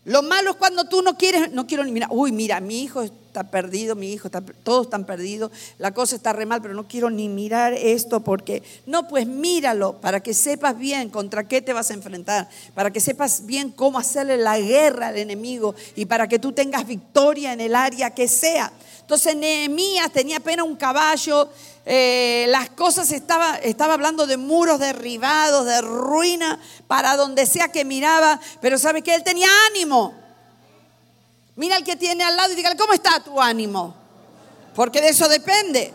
Lo 0.05 0.21
malo 0.21 0.51
es 0.51 0.55
cuando 0.57 0.85
tú 0.85 1.01
no 1.01 1.17
quieres, 1.17 1.51
no 1.51 1.65
quiero 1.65 1.83
ni 1.83 1.91
mirar, 1.91 2.09
uy, 2.11 2.31
mira, 2.31 2.59
mi 2.59 2.83
hijo 2.83 3.03
está 3.31 3.49
perdido, 3.49 3.95
mi 3.95 4.11
hijo 4.11 4.27
está, 4.27 4.41
todos 4.41 4.87
están 4.87 5.05
perdidos, 5.05 5.51
la 5.77 5.93
cosa 5.93 6.17
está 6.17 6.33
re 6.33 6.45
mal, 6.45 6.61
pero 6.61 6.73
no 6.73 6.87
quiero 6.87 7.09
ni 7.09 7.29
mirar 7.29 7.73
esto 7.73 8.19
porque, 8.19 8.61
no, 8.85 9.07
pues 9.07 9.25
míralo 9.25 9.99
para 10.01 10.21
que 10.21 10.33
sepas 10.33 10.77
bien 10.77 11.09
contra 11.09 11.47
qué 11.47 11.61
te 11.61 11.71
vas 11.71 11.89
a 11.91 11.93
enfrentar, 11.93 12.49
para 12.75 12.91
que 12.91 12.99
sepas 12.99 13.45
bien 13.45 13.71
cómo 13.71 13.97
hacerle 13.97 14.37
la 14.37 14.59
guerra 14.59 15.07
al 15.07 15.17
enemigo 15.17 15.73
y 15.95 16.05
para 16.05 16.27
que 16.27 16.39
tú 16.39 16.51
tengas 16.51 16.85
victoria 16.85 17.53
en 17.53 17.61
el 17.61 17.73
área 17.73 18.11
que 18.11 18.27
sea. 18.27 18.71
Entonces 18.99 19.35
Nehemías 19.35 20.11
tenía 20.11 20.37
apenas 20.37 20.65
un 20.65 20.75
caballo, 20.75 21.49
eh, 21.85 22.45
las 22.49 22.69
cosas 22.69 23.11
estaba, 23.11 23.57
estaba 23.57 23.93
hablando 23.93 24.27
de 24.27 24.37
muros 24.37 24.79
derribados, 24.79 25.65
de 25.65 25.81
ruina, 25.81 26.59
para 26.87 27.15
donde 27.15 27.45
sea 27.45 27.69
que 27.69 27.85
miraba, 27.85 28.39
pero 28.61 28.77
sabe 28.77 29.01
que 29.01 29.15
él 29.15 29.23
tenía 29.23 29.47
ánimo. 29.69 30.20
Mira 31.61 31.75
al 31.75 31.83
que 31.83 31.95
tiene 31.95 32.23
al 32.23 32.35
lado 32.35 32.53
y 32.53 32.55
dígale, 32.55 32.75
¿cómo 32.75 32.91
está 32.91 33.19
tu 33.19 33.39
ánimo? 33.39 33.93
Porque 34.73 34.99
de 34.99 35.09
eso 35.09 35.29
depende. 35.29 35.93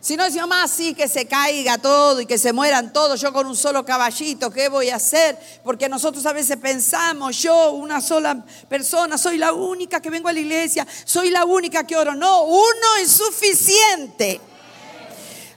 Si 0.00 0.16
no 0.16 0.24
decimos 0.24 0.48
más, 0.48 0.72
sí, 0.72 0.92
que 0.92 1.06
se 1.06 1.26
caiga 1.26 1.78
todo 1.78 2.20
y 2.20 2.26
que 2.26 2.36
se 2.36 2.52
mueran 2.52 2.92
todos, 2.92 3.20
yo 3.20 3.32
con 3.32 3.46
un 3.46 3.54
solo 3.54 3.84
caballito, 3.84 4.50
¿qué 4.50 4.68
voy 4.68 4.90
a 4.90 4.96
hacer? 4.96 5.38
Porque 5.62 5.88
nosotros 5.88 6.26
a 6.26 6.32
veces 6.32 6.56
pensamos, 6.56 7.40
yo, 7.40 7.70
una 7.74 8.00
sola 8.00 8.44
persona, 8.68 9.16
soy 9.16 9.38
la 9.38 9.52
única 9.52 10.02
que 10.02 10.10
vengo 10.10 10.28
a 10.28 10.32
la 10.32 10.40
iglesia, 10.40 10.84
soy 11.04 11.30
la 11.30 11.44
única 11.44 11.86
que 11.86 11.96
oro. 11.96 12.16
No, 12.16 12.42
uno 12.46 12.96
es 13.00 13.12
suficiente 13.12 14.40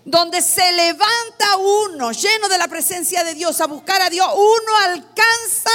donde 0.08 0.42
se 0.42 0.72
levanta 0.72 1.58
uno 1.58 2.14
lleno 2.14 2.48
de 2.48 2.58
la 2.58 2.70
presencia 2.70 3.26
de 3.26 3.34
Dios 3.34 3.60
a 3.60 3.68
buscar 3.68 4.02
a 4.02 4.10
Dios, 4.10 4.26
uno 4.34 4.78
alcanza 4.86 5.70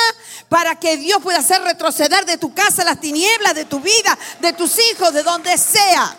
para 0.49 0.81
que 0.81 0.97
Dios 0.97 1.21
pueda 1.23 1.41
hacer 1.41 1.61
retroceder 1.61 2.25
de 2.25 2.39
tu 2.39 2.55
casa 2.55 2.83
las 2.83 2.99
tinieblas, 2.99 3.55
de 3.55 3.67
tu 3.67 3.79
vida, 3.81 4.19
de 4.41 4.55
tus 4.55 4.79
hijos, 4.91 5.13
de 5.13 5.23
donde 5.23 5.59
sea. 5.59 6.17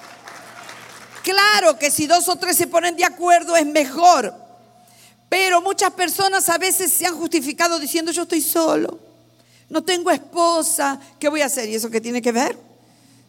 Claro 1.23 1.79
que 1.79 1.89
si 1.89 2.05
dos 2.05 2.29
o 2.29 2.35
tres 2.35 2.55
se 2.55 2.67
ponen 2.67 2.95
de 2.95 3.03
acuerdo 3.03 3.55
es 3.55 3.65
mejor, 3.65 4.31
pero 5.27 5.63
muchas 5.63 5.89
personas 5.93 6.47
a 6.49 6.59
veces 6.59 6.93
se 6.93 7.07
han 7.07 7.17
justificado 7.17 7.79
diciendo 7.79 8.11
yo 8.11 8.23
estoy 8.23 8.41
solo, 8.41 8.99
no 9.69 9.83
tengo 9.83 10.11
esposa, 10.11 10.99
¿qué 11.19 11.29
voy 11.29 11.41
a 11.41 11.47
hacer? 11.47 11.67
¿Y 11.67 11.75
eso 11.75 11.89
qué 11.89 11.99
tiene 11.99 12.21
que 12.21 12.31
ver? 12.31 12.59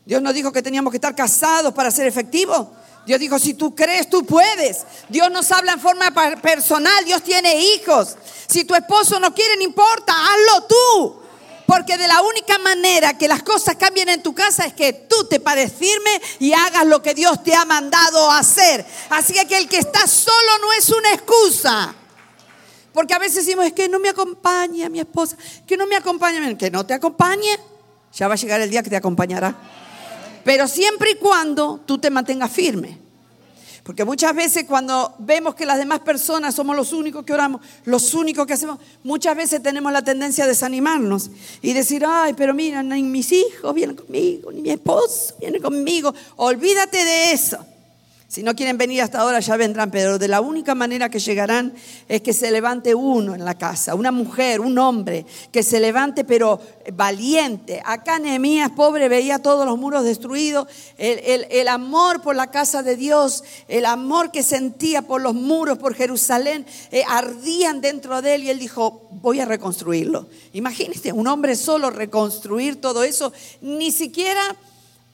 Dios 0.05 0.21
nos 0.21 0.35
dijo 0.35 0.53
que 0.53 0.61
teníamos 0.61 0.91
que 0.91 0.99
estar 0.99 1.15
casados 1.15 1.73
para 1.73 1.91
ser 1.91 2.07
efectivos. 2.07 2.67
Dios 3.07 3.21
dijo, 3.21 3.39
si 3.39 3.55
tú 3.55 3.75
crees, 3.75 4.09
tú 4.09 4.25
puedes. 4.25 4.85
Dios 5.09 5.31
nos 5.31 5.51
habla 5.53 5.73
en 5.73 5.81
forma 5.81 6.11
personal, 6.41 7.05
Dios 7.05 7.23
tiene 7.23 7.55
hijos. 7.57 8.17
Si 8.47 8.65
tu 8.65 8.75
esposo 8.75 9.21
no 9.21 9.35
quiere, 9.35 9.57
no 9.57 9.63
importa, 9.63 10.13
hazlo 10.13 10.67
tú. 10.67 11.25
Porque 11.67 11.97
de 11.97 12.07
la 12.07 12.21
única 12.21 12.59
manera 12.59 13.17
que 13.17 13.27
las 13.27 13.43
cosas 13.43 13.77
cambien 13.77 14.09
en 14.11 14.23
tu 14.23 14.35
casa 14.35 14.67
es 14.67 14.75
que 14.75 14.93
tú 14.93 15.25
te 15.25 15.41
pares 15.41 15.73
firme 15.73 16.21
y 16.39 16.53
hagas 16.53 16.87
lo 16.87 17.03
que 17.03 17.15
Dios 17.15 17.43
te 17.43 17.55
ha 17.55 17.65
mandado 17.65 18.31
hacer. 18.31 18.85
Así 19.11 19.35
que 19.47 19.57
el 19.57 19.69
que 19.69 19.79
está 19.79 20.07
solo 20.07 20.59
no 20.61 20.73
es 20.75 20.91
una 20.91 21.13
excusa. 21.13 21.95
Porque 22.93 23.15
a 23.15 23.19
veces 23.19 23.45
decimos, 23.45 23.67
es 23.67 23.73
que 23.73 23.89
no 23.89 23.99
me 23.99 24.11
acompaña 24.11 24.89
mi 24.89 25.01
esposa, 25.01 25.37
que 25.67 25.77
no 25.77 25.87
me 25.87 25.97
acompaña, 25.97 26.57
que 26.57 26.71
no 26.71 26.85
te 26.87 26.95
acompañe. 26.95 27.59
Ya 28.13 28.29
va 28.29 28.35
a 28.35 28.37
llegar 28.37 28.61
el 28.61 28.71
día 28.71 28.83
que 28.83 28.91
te 28.91 28.97
acompañará. 28.97 29.57
Pero 30.45 30.69
siempre 30.69 31.13
y 31.13 31.15
cuando 31.17 31.81
tú 31.87 31.99
te 31.99 32.11
mantengas 32.11 32.51
firme. 32.51 32.99
Porque 33.85 34.05
muchas 34.05 34.35
veces 34.35 34.65
cuando 34.65 35.15
vemos 35.19 35.55
que 35.55 35.67
las 35.67 35.77
demás 35.77 36.01
personas 36.01 36.55
somos 36.55 36.75
los 36.75 36.95
únicos 36.95 37.23
que 37.25 37.35
oramos, 37.35 37.61
los 37.85 38.15
únicos 38.15 38.47
que 38.47 38.55
hacemos, 38.55 38.79
muchas 39.03 39.37
veces 39.37 39.63
tenemos 39.63 39.93
la 39.93 40.03
tendencia 40.03 40.45
a 40.45 40.47
desanimarnos 40.47 41.31
y 41.61 41.75
decir, 41.75 42.03
ay, 42.07 42.33
pero 42.33 42.55
mira, 42.55 42.83
ni 42.83 43.03
mis 43.03 43.31
hijos 43.33 43.75
vienen 43.75 43.95
conmigo, 43.95 44.51
ni 44.53 44.63
mi 44.63 44.71
esposo 44.71 45.35
viene 45.39 45.61
conmigo. 45.61 46.15
Olvídate 46.37 47.05
de 47.05 47.33
eso. 47.33 47.59
Si 48.27 48.43
no 48.43 48.57
quieren 48.57 48.79
venir 48.79 49.03
hasta 49.03 49.21
ahora, 49.21 49.39
ya 49.39 49.57
vendrán, 49.57 49.91
pero 49.91 50.19
de 50.19 50.29
la 50.29 50.41
única 50.41 50.75
manera 50.75 51.09
que 51.09 51.21
llegarán 51.21 51.75
es 52.09 52.23
que 52.23 52.33
se 52.33 52.51
levante 52.51 52.95
uno 52.95 53.35
en 53.35 53.45
la 53.45 53.57
casa, 53.57 53.95
una 53.95 54.11
mujer, 54.11 54.61
un 54.61 54.79
hombre, 54.79 55.27
que 55.53 55.63
se 55.63 55.79
levante 55.79 56.25
pero 56.25 56.61
valiente. 56.95 57.81
Acá 57.85 58.19
Nehemías, 58.19 58.71
pobre, 58.73 59.09
veía 59.09 59.39
todos 59.39 59.67
los 59.67 59.79
muros 59.79 60.05
destruidos, 60.05 60.67
el, 60.97 61.69
amor 61.69 62.23
por 62.23 62.35
la 62.35 62.51
casa 62.51 62.83
de 62.83 62.97
Dios, 62.97 63.45
el 63.69 63.85
amor 63.85 64.33
que 64.33 64.43
sentía 64.43 65.03
por 65.03 65.21
los 65.21 65.35
muros, 65.35 65.79
por 65.79 65.95
Jerusalén, 65.95 66.67
eh, 66.91 67.05
ardían 67.07 67.81
dentro 67.81 68.21
de 68.21 68.37
él 68.37 68.45
y 68.45 68.51
él 68.51 68.59
dijo, 68.59 69.07
voy 69.13 69.41
a 69.41 69.45
reconstruirlo. 69.45 70.27
Imagínese, 70.55 71.13
un 71.13 71.29
hombre 71.29 71.57
solo 71.57 71.91
reconstruir 71.91 72.81
todo 72.81 73.05
eso, 73.05 73.33
ni 73.61 73.93
siquiera 73.93 74.57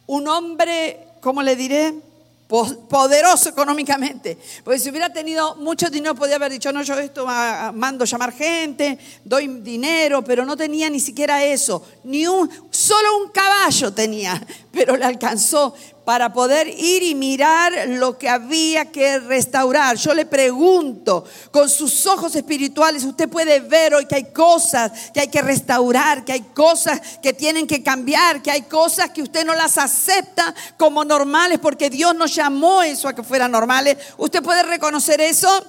un 0.07 0.27
hombre, 0.29 1.07
¿cómo 1.20 1.42
le 1.42 1.57
diré? 1.57 2.10
Poderoso 2.51 3.49
económicamente. 3.49 4.37
Porque 4.65 4.81
si 4.81 4.91
hubiera 4.91 5.13
tenido 5.13 5.55
mucho 5.57 5.89
dinero, 5.89 6.15
podía 6.15 6.37
haber 6.37 6.51
dicho, 6.51 6.73
no, 6.73 6.83
yo 6.83 6.99
esto 6.99 7.25
mando 7.27 8.05
llamar 8.05 8.33
gente, 8.33 8.99
doy 9.25 9.47
dinero, 9.61 10.23
pero 10.25 10.45
no 10.45 10.57
tenía 10.57 10.91
ni 10.91 10.99
siquiera 10.99 11.45
eso. 11.45 11.83
Ni 12.05 12.27
un, 12.27 12.51
solo 12.71 13.19
un 13.25 13.31
caballo 13.31 13.93
tenía, 13.93 14.45
pero 14.73 14.97
le 14.97 15.05
alcanzó 15.05 15.75
para 16.11 16.33
poder 16.33 16.66
ir 16.66 17.05
y 17.05 17.14
mirar 17.14 17.73
lo 17.87 18.18
que 18.18 18.29
había 18.29 18.87
que 18.87 19.20
restaurar. 19.20 19.96
Yo 19.96 20.12
le 20.12 20.27
pregunto, 20.27 21.25
con 21.53 21.70
sus 21.70 22.05
ojos 22.05 22.35
espirituales, 22.35 23.05
usted 23.05 23.29
puede 23.29 23.61
ver 23.61 23.94
hoy 23.94 24.07
que 24.07 24.16
hay 24.16 24.33
cosas 24.33 24.90
que 25.14 25.20
hay 25.20 25.29
que 25.29 25.40
restaurar, 25.40 26.25
que 26.25 26.33
hay 26.33 26.40
cosas 26.40 27.01
que 27.23 27.33
tienen 27.33 27.64
que 27.64 27.85
cambiar, 27.85 28.42
que 28.42 28.51
hay 28.51 28.62
cosas 28.62 29.11
que 29.11 29.23
usted 29.23 29.44
no 29.44 29.55
las 29.55 29.79
acepta 29.79 30.53
como 30.77 31.05
normales 31.05 31.61
porque 31.61 31.88
Dios 31.88 32.12
nos 32.16 32.35
llamó 32.35 32.83
eso 32.83 33.07
a 33.07 33.14
que 33.14 33.23
fueran 33.23 33.53
normales. 33.53 33.96
¿Usted 34.18 34.42
puede 34.42 34.64
reconocer 34.64 35.20
eso? 35.20 35.64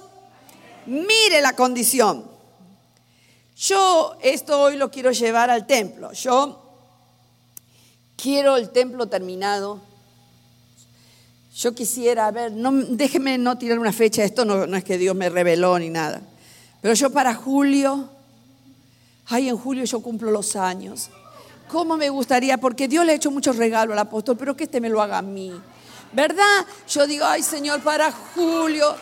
Mire 0.86 1.40
la 1.40 1.52
condición. 1.52 2.28
Yo 3.54 4.16
esto 4.20 4.60
hoy 4.60 4.76
lo 4.76 4.90
quiero 4.90 5.12
llevar 5.12 5.50
al 5.50 5.68
templo. 5.68 6.10
Yo 6.10 6.60
quiero 8.16 8.56
el 8.56 8.70
templo 8.70 9.06
terminado 9.06 9.91
yo 11.54 11.74
quisiera, 11.74 12.26
a 12.26 12.30
ver, 12.30 12.52
no, 12.52 12.72
déjeme 12.72 13.36
no 13.36 13.58
tirar 13.58 13.78
una 13.78 13.92
fecha, 13.92 14.24
esto 14.24 14.44
no, 14.44 14.66
no 14.66 14.76
es 14.76 14.84
que 14.84 14.96
Dios 14.96 15.14
me 15.14 15.28
reveló 15.28 15.78
ni 15.78 15.90
nada, 15.90 16.22
pero 16.80 16.94
yo 16.94 17.10
para 17.10 17.34
julio, 17.34 18.08
ay, 19.26 19.48
en 19.48 19.56
julio 19.56 19.84
yo 19.84 20.00
cumplo 20.00 20.30
los 20.30 20.56
años. 20.56 21.10
¿Cómo 21.68 21.96
me 21.96 22.10
gustaría? 22.10 22.58
Porque 22.58 22.86
Dios 22.88 23.06
le 23.06 23.12
ha 23.12 23.14
hecho 23.14 23.30
muchos 23.30 23.56
regalos 23.56 23.94
al 23.94 23.98
apóstol, 23.98 24.36
pero 24.36 24.54
que 24.54 24.64
este 24.64 24.80
me 24.80 24.90
lo 24.90 25.00
haga 25.00 25.18
a 25.18 25.22
mí. 25.22 25.52
¿Verdad? 26.12 26.66
Yo 26.88 27.06
digo, 27.06 27.24
ay 27.24 27.42
Señor, 27.42 27.80
para 27.82 28.12
julio. 28.12 28.94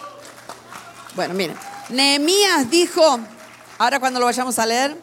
Bueno, 1.17 1.35
miren, 1.35 1.57
Nehemías 1.89 2.71
dijo, 2.71 3.03
ahora 3.79 3.99
cuando 3.99 4.21
lo 4.21 4.27
vayamos 4.27 4.59
a 4.61 4.67
leer, 4.67 4.97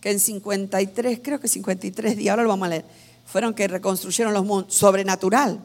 que 0.00 0.10
en 0.10 0.20
53, 0.20 1.20
creo 1.22 1.40
que 1.40 1.48
53 1.48 2.16
días, 2.16 2.32
ahora 2.32 2.42
lo 2.42 2.50
vamos 2.50 2.66
a 2.66 2.70
leer, 2.70 2.84
fueron 3.24 3.54
que 3.54 3.68
reconstruyeron 3.68 4.34
los 4.34 4.44
mundos, 4.44 4.74
sobrenatural. 4.74 5.58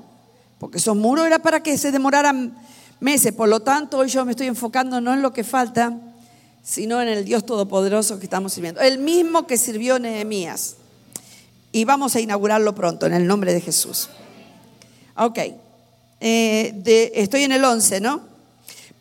Porque 0.60 0.78
esos 0.78 0.96
muros 0.96 1.26
era 1.28 1.40
para 1.40 1.62
que 1.62 1.78
se 1.78 1.92
demoraran 1.92 2.58
meses. 3.00 3.32
Por 3.34 3.50
lo 3.50 3.62
tanto, 3.62 4.00
hoy 4.00 4.10
yo 4.10 4.26
me 4.26 4.32
estoy 4.32 4.48
enfocando 4.48 5.00
no 5.02 5.14
en 5.14 5.22
lo 5.22 5.34
que 5.34 5.44
falta, 5.44 5.98
sino 6.64 7.02
en 7.02 7.08
el 7.08 7.26
Dios 7.26 7.46
Todopoderoso 7.46 8.20
que 8.20 8.26
estamos 8.26 8.54
sirviendo. 8.54 8.82
El 8.82 9.00
mismo 9.00 9.48
que 9.48 9.58
sirvió 9.58 10.00
Nehemías. 10.00 10.76
Y 11.72 11.86
vamos 11.86 12.16
a 12.16 12.20
inaugurarlo 12.20 12.74
pronto 12.74 13.06
en 13.06 13.14
el 13.14 13.28
nombre 13.28 13.54
de 13.54 13.62
Jesús. 13.62 14.10
Ok. 15.16 15.40
eh, 16.20 17.12
estoy 17.14 17.44
en 17.44 17.52
el 17.52 17.64
11, 17.64 18.02
¿no? 18.02 18.22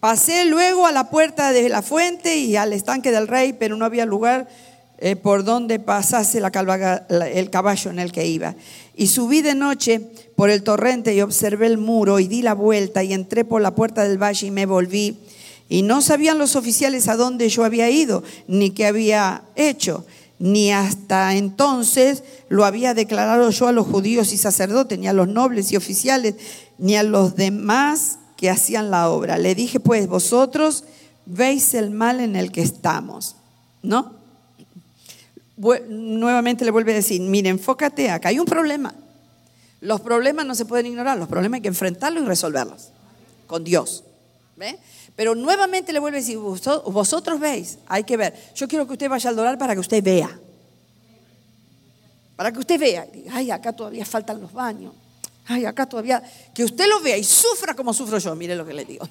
Pasé 0.01 0.45
luego 0.45 0.87
a 0.87 0.93
la 0.93 1.11
puerta 1.11 1.53
de 1.53 1.69
la 1.69 1.83
fuente 1.83 2.37
y 2.37 2.57
al 2.57 2.73
estanque 2.73 3.11
del 3.11 3.29
rey, 3.29 3.55
pero 3.55 3.77
no 3.77 3.85
había 3.85 4.05
lugar 4.05 4.47
eh, 4.99 5.17
por 5.17 5.43
donde 5.43 5.79
pasase 5.79 6.41
la 6.41 6.49
el 7.09 7.51
caballo 7.51 7.91
en 7.91 7.99
el 7.99 8.13
que 8.13 8.27
iba. 8.27 8.55
Y 8.97 9.09
subí 9.09 9.43
de 9.43 9.55
noche 9.55 10.01
por 10.35 10.49
el 10.49 10.63
torrente 10.63 11.15
y 11.15 11.21
observé 11.21 11.67
el 11.67 11.79
muro 11.79 12.19
y 12.19 12.27
di 12.27 12.43
la 12.43 12.55
vuelta 12.55 13.05
y 13.05 13.13
entré 13.13 13.45
por 13.45 13.61
la 13.61 13.75
puerta 13.75 14.03
del 14.03 14.21
valle 14.21 14.47
y 14.47 14.51
me 14.51 14.65
volví. 14.67 15.19
Y 15.69 15.83
no 15.83 16.01
sabían 16.01 16.39
los 16.39 16.57
oficiales 16.57 17.09
a 17.09 17.17
dónde 17.17 17.49
yo 17.49 17.65
había 17.65 17.91
ido, 17.91 18.23
ni 18.49 18.71
qué 18.71 18.87
había 18.87 19.43
hecho, 19.55 20.07
ni 20.39 20.73
hasta 20.73 21.35
entonces 21.35 22.23
lo 22.49 22.65
había 22.65 22.95
declarado 22.95 23.51
yo 23.51 23.69
a 23.69 23.73
los 23.73 23.87
judíos 23.87 24.33
y 24.33 24.39
sacerdotes, 24.39 24.99
ni 24.99 25.09
a 25.09 25.13
los 25.13 25.29
nobles 25.29 25.73
y 25.73 25.77
oficiales, 25.77 26.37
ni 26.79 26.97
a 26.97 27.03
los 27.03 27.37
demás 27.37 28.19
que 28.37 28.49
hacían 28.49 28.91
la 28.91 29.11
obra. 29.11 29.39
Le 29.39 29.55
dije, 29.55 29.81
pues, 29.81 30.09
vosotros 30.09 30.85
veis 31.27 31.75
el 31.75 31.91
mal 31.91 32.21
en 32.21 32.37
el 32.37 32.53
que 32.53 32.63
estamos, 32.63 33.37
¿no? 33.83 34.16
Nuevamente 35.57 36.65
le 36.65 36.71
vuelve 36.71 36.93
a 36.93 36.97
decir, 36.97 37.21
mire, 37.21 37.49
enfócate 37.49 38.11
acá, 38.11 38.29
hay 38.29 38.39
un 38.39 38.47
problema. 38.47 38.95
Los 39.81 40.01
problemas 40.01 40.47
no 40.47 40.55
se 40.55 40.65
pueden 40.65 40.87
ignorar, 40.87 41.19
los 41.19 41.29
problemas 41.29 41.59
hay 41.59 41.63
que 41.63 41.69
enfrentarlos 41.69 42.23
y 42.23 42.27
resolverlos 42.27 42.89
con 43.47 43.65
Dios. 43.65 44.05
Pero 45.15 45.35
nuevamente 45.35 45.93
le 45.93 45.99
vuelve 45.99 46.19
a 46.19 46.21
decir, 46.21 46.39
vosotros 46.39 47.41
veis, 47.41 47.79
hay 47.87 48.05
que 48.05 48.17
ver. 48.17 48.35
Yo 48.55 48.69
quiero 48.69 48.87
que 48.87 48.93
usted 48.93 49.09
vaya 49.09 49.31
al 49.31 49.37
dorar 49.37 49.59
para 49.59 49.75
que 49.75 49.81
usted 49.81 50.03
vea. 50.03 50.39
Para 52.37 52.53
que 52.53 52.59
usted 52.59 52.79
vea. 52.79 53.07
Ay, 53.31 53.51
acá 53.51 53.73
todavía 53.73 54.05
faltan 54.05 54.41
los 54.41 54.53
baños. 54.53 54.93
Ay, 55.47 55.65
acá 55.65 55.87
todavía. 55.87 56.23
Que 56.55 56.65
usted 56.65 56.87
lo 56.87 57.01
vea 57.01 57.17
y 57.17 57.25
sufra 57.25 57.75
como 57.75 57.95
sufro 57.95 58.19
yo. 58.19 58.35
Mire 58.35 58.55
lo 58.57 58.67
que 58.67 58.75
le 58.75 58.85
digo. 58.85 59.09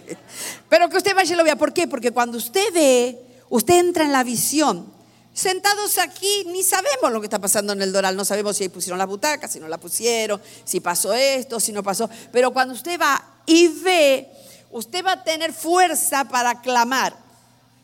Pero 0.70 0.88
que 0.88 0.96
usted 0.96 1.14
vaya 1.14 1.34
y 1.34 1.36
lo 1.36 1.44
vea. 1.44 1.56
¿Por 1.56 1.74
qué? 1.74 1.86
Porque 1.86 2.12
cuando 2.12 2.38
usted 2.38 2.72
ve, 2.72 3.18
usted 3.50 3.78
entra 3.78 4.04
en 4.04 4.12
la 4.12 4.24
visión 4.24 4.95
Sentados 5.36 5.98
aquí 5.98 6.44
ni 6.46 6.62
sabemos 6.62 7.12
lo 7.12 7.20
que 7.20 7.26
está 7.26 7.38
pasando 7.38 7.74
en 7.74 7.82
el 7.82 7.92
Doral, 7.92 8.16
no 8.16 8.24
sabemos 8.24 8.56
si 8.56 8.70
pusieron 8.70 8.96
la 8.96 9.04
butaca, 9.04 9.46
si 9.46 9.60
no 9.60 9.68
la 9.68 9.76
pusieron, 9.76 10.40
si 10.64 10.80
pasó 10.80 11.12
esto, 11.12 11.60
si 11.60 11.72
no 11.72 11.82
pasó. 11.82 12.08
Pero 12.32 12.54
cuando 12.54 12.72
usted 12.72 12.98
va 12.98 13.22
y 13.44 13.68
ve, 13.68 14.30
usted 14.70 15.04
va 15.04 15.12
a 15.12 15.24
tener 15.24 15.52
fuerza 15.52 16.24
para 16.24 16.62
clamar. 16.62 17.14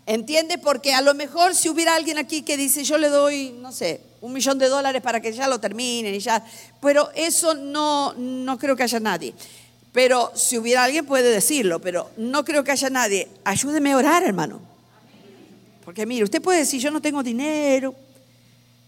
¿Entiende? 0.06 0.56
Porque 0.56 0.94
a 0.94 1.02
lo 1.02 1.12
mejor 1.12 1.54
si 1.54 1.68
hubiera 1.68 1.94
alguien 1.94 2.16
aquí 2.16 2.40
que 2.40 2.56
dice, 2.56 2.84
yo 2.84 2.96
le 2.96 3.10
doy, 3.10 3.54
no 3.60 3.70
sé, 3.70 4.00
un 4.22 4.32
millón 4.32 4.58
de 4.58 4.68
dólares 4.68 5.02
para 5.02 5.20
que 5.20 5.30
ya 5.30 5.46
lo 5.46 5.60
terminen 5.60 6.14
y 6.14 6.20
ya. 6.20 6.42
Pero 6.80 7.10
eso 7.14 7.52
no, 7.52 8.14
no 8.14 8.58
creo 8.58 8.76
que 8.76 8.84
haya 8.84 8.98
nadie. 8.98 9.34
Pero 9.92 10.32
si 10.34 10.56
hubiera 10.56 10.84
alguien 10.84 11.04
puede 11.04 11.28
decirlo, 11.30 11.82
pero 11.82 12.08
no 12.16 12.46
creo 12.46 12.64
que 12.64 12.72
haya 12.72 12.88
nadie. 12.88 13.28
Ayúdeme 13.44 13.92
a 13.92 13.98
orar, 13.98 14.22
hermano. 14.22 14.71
Porque 15.84 16.06
mire, 16.06 16.24
usted 16.24 16.40
puede 16.40 16.60
decir, 16.60 16.80
yo 16.80 16.90
no 16.90 17.00
tengo 17.00 17.22
dinero, 17.22 17.94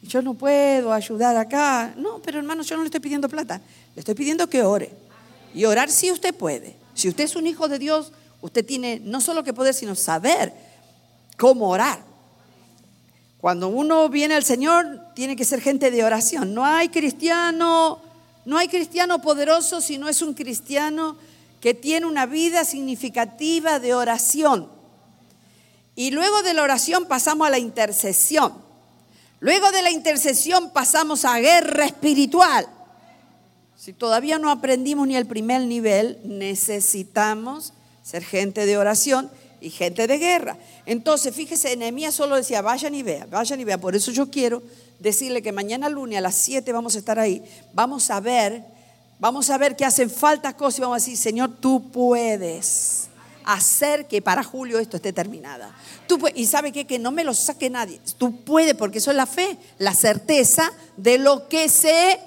yo 0.03 0.23
no 0.23 0.35
puedo 0.35 0.93
ayudar 0.93 1.37
acá. 1.37 1.95
No, 1.97 2.21
pero 2.21 2.39
hermano, 2.39 2.63
yo 2.63 2.77
no 2.77 2.83
le 2.83 2.89
estoy 2.89 3.01
pidiendo 3.01 3.29
plata, 3.29 3.61
le 3.95 4.01
estoy 4.01 4.15
pidiendo 4.15 4.49
que 4.49 4.63
ore. 4.63 4.91
Y 5.55 5.65
orar 5.65 5.91
sí 5.91 6.11
usted 6.11 6.35
puede. 6.35 6.77
Si 6.95 7.09
usted 7.09 7.25
es 7.25 7.37
un 7.37 7.47
hijo 7.47 7.69
de 7.69 7.79
Dios, 7.79 8.13
usted 8.41 8.65
tiene 8.65 9.01
no 9.03 9.21
solo 9.21 9.43
que 9.43 9.53
poder, 9.53 9.75
sino 9.75 9.95
saber 9.95 10.53
cómo 11.37 11.69
orar. 11.69 12.01
Cuando 13.41 13.69
uno 13.69 14.09
viene 14.09 14.35
al 14.35 14.45
Señor, 14.45 15.01
tiene 15.15 15.37
que 15.37 15.45
ser 15.45 15.61
gente 15.61 15.91
de 15.91 16.03
oración. 16.05 16.55
No 16.55 16.65
hay 16.65 16.89
cristiano, 16.89 18.01
no 18.45 18.57
hay 18.57 18.69
cristiano 18.69 19.21
poderoso 19.21 19.81
si 19.81 19.99
no 19.99 20.09
es 20.09 20.23
un 20.23 20.35
cristiano 20.35 21.17
que 21.61 21.75
tiene 21.75 22.07
una 22.07 22.27
vida 22.27 22.65
significativa 22.65 23.79
de 23.79 23.95
oración. 23.95 24.74
Y 25.97 26.11
luego 26.11 26.43
de 26.43 26.55
la 26.55 26.63
oración 26.63 27.07
pasamos 27.07 27.47
a 27.47 27.51
la 27.51 27.59
intercesión. 27.59 28.53
Luego 29.41 29.71
de 29.71 29.83
la 29.83 29.91
intercesión 29.91 30.71
pasamos 30.71 31.25
a 31.25 31.39
guerra 31.39 31.85
espiritual. 31.85 32.67
Si 33.77 33.93
todavía 33.93 34.39
no 34.39 34.51
aprendimos 34.51 35.07
ni 35.07 35.17
el 35.17 35.27
primer 35.27 35.63
nivel, 35.63 36.19
necesitamos 36.25 37.75
ser 38.03 38.25
gente 38.25 38.67
de 38.67 38.79
oración 38.79 39.31
y 39.61 39.71
gente 39.71 40.07
de 40.07 40.19
guerra. 40.19 40.57
Entonces, 40.87 41.35
fíjese, 41.35 41.77
Nehemías 41.77 42.15
solo 42.15 42.37
decía, 42.37 42.63
vayan 42.63 42.95
y 42.95 43.03
vean, 43.03 43.29
vayan 43.31 43.61
y 43.61 43.65
vean. 43.65 43.81
Por 43.81 43.95
eso 43.95 44.11
yo 44.11 44.31
quiero 44.31 44.63
decirle 44.99 45.43
que 45.43 45.53
mañana 45.53 45.89
lunes 45.89 46.19
a 46.19 46.23
las 46.23 46.35
7 46.35 46.73
vamos 46.73 46.97
a 46.97 46.99
estar 46.99 47.19
ahí. 47.19 47.45
Vamos 47.73 48.11
a 48.11 48.21
ver, 48.21 48.65
vamos 49.19 49.51
a 49.51 49.59
ver 49.59 49.77
que 49.77 49.85
hacen 49.85 50.11
falta 50.11 50.57
cosas 50.57 50.79
y 50.79 50.83
vamos 50.83 50.97
a 50.97 51.05
decir, 51.05 51.17
Señor, 51.17 51.51
tú 51.61 51.91
puedes 51.91 53.09
hacer 53.45 54.07
que 54.07 54.23
para 54.23 54.43
julio 54.43 54.79
esto 54.79 54.97
esté 54.97 55.13
terminada. 55.13 55.75
Tú 56.07 56.19
y 56.35 56.47
sabe 56.47 56.73
qué? 56.73 56.87
que 56.87 56.99
no 56.99 57.11
me 57.11 57.25
lo 57.25 57.35
saque 57.35 57.71
nadie. 57.71 58.01
Tú 58.19 58.45
puedes 58.45 58.75
porque 58.75 58.99
eso 58.99 59.11
es 59.11 59.17
la 59.17 59.27
fe, 59.27 59.57
la 59.79 59.95
certeza 59.95 60.71
de 60.97 61.19
lo 61.19 61.49
que 61.49 61.69
sé, 61.69 62.19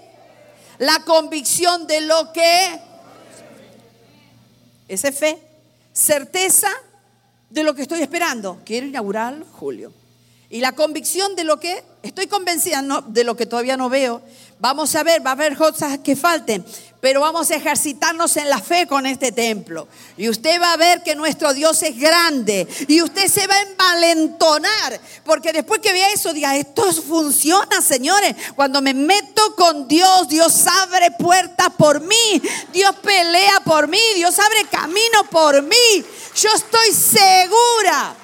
la 0.77 1.03
convicción 1.03 1.87
de 1.87 2.01
lo 2.01 2.31
que 2.33 2.79
esa 4.87 5.09
es 5.09 5.17
fe, 5.17 5.37
certeza 5.91 6.69
de 7.49 7.63
lo 7.63 7.75
que 7.75 7.81
estoy 7.81 8.01
esperando. 8.01 8.61
Quiero 8.65 8.87
inaugurarlo 8.87 9.45
julio. 9.51 9.91
Y 10.49 10.61
la 10.61 10.71
convicción 10.71 11.35
de 11.35 11.43
lo 11.43 11.59
que 11.59 11.83
estoy 12.03 12.27
convencida 12.27 12.81
de 13.07 13.23
lo 13.25 13.35
que 13.35 13.45
todavía 13.45 13.75
no 13.75 13.89
veo. 13.89 14.21
Vamos 14.59 14.95
a 14.95 15.03
ver, 15.03 15.25
va 15.25 15.31
a 15.31 15.33
haber 15.33 15.57
cosas 15.57 15.99
que 15.99 16.15
falten, 16.15 16.65
pero 16.99 17.21
vamos 17.21 17.51
a 17.51 17.55
ejercitarnos 17.55 18.37
en 18.37 18.49
la 18.49 18.59
fe 18.59 18.87
con 18.87 19.05
este 19.05 19.31
templo. 19.31 19.87
Y 20.17 20.29
usted 20.29 20.59
va 20.59 20.73
a 20.73 20.77
ver 20.77 21.03
que 21.03 21.15
nuestro 21.15 21.53
Dios 21.53 21.81
es 21.83 21.97
grande 21.97 22.67
y 22.87 23.01
usted 23.01 23.27
se 23.27 23.45
va 23.45 23.55
a 23.55 23.61
envalentonar, 23.61 24.99
porque 25.23 25.53
después 25.53 25.79
que 25.79 25.93
vea 25.93 26.11
eso, 26.11 26.33
diga, 26.33 26.55
esto 26.55 26.91
funciona, 26.93 27.81
señores. 27.81 28.35
Cuando 28.55 28.81
me 28.81 28.93
meto 28.93 29.55
con 29.55 29.87
Dios, 29.87 30.27
Dios 30.27 30.65
abre 30.67 31.11
puertas 31.11 31.69
por 31.77 32.01
mí, 32.01 32.41
Dios 32.73 32.95
pelea 32.97 33.59
por 33.63 33.87
mí, 33.87 34.01
Dios 34.15 34.37
abre 34.39 34.65
camino 34.71 35.23
por 35.29 35.61
mí. 35.61 36.05
Yo 36.35 36.49
estoy 36.55 36.93
segura 36.93 38.15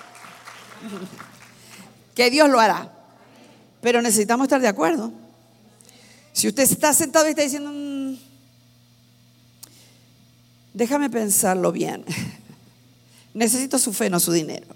que 2.15 2.29
Dios 2.29 2.49
lo 2.49 2.59
hará. 2.59 2.89
Pero 3.81 4.01
necesitamos 4.01 4.45
estar 4.45 4.62
de 4.62 4.67
acuerdo. 4.67 5.12
Si 6.31 6.47
usted 6.47 6.63
está 6.63 6.93
sentado 6.93 7.27
y 7.27 7.31
está 7.31 7.43
diciendo, 7.43 7.69
déjame 10.73 11.09
pensarlo 11.09 11.71
bien, 11.71 12.03
necesito 13.33 13.77
su 13.79 13.93
fe, 13.93 14.09
no 14.09 14.19
su 14.19 14.31
dinero. 14.31 14.67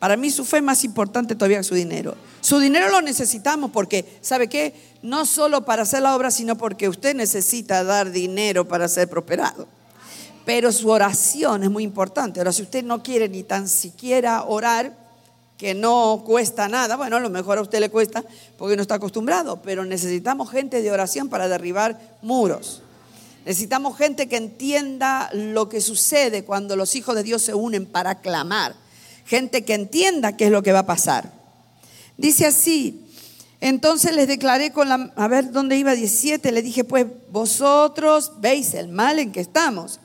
Para 0.00 0.16
mí 0.16 0.30
su 0.30 0.46
fe 0.46 0.56
es 0.56 0.62
más 0.62 0.82
importante 0.82 1.34
todavía 1.34 1.58
que 1.58 1.64
su 1.64 1.74
dinero. 1.74 2.14
Su 2.40 2.58
dinero 2.58 2.88
lo 2.88 3.02
necesitamos 3.02 3.70
porque, 3.70 4.18
¿sabe 4.22 4.48
qué? 4.48 4.74
No 5.02 5.26
solo 5.26 5.66
para 5.66 5.82
hacer 5.82 6.00
la 6.00 6.16
obra, 6.16 6.30
sino 6.30 6.56
porque 6.56 6.88
usted 6.88 7.14
necesita 7.14 7.84
dar 7.84 8.10
dinero 8.10 8.66
para 8.66 8.88
ser 8.88 9.10
prosperado. 9.10 9.68
Pero 10.46 10.72
su 10.72 10.88
oración 10.88 11.64
es 11.64 11.70
muy 11.70 11.84
importante. 11.84 12.40
Ahora, 12.40 12.52
si 12.52 12.62
usted 12.62 12.82
no 12.82 13.02
quiere 13.02 13.28
ni 13.28 13.42
tan 13.42 13.68
siquiera 13.68 14.44
orar, 14.44 14.96
que 15.58 15.74
no 15.74 16.22
cuesta 16.24 16.66
nada, 16.66 16.96
bueno, 16.96 17.18
a 17.18 17.20
lo 17.20 17.28
mejor 17.28 17.58
a 17.58 17.60
usted 17.60 17.80
le 17.80 17.90
cuesta 17.90 18.24
porque 18.56 18.76
no 18.76 18.82
está 18.82 18.94
acostumbrado, 18.94 19.60
pero 19.60 19.84
necesitamos 19.84 20.50
gente 20.50 20.80
de 20.80 20.90
oración 20.90 21.28
para 21.28 21.48
derribar 21.48 22.00
muros. 22.22 22.80
Necesitamos 23.44 23.96
gente 23.96 24.28
que 24.28 24.36
entienda 24.36 25.30
lo 25.32 25.68
que 25.68 25.80
sucede 25.80 26.44
cuando 26.44 26.76
los 26.76 26.94
hijos 26.94 27.14
de 27.14 27.22
Dios 27.22 27.42
se 27.42 27.54
unen 27.54 27.86
para 27.86 28.20
clamar. 28.20 28.74
Gente 29.24 29.64
que 29.64 29.74
entienda 29.74 30.36
qué 30.36 30.46
es 30.46 30.50
lo 30.50 30.62
que 30.62 30.72
va 30.72 30.80
a 30.80 30.86
pasar. 30.86 31.32
Dice 32.16 32.46
así, 32.46 33.06
entonces 33.60 34.14
les 34.14 34.28
declaré 34.28 34.72
con 34.72 34.88
la, 34.88 35.12
a 35.16 35.28
ver 35.28 35.52
dónde 35.52 35.76
iba 35.76 35.94
17, 35.94 36.52
le 36.52 36.62
dije, 36.62 36.84
pues 36.84 37.06
vosotros 37.30 38.32
veis 38.40 38.74
el 38.74 38.88
mal 38.88 39.18
en 39.18 39.32
que 39.32 39.40
estamos, 39.40 40.00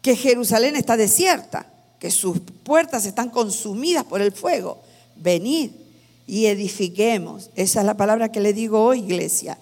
que 0.00 0.16
Jerusalén 0.16 0.76
está 0.76 0.96
desierta, 0.96 1.66
que 2.00 2.10
sus 2.10 2.40
puertas 2.64 3.06
están 3.06 3.30
consumidas 3.30 4.04
por 4.04 4.20
el 4.20 4.32
fuego 4.32 4.82
venid 5.22 5.70
y 6.26 6.46
edifiquemos. 6.46 7.50
Esa 7.54 7.80
es 7.80 7.86
la 7.86 7.96
palabra 7.96 8.30
que 8.30 8.40
le 8.40 8.52
digo 8.52 8.82
hoy, 8.82 9.00
iglesia. 9.00 9.58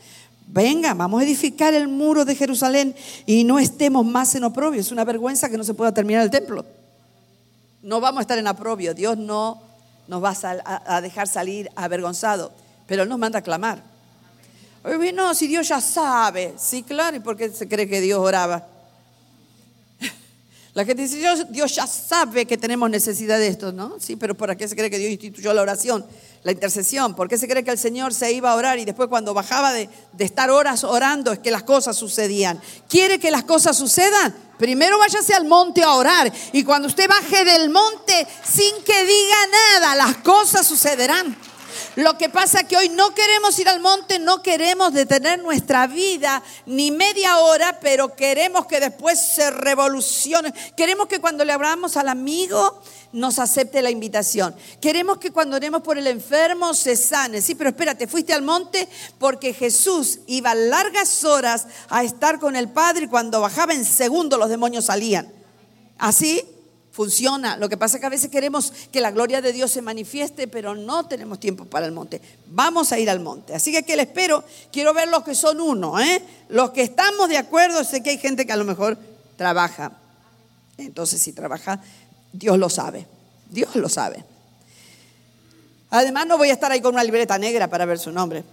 Venga, 0.53 0.95
vamos 0.95 1.21
a 1.21 1.25
edificar 1.25 1.75
el 1.75 1.87
muro 1.87 2.25
de 2.25 2.35
Jerusalén 2.35 2.97
y 3.25 3.45
no 3.45 3.61
estemos 3.61 4.05
más 4.05 4.35
en 4.35 4.43
oprobio. 4.43 4.81
Es 4.81 4.91
una 4.91 5.05
vergüenza 5.05 5.49
que 5.49 5.57
no 5.57 5.63
se 5.63 5.75
pueda 5.75 5.95
terminar 5.95 6.25
el 6.25 6.31
templo. 6.31 6.65
No 7.83 8.01
vamos 8.01 8.19
a 8.19 8.23
estar 8.23 8.37
en 8.37 8.49
oprobio. 8.49 8.93
Dios 8.93 9.17
no 9.17 9.63
nos 10.09 10.25
va 10.25 10.35
a 10.65 11.01
dejar 11.01 11.29
salir 11.29 11.71
avergonzado, 11.77 12.51
pero 12.89 13.05
Él 13.05 13.09
nos 13.09 13.19
manda 13.21 13.39
a 13.39 13.43
clamar. 13.43 13.81
No, 15.15 15.35
si 15.35 15.47
Dios 15.47 15.69
ya 15.69 15.81
sabe. 15.81 16.55
Sí, 16.59 16.83
claro, 16.83 17.17
¿y 17.17 17.21
por 17.21 17.37
qué 17.37 17.51
se 17.51 17.69
cree 17.69 17.89
que 17.89 18.01
Dios 18.01 18.19
oraba? 18.19 18.67
La 20.75 20.85
gente 20.85 21.03
dice, 21.03 21.19
Dios, 21.19 21.47
Dios 21.49 21.77
ya 21.77 21.87
sabe 21.87 22.45
que 22.45 22.59
tenemos 22.59 22.91
necesidad 22.91 23.39
de 23.39 23.47
esto, 23.47 23.71
¿no? 23.71 24.01
Sí, 24.01 24.17
pero 24.17 24.35
¿para 24.35 24.57
qué 24.57 24.67
se 24.67 24.75
cree 24.75 24.91
que 24.91 24.99
Dios 24.99 25.13
instituyó 25.13 25.55
la 25.55 25.63
oración, 25.63 26.05
la 26.43 26.53
intercesión? 26.53 27.15
¿Por 27.15 27.29
qué 27.29 27.37
se 27.37 27.49
cree 27.49 27.65
que 27.65 27.71
el 27.71 27.79
Señor 27.79 28.15
se 28.15 28.33
iba 28.33 28.51
a 28.51 28.55
orar 28.55 28.79
y 28.79 28.85
después 28.85 29.09
cuando 29.09 29.35
bajaba 29.35 29.73
de, 29.73 29.89
de 30.13 30.25
estar 30.25 30.51
horas 30.51 30.85
orando 30.85 31.33
es 31.33 31.39
que 31.39 31.51
las 31.51 31.63
cosas 31.63 31.97
sucedían? 31.97 32.61
¿Quiere 32.89 33.19
que 33.19 33.31
las 33.31 33.45
cosas 33.45 33.77
sucedan? 33.77 34.35
Primero 34.59 34.99
váyase 34.99 35.33
al 35.35 35.47
monte 35.47 35.83
a 35.83 35.93
orar 35.95 36.31
y 36.53 36.65
cuando 36.65 36.89
usted 36.89 37.09
baje 37.09 37.45
del 37.45 37.71
monte 37.71 38.27
sin 38.45 38.83
que 38.85 39.05
diga 39.05 39.37
nada, 39.81 39.95
las 39.95 40.19
cosas 40.19 40.67
sucederán. 40.67 41.37
Lo 41.97 42.17
que 42.17 42.29
pasa 42.29 42.61
es 42.61 42.69
que 42.69 42.77
hoy 42.77 42.89
no 42.89 43.15
queremos 43.15 43.59
ir 43.59 43.69
al 43.69 43.81
monte, 43.81 44.19
no 44.19 44.43
queremos 44.43 44.93
detener 44.93 45.43
nuestra 45.43 45.87
vida 45.87 46.43
ni 46.67 46.91
media 46.91 47.39
hora, 47.39 47.79
pero 47.81 48.15
queremos 48.15 48.67
que 48.67 48.81
después 48.81 49.21
se 49.21 49.51
revolucione. 49.51 50.53
Queremos 50.77 51.09
que 51.09 51.21
cuando 51.21 51.45
le 51.45 51.53
hablamos 51.53 51.97
al 51.97 52.09
amigo 52.09 52.81
nos 53.13 53.39
acepte 53.39 53.83
la 53.83 53.91
invitación. 53.91 54.55
Queremos 54.81 55.19
que 55.19 55.33
cuando 55.33 55.57
oremos 55.57 55.83
por 55.83 55.99
el 55.99 56.07
enfermo 56.07 56.75
se 56.75 56.97
sane. 56.97 57.43
Sí, 57.43 57.55
pero 57.55 57.71
espérate, 57.71 58.07
fuiste 58.07 58.33
al 58.33 58.43
monte 58.43 58.89
porque 59.19 59.53
Jesús 59.53 60.21
iba 60.27 60.55
largas 60.55 61.25
horas 61.25 61.67
a 61.89 62.05
estar 62.05 62.39
con 62.39 62.55
el 62.55 62.69
Padre 62.69 63.07
y 63.07 63.09
cuando 63.09 63.41
bajaba 63.41 63.75
en 63.75 63.85
segundo 63.85 64.39
los 64.39 64.49
demonios 64.49 64.87
salían. 64.87 65.33
Así 65.99 66.43
funciona. 67.01 67.57
Lo 67.57 67.71
que 67.71 67.79
pasa 67.79 67.97
es 67.97 68.01
que 68.01 68.07
a 68.07 68.11
veces 68.11 68.31
queremos 68.31 68.75
que 68.93 69.01
la 69.01 69.11
gloria 69.11 69.41
de 69.41 69.55
Dios 69.55 69.71
se 69.71 69.81
manifieste, 69.81 70.47
pero 70.47 70.75
no 70.75 71.07
tenemos 71.07 71.41
tiempo 71.41 71.65
para 71.65 71.87
el 71.87 71.93
monte. 71.93 72.21
Vamos 72.49 72.93
a 72.93 72.99
ir 72.99 73.09
al 73.09 73.21
monte. 73.21 73.55
Así 73.55 73.73
que 73.73 73.79
aquí 73.79 73.97
le 73.97 74.03
espero. 74.03 74.45
Quiero 74.71 74.93
ver 74.93 75.09
los 75.09 75.25
que 75.25 75.35
son 75.35 75.63
uno, 75.63 75.99
¿eh? 75.99 76.23
Los 76.51 76.73
que 76.73 76.83
estamos 76.83 77.31
de 77.31 77.39
acuerdo. 77.39 77.85
Sé 77.85 78.03
que 78.03 78.11
hay 78.11 78.19
gente 78.19 78.45
que 78.45 78.53
a 78.53 78.57
lo 78.57 78.67
mejor 78.67 78.99
trabaja. 79.39 79.93
Entonces, 80.77 81.23
si 81.23 81.33
trabaja, 81.33 81.81
Dios 82.35 82.59
lo 82.59 82.69
sabe. 82.69 83.07
Dios 83.49 83.75
lo 83.77 83.89
sabe. 83.89 84.23
Además, 85.89 86.27
no 86.27 86.37
voy 86.37 86.51
a 86.51 86.53
estar 86.53 86.71
ahí 86.71 86.83
con 86.83 86.93
una 86.93 87.03
libreta 87.03 87.39
negra 87.39 87.67
para 87.69 87.87
ver 87.87 87.99
su 87.99 88.13
nombre. 88.13 88.45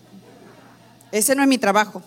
Ese 1.12 1.36
no 1.36 1.42
es 1.42 1.50
mi 1.50 1.58
trabajo. 1.58 2.02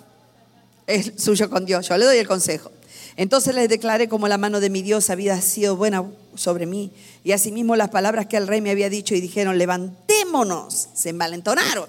Es 0.86 1.12
suyo 1.22 1.50
con 1.50 1.66
Dios. 1.66 1.86
Yo 1.86 1.98
le 1.98 2.06
doy 2.06 2.16
el 2.16 2.26
consejo. 2.26 2.72
Entonces 3.18 3.54
les 3.54 3.68
declaré 3.68 4.08
como 4.08 4.26
la 4.26 4.38
mano 4.38 4.58
de 4.58 4.70
mi 4.70 4.80
Dios 4.80 5.10
había 5.10 5.38
sido 5.42 5.76
buena 5.76 6.02
sobre 6.34 6.66
mí. 6.66 6.92
Y 7.24 7.32
asimismo 7.32 7.76
las 7.76 7.90
palabras 7.90 8.26
que 8.26 8.36
el 8.36 8.46
rey 8.46 8.60
me 8.60 8.70
había 8.70 8.88
dicho 8.88 9.14
y 9.14 9.20
dijeron, 9.20 9.58
levantémonos. 9.58 10.88
Se 10.94 11.10
envalentonaron. 11.10 11.88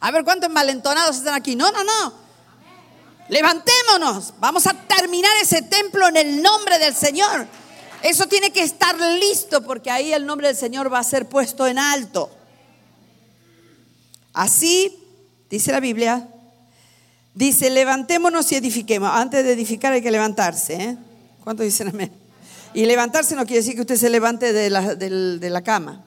A 0.00 0.10
ver, 0.10 0.24
¿cuántos 0.24 0.48
envalentonados 0.48 1.16
están 1.16 1.34
aquí? 1.34 1.56
No, 1.56 1.70
no, 1.70 1.84
no. 1.84 2.12
Levantémonos. 3.28 4.34
Vamos 4.38 4.66
a 4.66 4.74
terminar 4.74 5.32
ese 5.42 5.62
templo 5.62 6.08
en 6.08 6.16
el 6.16 6.42
nombre 6.42 6.78
del 6.78 6.94
Señor. 6.94 7.46
Eso 8.02 8.26
tiene 8.26 8.52
que 8.52 8.62
estar 8.62 8.94
listo 9.18 9.64
porque 9.64 9.90
ahí 9.90 10.12
el 10.12 10.26
nombre 10.26 10.48
del 10.48 10.56
Señor 10.56 10.92
va 10.92 11.00
a 11.00 11.04
ser 11.04 11.28
puesto 11.28 11.66
en 11.66 11.78
alto. 11.78 12.30
Así, 14.32 14.96
dice 15.48 15.72
la 15.72 15.80
Biblia, 15.80 16.28
Dice, 17.36 17.68
levantémonos 17.68 18.50
y 18.50 18.54
edifiquemos. 18.54 19.10
Antes 19.12 19.44
de 19.44 19.52
edificar 19.52 19.92
hay 19.92 20.00
que 20.00 20.10
levantarse. 20.10 20.72
¿eh? 20.72 20.96
¿Cuántos 21.44 21.66
dicen 21.66 21.88
amén? 21.88 22.10
Y 22.76 22.84
levantarse 22.84 23.34
no 23.36 23.46
quiere 23.46 23.60
decir 23.60 23.74
que 23.74 23.80
usted 23.80 23.96
se 23.96 24.10
levante 24.10 24.52
de 24.52 24.68
la, 24.68 24.94
de 24.94 25.48
la 25.48 25.62
cama. 25.62 26.04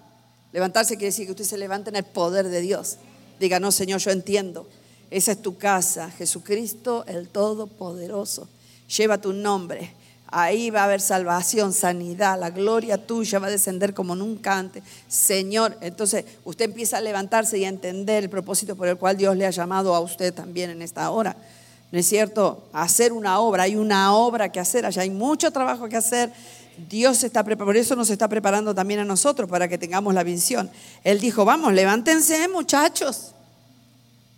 Levantarse 0.51 0.97
quiere 0.97 1.07
decir 1.07 1.25
que 1.25 1.31
usted 1.31 1.43
se 1.43 1.57
levante 1.57 1.89
en 1.89 1.95
el 1.95 2.03
poder 2.03 2.47
de 2.47 2.61
Dios. 2.61 2.97
Diga, 3.39 3.59
no, 3.59 3.71
Señor, 3.71 3.99
yo 4.01 4.11
entiendo. 4.11 4.69
Esa 5.09 5.31
es 5.31 5.41
tu 5.41 5.57
casa. 5.57 6.11
Jesucristo, 6.11 7.05
el 7.07 7.27
Todopoderoso. 7.27 8.47
Lleva 8.95 9.17
tu 9.17 9.33
nombre. 9.33 9.95
Ahí 10.27 10.69
va 10.69 10.81
a 10.81 10.83
haber 10.83 11.01
salvación, 11.01 11.73
sanidad, 11.73 12.39
la 12.39 12.51
gloria 12.51 13.03
tuya 13.03 13.39
va 13.39 13.47
a 13.47 13.49
descender 13.49 13.95
como 13.95 14.15
nunca 14.15 14.55
antes. 14.55 14.83
Señor, 15.07 15.75
entonces 15.81 16.23
usted 16.45 16.65
empieza 16.65 16.99
a 16.99 17.01
levantarse 17.01 17.57
y 17.57 17.65
a 17.65 17.69
entender 17.69 18.25
el 18.25 18.29
propósito 18.29 18.75
por 18.75 18.87
el 18.87 18.97
cual 18.97 19.17
Dios 19.17 19.35
le 19.35 19.47
ha 19.47 19.49
llamado 19.49 19.95
a 19.95 20.01
usted 20.01 20.31
también 20.35 20.69
en 20.69 20.83
esta 20.83 21.09
hora. 21.09 21.35
¿No 21.91 21.97
es 21.97 22.07
cierto? 22.07 22.69
Hacer 22.71 23.11
una 23.11 23.39
obra, 23.39 23.63
hay 23.63 23.75
una 23.75 24.13
obra 24.13 24.51
que 24.51 24.59
hacer, 24.59 24.85
allá 24.85 25.01
hay 25.01 25.09
mucho 25.09 25.49
trabajo 25.49 25.89
que 25.89 25.97
hacer. 25.97 26.31
Dios 26.87 27.23
está 27.23 27.43
por 27.43 27.77
eso 27.77 27.95
nos 27.95 28.09
está 28.09 28.27
preparando 28.27 28.73
también 28.73 29.01
a 29.01 29.05
nosotros 29.05 29.49
para 29.49 29.67
que 29.67 29.77
tengamos 29.77 30.13
la 30.13 30.23
visión. 30.23 30.69
Él 31.03 31.19
dijo, 31.19 31.45
vamos, 31.45 31.73
levántense 31.73 32.47
muchachos, 32.47 33.31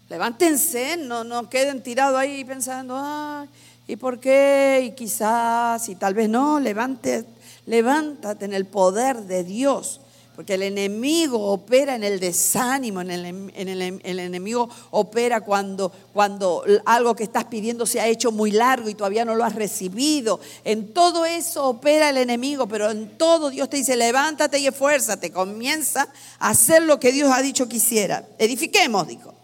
levántense, 0.10 0.98
no, 0.98 1.24
no 1.24 1.50
queden 1.50 1.84
tirados 1.84 2.18
ahí 2.18 2.44
pensando, 2.44 2.98
ay 2.98 3.48
¿Y 3.88 3.96
por 3.96 4.20
qué? 4.20 4.82
Y 4.86 4.92
quizás, 4.92 5.90
y 5.90 5.96
tal 5.96 6.14
vez 6.14 6.30
no, 6.30 6.60
levante, 6.60 7.26
levántate 7.66 8.46
en 8.46 8.54
el 8.54 8.66
poder 8.66 9.24
de 9.24 9.44
Dios. 9.44 10.01
Porque 10.42 10.56
el 10.56 10.64
enemigo 10.64 11.52
opera 11.52 11.94
en 11.94 12.04
el 12.04 12.20
desánimo, 12.20 13.00
en 13.02 13.12
el, 13.12 13.26
en 13.54 13.68
el, 13.70 14.20
enemigo 14.20 14.68
opera 14.90 15.42
cuando, 15.42 15.92
cuando 16.14 16.64
algo 16.84 17.16
que 17.16 17.24
estás 17.24 17.44
pidiendo 17.44 17.86
se 17.86 18.00
ha 18.02 18.08
hecho 18.08 18.32
muy 18.32 18.50
largo 18.50 18.90
y 18.90 18.96
todavía 18.96 19.24
no 19.24 19.36
lo 19.36 19.44
has 19.44 19.54
recibido. 19.54 20.40
En 20.64 20.96
todo 20.96 21.26
eso 21.26 21.68
opera 21.68 22.10
el 22.10 22.18
enemigo, 22.18 22.68
pero 22.68 22.90
en 22.90 23.20
todo 23.20 23.52
Dios 23.52 23.70
te 23.70 23.78
dice, 23.78 23.96
levántate 23.96 24.58
y 24.58 24.66
esfuérzate, 24.66 25.32
comienza 25.32 26.08
a 26.40 26.50
hacer 26.50 26.82
lo 26.82 27.00
que 27.00 27.12
Dios 27.12 27.32
ha 27.32 27.44
dicho 27.44 27.70
que 27.70 27.78
hiciera. 27.78 28.26
Edifiquemos, 28.40 29.08
dijo. 29.08 29.36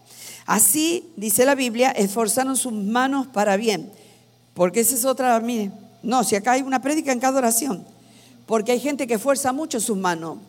Así, 0.48 1.12
dice 1.16 1.46
la 1.46 1.54
Biblia, 1.54 1.92
esforzaron 1.92 2.58
sus 2.58 2.74
manos 2.74 3.28
para 3.28 3.56
bien 3.56 3.92
porque 4.56 4.80
esa 4.80 4.96
es 4.96 5.06
otra, 5.06 5.40
mire, 5.40 5.70
no, 6.02 6.24
si 6.24 6.36
acá 6.36 6.54
hay 6.54 6.64
una 6.64 6.82
prédica 6.82 7.12
en 7.12 7.20
cada 7.20 7.38
oración. 7.38 7.86
Porque 8.48 8.72
hay 8.72 8.80
gente 8.80 9.06
que 9.06 9.20
fuerza 9.20 9.54
mucho 9.54 9.80
sus 9.80 9.98
manos, 9.98 10.40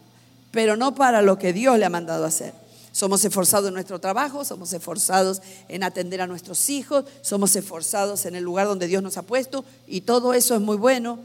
pero 0.50 0.76
no 0.76 0.94
para 0.94 1.22
lo 1.22 1.38
que 1.38 1.52
Dios 1.52 1.78
le 1.78 1.84
ha 1.84 1.90
mandado 1.90 2.24
hacer. 2.24 2.52
Somos 2.92 3.24
esforzados 3.24 3.68
en 3.68 3.74
nuestro 3.74 4.00
trabajo, 4.00 4.44
somos 4.44 4.72
esforzados 4.72 5.40
en 5.68 5.82
atender 5.82 6.20
a 6.20 6.26
nuestros 6.26 6.68
hijos, 6.68 7.04
somos 7.22 7.54
esforzados 7.54 8.26
en 8.26 8.34
el 8.34 8.44
lugar 8.44 8.66
donde 8.66 8.88
Dios 8.88 9.02
nos 9.02 9.16
ha 9.18 9.22
puesto 9.22 9.64
y 9.86 10.00
todo 10.00 10.34
eso 10.34 10.54
es 10.54 10.60
muy 10.60 10.76
bueno 10.76 11.18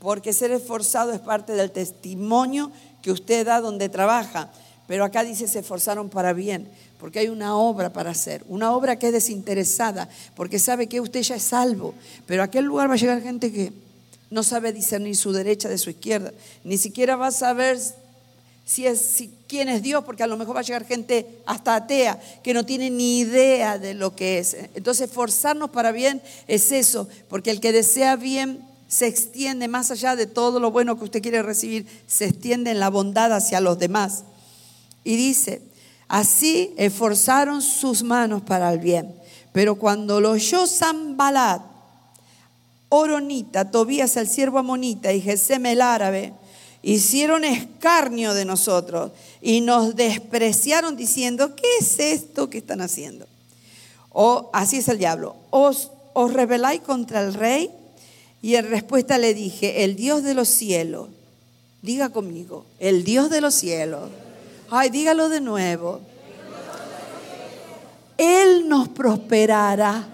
porque 0.00 0.32
ser 0.32 0.50
esforzado 0.50 1.12
es 1.12 1.20
parte 1.20 1.52
del 1.52 1.70
testimonio 1.70 2.72
que 3.02 3.12
usted 3.12 3.46
da 3.46 3.60
donde 3.60 3.88
trabaja. 3.88 4.50
Pero 4.88 5.04
acá 5.04 5.22
dice 5.22 5.46
se 5.46 5.60
esforzaron 5.60 6.08
para 6.08 6.32
bien 6.32 6.68
porque 7.00 7.20
hay 7.20 7.28
una 7.28 7.56
obra 7.56 7.92
para 7.92 8.10
hacer, 8.10 8.44
una 8.48 8.72
obra 8.72 8.98
que 8.98 9.06
es 9.06 9.12
desinteresada, 9.12 10.08
porque 10.36 10.58
sabe 10.58 10.86
que 10.86 11.00
usted 11.00 11.22
ya 11.22 11.36
es 11.36 11.44
salvo, 11.44 11.94
pero 12.26 12.42
a 12.42 12.44
aquel 12.44 12.66
lugar 12.66 12.90
va 12.90 12.94
a 12.94 12.98
llegar 12.98 13.22
gente 13.22 13.50
que 13.50 13.72
no 14.30 14.42
sabe 14.42 14.72
discernir 14.72 15.16
su 15.16 15.32
derecha 15.32 15.68
de 15.68 15.78
su 15.78 15.90
izquierda, 15.90 16.32
ni 16.62 16.76
siquiera 16.76 17.16
va 17.16 17.28
a 17.28 17.32
saber 17.32 17.78
si 18.70 18.86
es, 18.86 19.00
si, 19.00 19.32
quién 19.48 19.68
es 19.68 19.82
Dios, 19.82 20.04
porque 20.04 20.22
a 20.22 20.26
lo 20.26 20.36
mejor 20.36 20.54
va 20.54 20.60
a 20.60 20.62
llegar 20.62 20.84
gente 20.84 21.26
hasta 21.46 21.74
atea 21.74 22.20
que 22.42 22.54
no 22.54 22.64
tiene 22.64 22.90
ni 22.90 23.20
idea 23.20 23.78
de 23.78 23.94
lo 23.94 24.14
que 24.14 24.38
es. 24.38 24.56
Entonces, 24.74 25.10
forzarnos 25.10 25.70
para 25.70 25.90
bien 25.90 26.22
es 26.46 26.70
eso, 26.70 27.08
porque 27.28 27.50
el 27.50 27.60
que 27.60 27.72
desea 27.72 28.14
bien 28.14 28.64
se 28.86 29.06
extiende 29.06 29.66
más 29.66 29.90
allá 29.90 30.14
de 30.14 30.26
todo 30.26 30.60
lo 30.60 30.70
bueno 30.70 30.98
que 30.98 31.04
usted 31.04 31.22
quiere 31.22 31.42
recibir, 31.42 31.86
se 32.06 32.26
extiende 32.26 32.70
en 32.70 32.78
la 32.78 32.90
bondad 32.90 33.32
hacia 33.32 33.60
los 33.60 33.78
demás. 33.78 34.24
Y 35.02 35.16
dice, 35.16 35.62
Así 36.10 36.74
esforzaron 36.76 37.62
sus 37.62 38.02
manos 38.02 38.42
para 38.42 38.72
el 38.72 38.80
bien. 38.80 39.14
Pero 39.52 39.76
cuando 39.76 40.20
lo 40.20 40.32
oyó 40.32 40.66
Zambalat, 40.66 41.62
Oronita, 42.88 43.70
Tobías 43.70 44.16
el 44.16 44.26
siervo 44.26 44.58
amonita 44.58 45.12
y 45.12 45.20
Gesem 45.20 45.66
el 45.66 45.80
árabe, 45.80 46.32
hicieron 46.82 47.44
escarnio 47.44 48.34
de 48.34 48.44
nosotros 48.44 49.12
y 49.40 49.60
nos 49.60 49.96
despreciaron 49.96 50.96
diciendo, 50.96 51.54
¿qué 51.56 51.66
es 51.80 51.98
esto 51.98 52.50
que 52.50 52.58
están 52.58 52.80
haciendo? 52.80 53.26
O 54.10 54.50
así 54.52 54.78
es 54.78 54.88
el 54.88 54.98
diablo, 54.98 55.36
os, 55.50 55.90
os 56.14 56.32
rebeláis 56.32 56.80
contra 56.80 57.20
el 57.20 57.34
rey 57.34 57.70
y 58.42 58.56
en 58.56 58.68
respuesta 58.70 59.18
le 59.18 59.34
dije, 59.34 59.84
el 59.84 59.96
Dios 59.96 60.22
de 60.22 60.34
los 60.34 60.48
cielos, 60.48 61.08
diga 61.82 62.08
conmigo, 62.08 62.64
el 62.78 63.04
Dios 63.04 63.30
de 63.30 63.40
los 63.40 63.54
cielos 63.54 64.10
Ay, 64.70 64.88
dígalo 64.90 65.28
de 65.28 65.40
nuevo. 65.40 66.00
Él 68.16 68.68
nos 68.68 68.88
prosperará. 68.88 70.06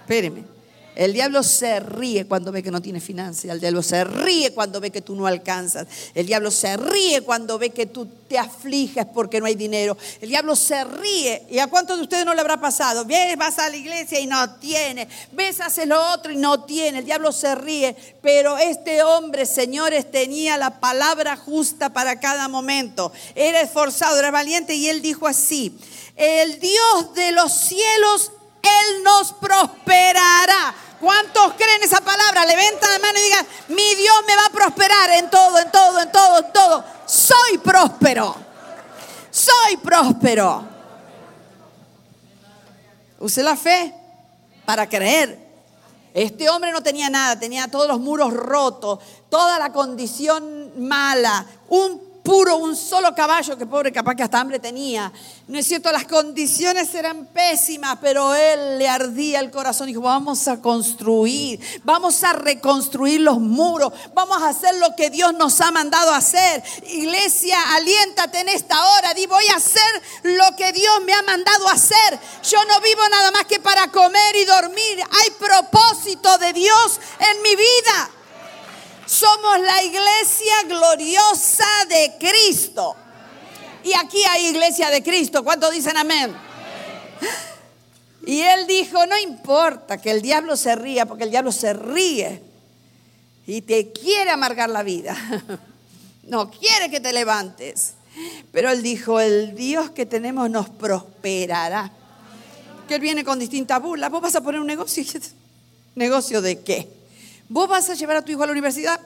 Espéreme. 0.00 0.49
El 0.96 1.12
diablo 1.12 1.42
se 1.42 1.78
ríe 1.78 2.26
cuando 2.26 2.50
ve 2.50 2.62
que 2.62 2.70
no 2.70 2.82
tiene 2.82 3.00
finanzas. 3.00 3.44
El 3.44 3.60
diablo 3.60 3.82
se 3.82 4.02
ríe 4.04 4.52
cuando 4.52 4.80
ve 4.80 4.90
que 4.90 5.00
tú 5.00 5.14
no 5.14 5.26
alcanzas. 5.26 5.86
El 6.14 6.26
diablo 6.26 6.50
se 6.50 6.76
ríe 6.76 7.22
cuando 7.22 7.58
ve 7.58 7.70
que 7.70 7.86
tú 7.86 8.06
te 8.28 8.36
afliges 8.38 9.06
porque 9.06 9.40
no 9.40 9.46
hay 9.46 9.54
dinero. 9.54 9.96
El 10.20 10.28
diablo 10.28 10.56
se 10.56 10.82
ríe. 10.84 11.46
¿Y 11.48 11.58
a 11.58 11.68
cuántos 11.68 11.96
de 11.96 12.02
ustedes 12.02 12.26
no 12.26 12.34
le 12.34 12.40
habrá 12.40 12.60
pasado? 12.60 13.04
Ves, 13.04 13.36
vas 13.36 13.58
a 13.60 13.68
la 13.68 13.76
iglesia 13.76 14.18
y 14.18 14.26
no 14.26 14.56
tiene. 14.56 15.08
Ves, 15.32 15.60
haces 15.60 15.86
lo 15.86 16.12
otro 16.12 16.32
y 16.32 16.36
no 16.36 16.64
tiene. 16.64 16.98
El 16.98 17.04
diablo 17.04 17.30
se 17.30 17.54
ríe. 17.54 17.96
Pero 18.20 18.58
este 18.58 19.02
hombre, 19.02 19.46
señores, 19.46 20.10
tenía 20.10 20.58
la 20.58 20.80
palabra 20.80 21.36
justa 21.36 21.92
para 21.92 22.18
cada 22.18 22.48
momento. 22.48 23.12
Era 23.36 23.60
esforzado, 23.60 24.18
era 24.18 24.32
valiente 24.32 24.74
y 24.74 24.88
él 24.88 25.02
dijo 25.02 25.28
así. 25.28 25.78
El 26.16 26.58
Dios 26.58 27.14
de 27.14 27.32
los 27.32 27.52
cielos 27.52 28.32
él 28.62 29.02
nos 29.02 29.32
prosperará. 29.32 30.74
¿Cuántos 31.00 31.54
creen 31.54 31.82
esa 31.82 32.00
palabra? 32.00 32.44
Levanta 32.44 32.88
la 32.88 32.98
mano 32.98 33.18
y 33.18 33.22
diga, 33.22 33.46
mi 33.68 33.94
Dios 33.94 34.10
declarar 34.80 35.10
en 35.18 35.30
todo, 35.30 35.58
en 35.58 35.70
todo, 35.70 36.00
en 36.00 36.12
todo, 36.12 36.38
en 36.38 36.52
todo, 36.52 36.84
soy 37.06 37.58
próspero. 37.58 38.34
Soy 39.30 39.76
próspero. 39.76 40.64
Use 43.20 43.42
la 43.42 43.56
fe 43.56 43.94
para 44.64 44.88
creer. 44.88 45.50
Este 46.12 46.48
hombre 46.48 46.72
no 46.72 46.82
tenía 46.82 47.08
nada, 47.08 47.38
tenía 47.38 47.68
todos 47.68 47.86
los 47.86 48.00
muros 48.00 48.32
rotos, 48.32 48.98
toda 49.28 49.58
la 49.58 49.72
condición 49.72 50.88
mala, 50.88 51.46
un 51.68 52.09
puro, 52.30 52.58
un 52.58 52.76
solo 52.76 53.12
caballo, 53.12 53.58
que 53.58 53.66
pobre 53.66 53.90
capaz 53.90 54.14
que 54.14 54.22
hasta 54.22 54.38
hambre 54.38 54.60
tenía. 54.60 55.12
No 55.48 55.58
es 55.58 55.66
cierto, 55.66 55.90
las 55.90 56.04
condiciones 56.04 56.94
eran 56.94 57.26
pésimas, 57.26 57.98
pero 58.00 58.32
él 58.36 58.78
le 58.78 58.88
ardía 58.88 59.40
el 59.40 59.50
corazón. 59.50 59.88
Dijo, 59.88 60.00
vamos 60.00 60.46
a 60.46 60.60
construir, 60.60 61.58
vamos 61.82 62.22
a 62.22 62.32
reconstruir 62.32 63.20
los 63.22 63.40
muros, 63.40 63.92
vamos 64.14 64.40
a 64.40 64.50
hacer 64.50 64.76
lo 64.76 64.94
que 64.94 65.10
Dios 65.10 65.34
nos 65.34 65.60
ha 65.60 65.72
mandado 65.72 66.12
hacer. 66.12 66.62
Iglesia, 66.86 67.58
aliéntate 67.74 68.38
en 68.38 68.50
esta 68.50 68.76
hora, 68.80 69.12
di, 69.12 69.26
voy 69.26 69.48
a 69.48 69.56
hacer 69.56 70.02
lo 70.22 70.54
que 70.56 70.72
Dios 70.72 71.02
me 71.04 71.12
ha 71.12 71.22
mandado 71.22 71.68
hacer. 71.68 72.16
Yo 72.48 72.64
no 72.66 72.80
vivo 72.80 73.02
nada 73.10 73.32
más 73.32 73.46
que 73.46 73.58
para 73.58 73.88
comer 73.88 74.36
y 74.36 74.44
dormir. 74.44 75.02
Hay 75.20 75.30
propósito 75.32 76.38
de 76.38 76.52
Dios 76.52 77.00
en 77.18 77.42
mi 77.42 77.56
vida. 77.56 78.19
Somos 79.10 79.58
la 79.58 79.82
iglesia 79.82 80.62
gloriosa 80.68 81.66
de 81.88 82.14
Cristo. 82.16 82.94
Y 83.82 83.92
aquí 83.92 84.22
hay 84.22 84.46
iglesia 84.46 84.88
de 84.88 85.02
Cristo. 85.02 85.42
¿Cuántos 85.42 85.72
dicen 85.72 85.96
amén? 85.96 86.32
Y 88.24 88.40
él 88.42 88.68
dijo, 88.68 89.04
no 89.06 89.18
importa 89.18 89.98
que 89.98 90.12
el 90.12 90.22
diablo 90.22 90.56
se 90.56 90.76
ría, 90.76 91.06
porque 91.06 91.24
el 91.24 91.32
diablo 91.32 91.50
se 91.50 91.72
ríe 91.72 92.40
y 93.48 93.62
te 93.62 93.90
quiere 93.90 94.30
amargar 94.30 94.70
la 94.70 94.84
vida. 94.84 95.16
No 96.22 96.48
quiere 96.48 96.88
que 96.88 97.00
te 97.00 97.12
levantes. 97.12 97.94
Pero 98.52 98.70
él 98.70 98.84
dijo, 98.84 99.18
el 99.18 99.56
Dios 99.56 99.90
que 99.90 100.06
tenemos 100.06 100.48
nos 100.48 100.68
prosperará. 100.68 101.90
Que 102.86 102.94
él 102.94 103.00
viene 103.00 103.24
con 103.24 103.40
distintas 103.40 103.82
burlas. 103.82 104.12
Vos 104.12 104.22
vas 104.22 104.36
a 104.36 104.40
poner 104.40 104.60
un 104.60 104.68
negocio. 104.68 105.02
¿Negocio 105.96 106.40
de 106.40 106.60
qué? 106.60 106.99
¿Vos 107.50 107.68
vas 107.68 107.90
a 107.90 107.94
llevar 107.94 108.16
a 108.16 108.22
tu 108.22 108.30
hijo 108.30 108.44
a 108.44 108.46
la 108.46 108.52
universidad? 108.52 109.00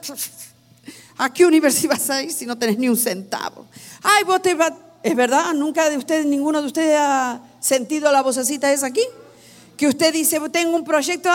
¿A 1.17 1.33
qué 1.33 1.47
universidad 1.47 1.93
vas 1.93 2.09
a 2.11 2.21
ir 2.21 2.31
si 2.31 2.45
no 2.45 2.55
tenés 2.55 2.77
ni 2.77 2.87
un 2.87 2.95
centavo? 2.95 3.65
Ay, 4.03 4.23
vos 4.23 4.39
te 4.39 4.53
vas... 4.53 4.71
¿Es 5.01 5.15
verdad? 5.15 5.51
¿Nunca 5.55 5.89
de 5.89 5.97
ustedes, 5.97 6.27
ninguno 6.27 6.61
de 6.61 6.67
ustedes 6.67 6.95
ha 6.99 7.41
sentido 7.59 8.11
la 8.11 8.21
vocecita 8.21 8.71
esa 8.71 8.85
aquí? 8.85 9.03
Que 9.75 9.87
usted 9.87 10.13
dice, 10.13 10.39
tengo 10.51 10.75
un 10.75 10.83
proyecto. 10.83 11.27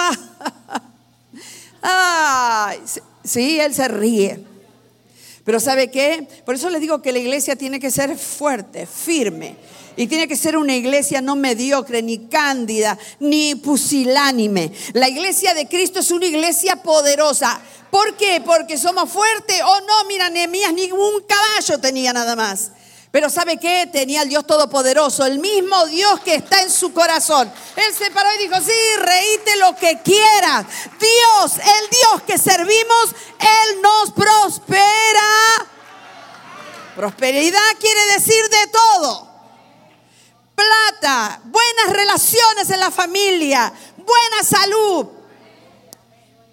Ay, 1.83 2.79
sí, 3.25 3.59
él 3.59 3.75
se 3.75 3.89
ríe. 3.89 4.45
Pero 5.45 5.59
¿sabe 5.59 5.91
qué? 5.91 6.29
Por 6.47 6.55
eso 6.55 6.71
les 6.71 6.81
digo 6.81 7.03
que 7.03 7.11
la 7.11 7.19
iglesia 7.19 7.57
tiene 7.57 7.81
que 7.81 7.91
ser 7.91 8.17
fuerte, 8.17 8.87
firme. 8.87 9.57
Y 9.97 10.07
tiene 10.07 10.29
que 10.29 10.37
ser 10.37 10.57
una 10.57 10.75
iglesia 10.75 11.21
no 11.21 11.37
mediocre, 11.37 12.03
ni 12.03 12.29
cándida, 12.29 12.99
ni 13.19 13.55
pusilánime. 13.55 14.73
La 14.93 15.09
iglesia 15.09 15.55
de 15.55 15.69
Cristo 15.69 16.01
es 16.01 16.11
una 16.11 16.27
iglesia 16.27 16.77
poderosa. 16.77 17.61
¿Por 17.91 18.17
qué? 18.17 18.41
Porque 18.45 18.79
somos 18.79 19.11
fuertes. 19.11 19.61
Oh 19.65 19.81
no, 19.87 20.05
mira, 20.07 20.31
Nehemías 20.31 20.73
ningún 20.73 21.23
caballo 21.27 21.79
tenía 21.81 22.13
nada 22.13 22.37
más. 22.37 22.71
Pero 23.11 23.29
¿sabe 23.29 23.57
qué? 23.57 23.89
Tenía 23.93 24.23
el 24.23 24.29
Dios 24.29 24.47
Todopoderoso, 24.47 25.27
el 25.27 25.41
mismo 25.41 25.85
Dios 25.87 26.21
que 26.21 26.37
está 26.37 26.63
en 26.63 26.71
su 26.71 26.93
corazón. 26.93 27.53
Él 27.75 27.93
se 27.93 28.09
paró 28.13 28.29
y 28.37 28.47
dijo, 28.47 28.55
sí, 28.61 29.01
reíte 29.01 29.57
lo 29.57 29.75
que 29.75 29.99
quieras. 30.03 30.67
Dios, 31.01 31.55
el 31.57 31.91
Dios 31.91 32.23
que 32.25 32.39
servimos, 32.39 33.15
Él 33.41 33.83
nos 33.83 34.13
prospera. 34.13 35.67
Prosperidad 36.95 37.61
quiere 37.81 38.07
decir 38.13 38.49
de 38.49 38.67
todo 38.69 39.30
plata, 40.61 41.41
buenas 41.45 41.97
relaciones 41.97 42.71
en 42.71 42.81
la 42.81 42.91
familia, 42.91 43.73
buena 43.97 44.43
salud. 44.45 45.07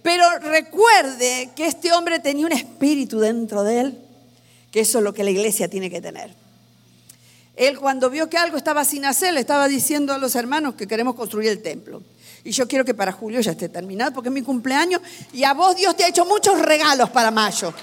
Pero 0.01 0.39
recuerde 0.39 1.51
que 1.55 1.65
este 1.65 1.91
hombre 1.91 2.19
tenía 2.19 2.45
un 2.45 2.53
espíritu 2.53 3.19
dentro 3.19 3.63
de 3.63 3.81
él, 3.81 4.01
que 4.71 4.81
eso 4.81 4.99
es 4.99 5.03
lo 5.03 5.13
que 5.13 5.23
la 5.23 5.31
iglesia 5.31 5.69
tiene 5.69 5.89
que 5.89 6.01
tener. 6.01 6.33
Él 7.55 7.79
cuando 7.79 8.09
vio 8.09 8.29
que 8.29 8.37
algo 8.37 8.55
estaba 8.55 8.85
sin 8.85 9.03
hacer, 9.05 9.33
le 9.33 9.39
estaba 9.39 9.67
diciendo 9.67 10.13
a 10.13 10.17
los 10.17 10.35
hermanos 10.35 10.75
que 10.75 10.87
queremos 10.87 11.15
construir 11.15 11.49
el 11.49 11.61
templo. 11.61 12.03
Y 12.43 12.51
yo 12.51 12.67
quiero 12.67 12.85
que 12.85 12.93
para 12.93 13.11
julio 13.11 13.41
ya 13.41 13.51
esté 13.51 13.67
terminado, 13.67 14.13
porque 14.13 14.29
es 14.29 14.33
mi 14.33 14.43
cumpleaños 14.43 15.01
y 15.33 15.43
a 15.43 15.53
vos 15.53 15.75
Dios 15.75 15.95
te 15.97 16.05
ha 16.05 16.07
hecho 16.07 16.23
muchos 16.23 16.61
regalos 16.61 17.09
para 17.09 17.31
mayo. 17.31 17.73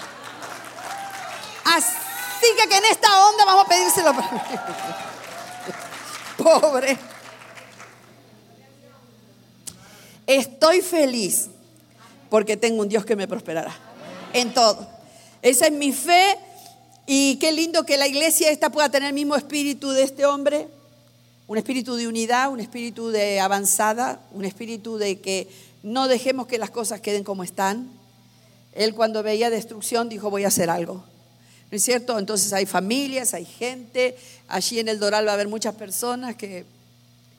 Así 1.65 2.47
que, 2.57 2.69
que 2.69 2.77
en 2.77 2.85
esta 2.85 3.27
onda 3.27 3.45
vamos 3.45 3.65
a 3.65 3.67
pedírselo 3.67 4.13
para 4.15 5.14
pobre. 6.37 6.97
Estoy 10.27 10.81
feliz 10.81 11.49
porque 12.29 12.57
tengo 12.57 12.81
un 12.81 12.89
Dios 12.89 13.05
que 13.05 13.15
me 13.15 13.27
prosperará 13.27 13.75
en 14.33 14.53
todo. 14.53 14.87
Esa 15.41 15.67
es 15.67 15.71
mi 15.71 15.91
fe 15.91 16.37
y 17.05 17.37
qué 17.37 17.51
lindo 17.51 17.85
que 17.85 17.97
la 17.97 18.07
iglesia 18.07 18.49
esta 18.49 18.71
pueda 18.71 18.89
tener 18.89 19.09
el 19.09 19.13
mismo 19.13 19.35
espíritu 19.35 19.91
de 19.91 20.03
este 20.03 20.25
hombre, 20.25 20.67
un 21.47 21.57
espíritu 21.57 21.95
de 21.95 22.07
unidad, 22.07 22.51
un 22.51 22.59
espíritu 22.59 23.09
de 23.09 23.39
avanzada, 23.39 24.19
un 24.31 24.45
espíritu 24.45 24.97
de 24.97 25.21
que 25.21 25.47
no 25.83 26.07
dejemos 26.07 26.47
que 26.47 26.57
las 26.57 26.71
cosas 26.71 27.01
queden 27.01 27.23
como 27.23 27.43
están. 27.43 27.87
Él 28.73 28.95
cuando 28.95 29.21
veía 29.21 29.51
destrucción 29.51 30.09
dijo 30.09 30.31
voy 30.31 30.45
a 30.45 30.47
hacer 30.47 30.71
algo. 30.71 31.03
¿No 31.75 31.77
es 31.77 31.83
cierto? 31.83 32.17
Entonces 32.17 32.53
hay 32.53 32.65
familias, 32.65 33.33
hay 33.33 33.43
gente, 33.43 34.17
allí 34.47 34.79
en 34.79 34.87
el 34.87 34.97
Doral 34.97 35.27
va 35.27 35.31
a 35.31 35.33
haber 35.33 35.49
muchas 35.49 35.75
personas 35.75 36.33
que, 36.37 36.63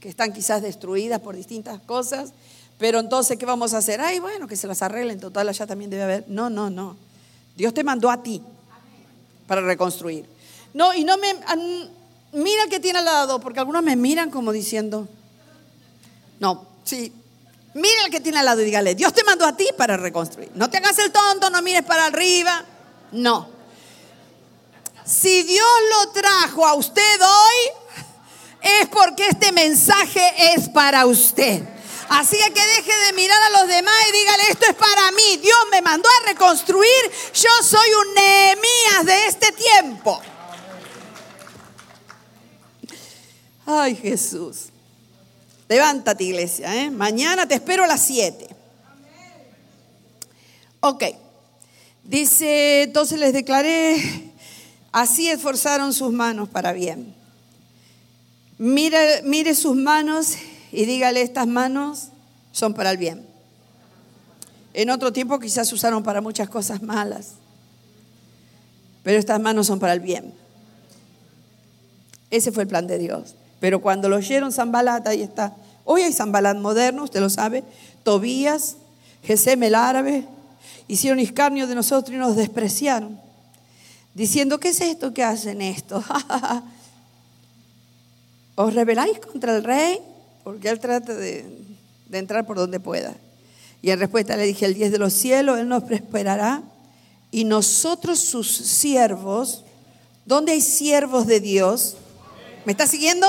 están 0.03 0.35
quizás 0.35 0.61
destruidas 0.61 1.21
por 1.21 1.35
distintas 1.35 1.81
cosas, 1.81 2.35
pero 2.79 3.01
entonces, 3.01 3.39
¿qué 3.39 3.47
vamos 3.47 3.73
a 3.73 3.79
hacer? 3.79 3.99
Ay, 4.03 4.19
bueno, 4.19 4.47
que 4.47 4.55
se 4.55 4.67
las 4.67 4.83
arreglen, 4.83 5.19
total, 5.19 5.49
allá 5.49 5.67
también 5.67 5.89
debe 5.89 6.03
haber. 6.03 6.25
No, 6.29 6.51
no, 6.51 6.69
no. 6.69 6.99
Dios 7.57 7.73
te 7.73 7.83
mandó 7.83 8.11
a 8.11 8.23
ti 8.23 8.43
para 9.47 9.63
reconstruir. 9.63 10.27
No, 10.75 10.93
y 10.93 11.03
no 11.03 11.17
me... 11.17 11.29
Mira 12.35 12.67
que 12.69 12.79
tiene 12.79 12.99
al 12.99 13.07
lado, 13.07 13.41
porque 13.41 13.61
algunos 13.61 13.83
me 13.83 13.97
miran 13.97 14.31
como 14.31 14.53
diciendo, 14.53 15.09
no, 16.41 16.67
sí, 16.85 17.11
mira 17.73 18.05
el 18.05 18.11
que 18.11 18.21
tiene 18.21 18.41
al 18.41 18.45
lado 18.45 18.61
y 18.61 18.67
dígale, 18.67 18.95
Dios 18.95 19.15
te 19.15 19.25
mandó 19.25 19.47
a 19.47 19.57
ti 19.57 19.67
para 19.79 19.97
reconstruir. 19.97 20.51
No 20.55 20.69
te 20.69 20.77
hagas 20.77 20.99
el 20.99 21.11
tonto, 21.11 21.49
no 21.49 21.63
mires 21.63 21.85
para 21.85 22.05
arriba. 22.05 22.65
No, 23.13 23.56
si 25.07 25.45
Dios 25.45 25.69
lo 25.91 26.11
trajo 26.11 26.67
a 26.67 26.75
usted 26.75 27.21
hoy, 27.23 27.97
es 28.61 28.89
porque 28.89 29.29
este 29.29 29.53
mensaje 29.53 30.55
es 30.55 30.69
para 30.69 31.07
usted. 31.07 31.63
Así 32.09 32.37
que 32.37 32.67
deje 32.67 32.97
de 33.07 33.13
mirar 33.15 33.41
a 33.43 33.61
los 33.61 33.69
demás 33.69 33.95
y 34.09 34.13
dígale, 34.13 34.43
esto 34.51 34.67
es 34.69 34.75
para 34.75 35.11
mí. 35.13 35.37
Dios 35.41 35.59
me 35.71 35.83
mandó 35.83 36.09
a 36.09 36.29
reconstruir. 36.29 37.11
Yo 37.35 37.51
soy 37.63 37.89
un 38.07 38.15
Nehemías 38.15 39.05
de 39.05 39.27
este 39.27 39.53
tiempo. 39.53 40.21
Ay, 43.65 43.97
Jesús. 43.97 44.67
Levántate, 45.69 46.25
iglesia. 46.25 46.75
¿eh? 46.77 46.91
Mañana 46.91 47.47
te 47.47 47.55
espero 47.55 47.85
a 47.85 47.87
las 47.89 48.01
7. 48.07 48.49
Ok. 50.81 51.05
Dice, 52.05 52.83
entonces 52.83 53.19
les 53.19 53.33
declaré 53.33 54.26
Así 54.97 55.29
esforzaron 55.29 55.93
sus 55.93 56.11
manos 56.11 56.49
para 56.49 56.73
bien. 56.73 57.15
Mire, 58.57 59.21
mire 59.25 59.55
sus 59.55 59.77
manos 59.77 60.37
y 60.73 60.87
dígale, 60.87 61.21
estas 61.21 61.47
manos 61.47 62.09
son 62.51 62.73
para 62.73 62.93
el 62.93 62.97
bien. 62.97 63.27
En 64.73 64.89
otro 64.89 65.13
tiempo 65.13 65.39
quizás 65.39 65.71
usaron 65.71 66.03
para 66.03 66.23
muchas 66.23 66.49
cosas 66.49 66.81
malas, 66.81 67.33
pero 69.03 69.19
estas 69.19 69.39
manos 69.39 69.67
son 69.67 69.79
para 69.79 69.93
el 69.93 70.01
bien. 70.01 70.33
Ese 72.31 72.51
fue 72.51 72.63
el 72.63 72.69
plan 72.71 72.87
de 72.87 72.97
Dios. 72.97 73.35
Pero 73.61 73.83
cuando 73.83 74.09
lo 74.09 74.17
oyeron 74.17 74.51
Zambalat, 74.51 75.07
ahí 75.09 75.21
está. 75.21 75.55
Hoy 75.85 76.05
hay 76.05 76.13
Zambalat 76.15 76.57
moderno, 76.57 77.05
usted 77.05 77.21
lo 77.21 77.29
sabe. 77.29 77.65
Tobías, 78.03 78.77
Gesem 79.23 79.63
el 79.63 79.75
árabe, 79.75 80.27
hicieron 80.89 81.19
escarnio 81.19 81.67
de 81.67 81.75
nosotros 81.75 82.17
y 82.17 82.19
nos 82.19 82.35
despreciaron 82.35 83.26
diciendo, 84.17 84.59
¿qué 84.59 84.71
es 84.71 84.81
esto 84.81 85.13
que 85.13 85.23
hacen 85.23 85.61
esto? 85.61 86.03
¿Os 88.55 88.73
rebeláis 88.73 89.19
contra 89.19 89.55
el 89.55 89.63
rey? 89.63 90.01
Porque 90.43 90.71
él 90.71 90.81
trata 90.81 91.15
de, 91.15 91.45
entrar 92.11 92.47
por 92.47 92.57
donde 92.57 92.81
pueda. 92.81 93.15
Y 93.83 93.91
en 93.91 94.01
respuesta 94.01 94.35
le 94.35 94.45
dije, 94.45 94.65
el 94.65 94.73
10 94.73 94.93
de 94.93 94.99
los 94.99 95.13
cielos, 95.13 95.59
Él 95.59 95.69
nos 95.69 95.85
prosperará. 95.85 96.63
Y 97.31 97.45
nosotros 97.45 98.19
sus 98.19 98.51
siervos, 98.51 99.65
¿dónde 100.25 100.53
hay 100.53 100.63
siervos 100.63 101.27
de 101.27 101.41
Dios? 101.41 101.97
¿Me 102.65 102.73
está 102.73 102.87
siguiendo? 102.87 103.27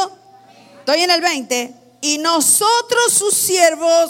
Estoy 0.79 1.01
en 1.01 1.11
el 1.11 1.19
20. 1.19 1.75
Y 1.99 2.17
nosotros 2.19 3.11
sus 3.11 3.33
siervos, 3.33 4.09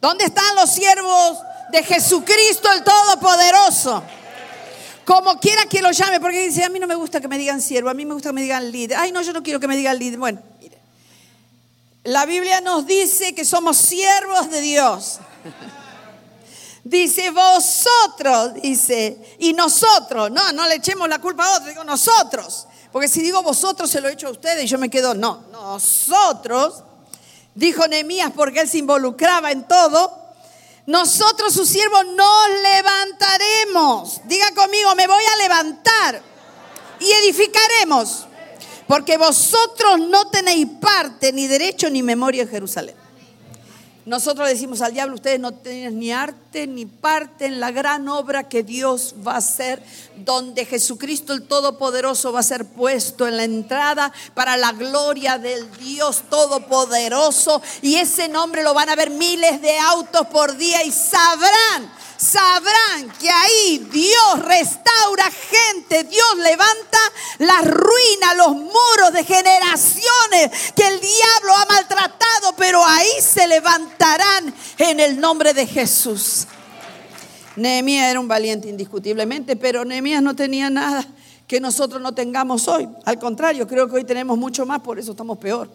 ¿dónde 0.00 0.26
están 0.26 0.54
los 0.54 0.70
siervos 0.70 1.38
de 1.72 1.82
Jesucristo 1.82 2.68
el 2.72 2.84
Todopoderoso? 2.84 4.04
Como 5.08 5.40
quiera 5.40 5.64
que 5.64 5.80
lo 5.80 5.90
llame, 5.90 6.20
porque 6.20 6.46
dice, 6.46 6.62
a 6.62 6.68
mí 6.68 6.78
no 6.78 6.86
me 6.86 6.94
gusta 6.94 7.18
que 7.18 7.28
me 7.28 7.38
digan 7.38 7.62
siervo, 7.62 7.88
a 7.88 7.94
mí 7.94 8.04
me 8.04 8.12
gusta 8.12 8.28
que 8.28 8.34
me 8.34 8.42
digan 8.42 8.70
líder. 8.70 8.98
Ay, 8.98 9.10
no, 9.10 9.22
yo 9.22 9.32
no 9.32 9.42
quiero 9.42 9.58
que 9.58 9.66
me 9.66 9.74
digan 9.74 9.98
líder. 9.98 10.18
Bueno, 10.18 10.42
mire. 10.60 10.76
La 12.04 12.26
Biblia 12.26 12.60
nos 12.60 12.86
dice 12.86 13.34
que 13.34 13.46
somos 13.46 13.78
siervos 13.78 14.50
de 14.50 14.60
Dios. 14.60 15.20
Dice 16.84 17.30
vosotros, 17.30 18.54
dice, 18.62 19.36
y 19.38 19.54
nosotros, 19.54 20.30
no, 20.30 20.52
no 20.52 20.66
le 20.66 20.74
echemos 20.74 21.08
la 21.08 21.18
culpa 21.20 21.46
a 21.46 21.52
otros, 21.52 21.68
digo 21.68 21.84
nosotros. 21.84 22.66
Porque 22.92 23.08
si 23.08 23.22
digo 23.22 23.42
vosotros 23.42 23.90
se 23.90 24.02
lo 24.02 24.08
he 24.08 24.12
hecho 24.12 24.28
a 24.28 24.32
ustedes 24.32 24.64
y 24.64 24.66
yo 24.66 24.76
me 24.76 24.90
quedo, 24.90 25.14
no, 25.14 25.44
nosotros, 25.50 26.82
dijo 27.54 27.88
Nehemías 27.88 28.32
porque 28.34 28.60
él 28.60 28.68
se 28.68 28.76
involucraba 28.76 29.52
en 29.52 29.66
todo, 29.66 30.17
nosotros, 30.88 31.52
sus 31.52 31.68
siervos, 31.68 32.02
nos 32.06 32.48
levantaremos. 32.62 34.22
Diga 34.24 34.54
conmigo, 34.54 34.94
me 34.94 35.06
voy 35.06 35.22
a 35.22 35.36
levantar 35.42 36.22
y 36.98 37.12
edificaremos. 37.12 38.26
Porque 38.86 39.18
vosotros 39.18 39.98
no 40.08 40.30
tenéis 40.30 40.66
parte, 40.80 41.30
ni 41.30 41.46
derecho, 41.46 41.90
ni 41.90 42.02
memoria 42.02 42.44
en 42.44 42.48
Jerusalén. 42.48 42.96
Nosotros 44.08 44.48
decimos 44.48 44.80
al 44.80 44.94
diablo, 44.94 45.16
ustedes 45.16 45.38
no 45.38 45.52
tienen 45.52 45.98
ni 45.98 46.12
arte 46.12 46.66
ni 46.66 46.86
parte 46.86 47.44
en 47.44 47.60
la 47.60 47.70
gran 47.72 48.08
obra 48.08 48.48
que 48.48 48.62
Dios 48.62 49.14
va 49.26 49.34
a 49.34 49.36
hacer, 49.36 49.82
donde 50.16 50.64
Jesucristo 50.64 51.34
el 51.34 51.42
Todopoderoso 51.42 52.32
va 52.32 52.40
a 52.40 52.42
ser 52.42 52.64
puesto 52.64 53.28
en 53.28 53.36
la 53.36 53.44
entrada 53.44 54.10
para 54.32 54.56
la 54.56 54.72
gloria 54.72 55.36
del 55.36 55.70
Dios 55.76 56.22
Todopoderoso. 56.30 57.60
Y 57.82 57.96
ese 57.96 58.28
nombre 58.28 58.62
lo 58.62 58.72
van 58.72 58.88
a 58.88 58.96
ver 58.96 59.10
miles 59.10 59.60
de 59.60 59.78
autos 59.78 60.26
por 60.28 60.56
día 60.56 60.82
y 60.84 60.90
sabrán 60.90 61.92
sabrán 62.18 63.10
que 63.18 63.30
ahí 63.30 63.88
Dios 63.90 64.44
restaura 64.44 65.30
gente, 65.30 66.04
Dios 66.04 66.36
levanta 66.42 66.98
las 67.38 67.64
ruinas, 67.64 68.36
los 68.36 68.56
muros 68.56 69.12
de 69.12 69.24
generaciones 69.24 70.72
que 70.74 70.86
el 70.86 71.00
diablo 71.00 71.54
ha 71.56 71.66
maltratado, 71.66 72.54
pero 72.56 72.84
ahí 72.84 73.10
se 73.20 73.46
levantarán 73.46 74.52
en 74.78 75.00
el 75.00 75.20
nombre 75.20 75.54
de 75.54 75.66
Jesús. 75.66 76.46
Nehemías 77.56 78.10
era 78.10 78.20
un 78.20 78.28
valiente 78.28 78.68
indiscutiblemente, 78.68 79.56
pero 79.56 79.84
Nehemías 79.84 80.22
no 80.22 80.34
tenía 80.34 80.70
nada 80.70 81.06
que 81.46 81.60
nosotros 81.60 82.02
no 82.02 82.14
tengamos 82.14 82.68
hoy. 82.68 82.88
Al 83.04 83.18
contrario, 83.18 83.66
creo 83.66 83.88
que 83.88 83.96
hoy 83.96 84.04
tenemos 84.04 84.36
mucho 84.36 84.66
más, 84.66 84.80
por 84.80 84.98
eso 84.98 85.12
estamos 85.12 85.38
peor. 85.38 85.70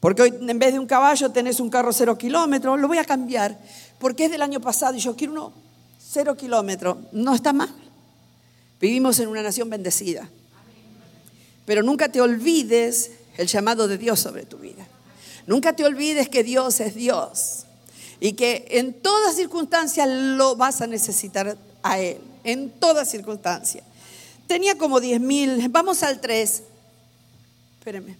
Porque 0.00 0.22
hoy 0.22 0.34
en 0.40 0.58
vez 0.58 0.72
de 0.72 0.78
un 0.78 0.86
caballo 0.86 1.30
tenés 1.30 1.58
un 1.58 1.70
carro 1.70 1.92
cero 1.92 2.16
kilómetros, 2.16 2.78
lo 2.78 2.86
voy 2.86 2.98
a 2.98 3.04
cambiar 3.04 3.58
porque 3.98 4.26
es 4.26 4.30
del 4.30 4.42
año 4.42 4.60
pasado 4.60 4.94
y 4.94 5.00
yo 5.00 5.16
quiero 5.16 5.32
uno 5.32 5.52
cero 5.98 6.36
kilómetros. 6.36 6.96
No 7.12 7.34
está 7.34 7.52
mal. 7.52 7.74
Vivimos 8.80 9.18
en 9.18 9.28
una 9.28 9.42
nación 9.42 9.68
bendecida. 9.68 10.28
Pero 11.66 11.82
nunca 11.82 12.08
te 12.10 12.20
olvides 12.20 13.10
el 13.36 13.46
llamado 13.46 13.88
de 13.88 13.98
Dios 13.98 14.20
sobre 14.20 14.46
tu 14.46 14.58
vida. 14.58 14.86
Nunca 15.46 15.74
te 15.74 15.84
olvides 15.84 16.28
que 16.28 16.44
Dios 16.44 16.80
es 16.80 16.94
Dios 16.94 17.64
y 18.20 18.32
que 18.32 18.66
en 18.70 18.94
todas 18.94 19.36
circunstancias 19.36 20.08
lo 20.08 20.56
vas 20.56 20.80
a 20.80 20.86
necesitar 20.86 21.56
a 21.82 21.98
Él. 21.98 22.18
En 22.44 22.70
todas 22.70 23.10
circunstancias. 23.10 23.84
Tenía 24.46 24.78
como 24.78 25.00
10 25.00 25.20
mil. 25.20 25.68
Vamos 25.68 26.02
al 26.02 26.20
3. 26.20 26.62
Espéreme. 27.78 28.16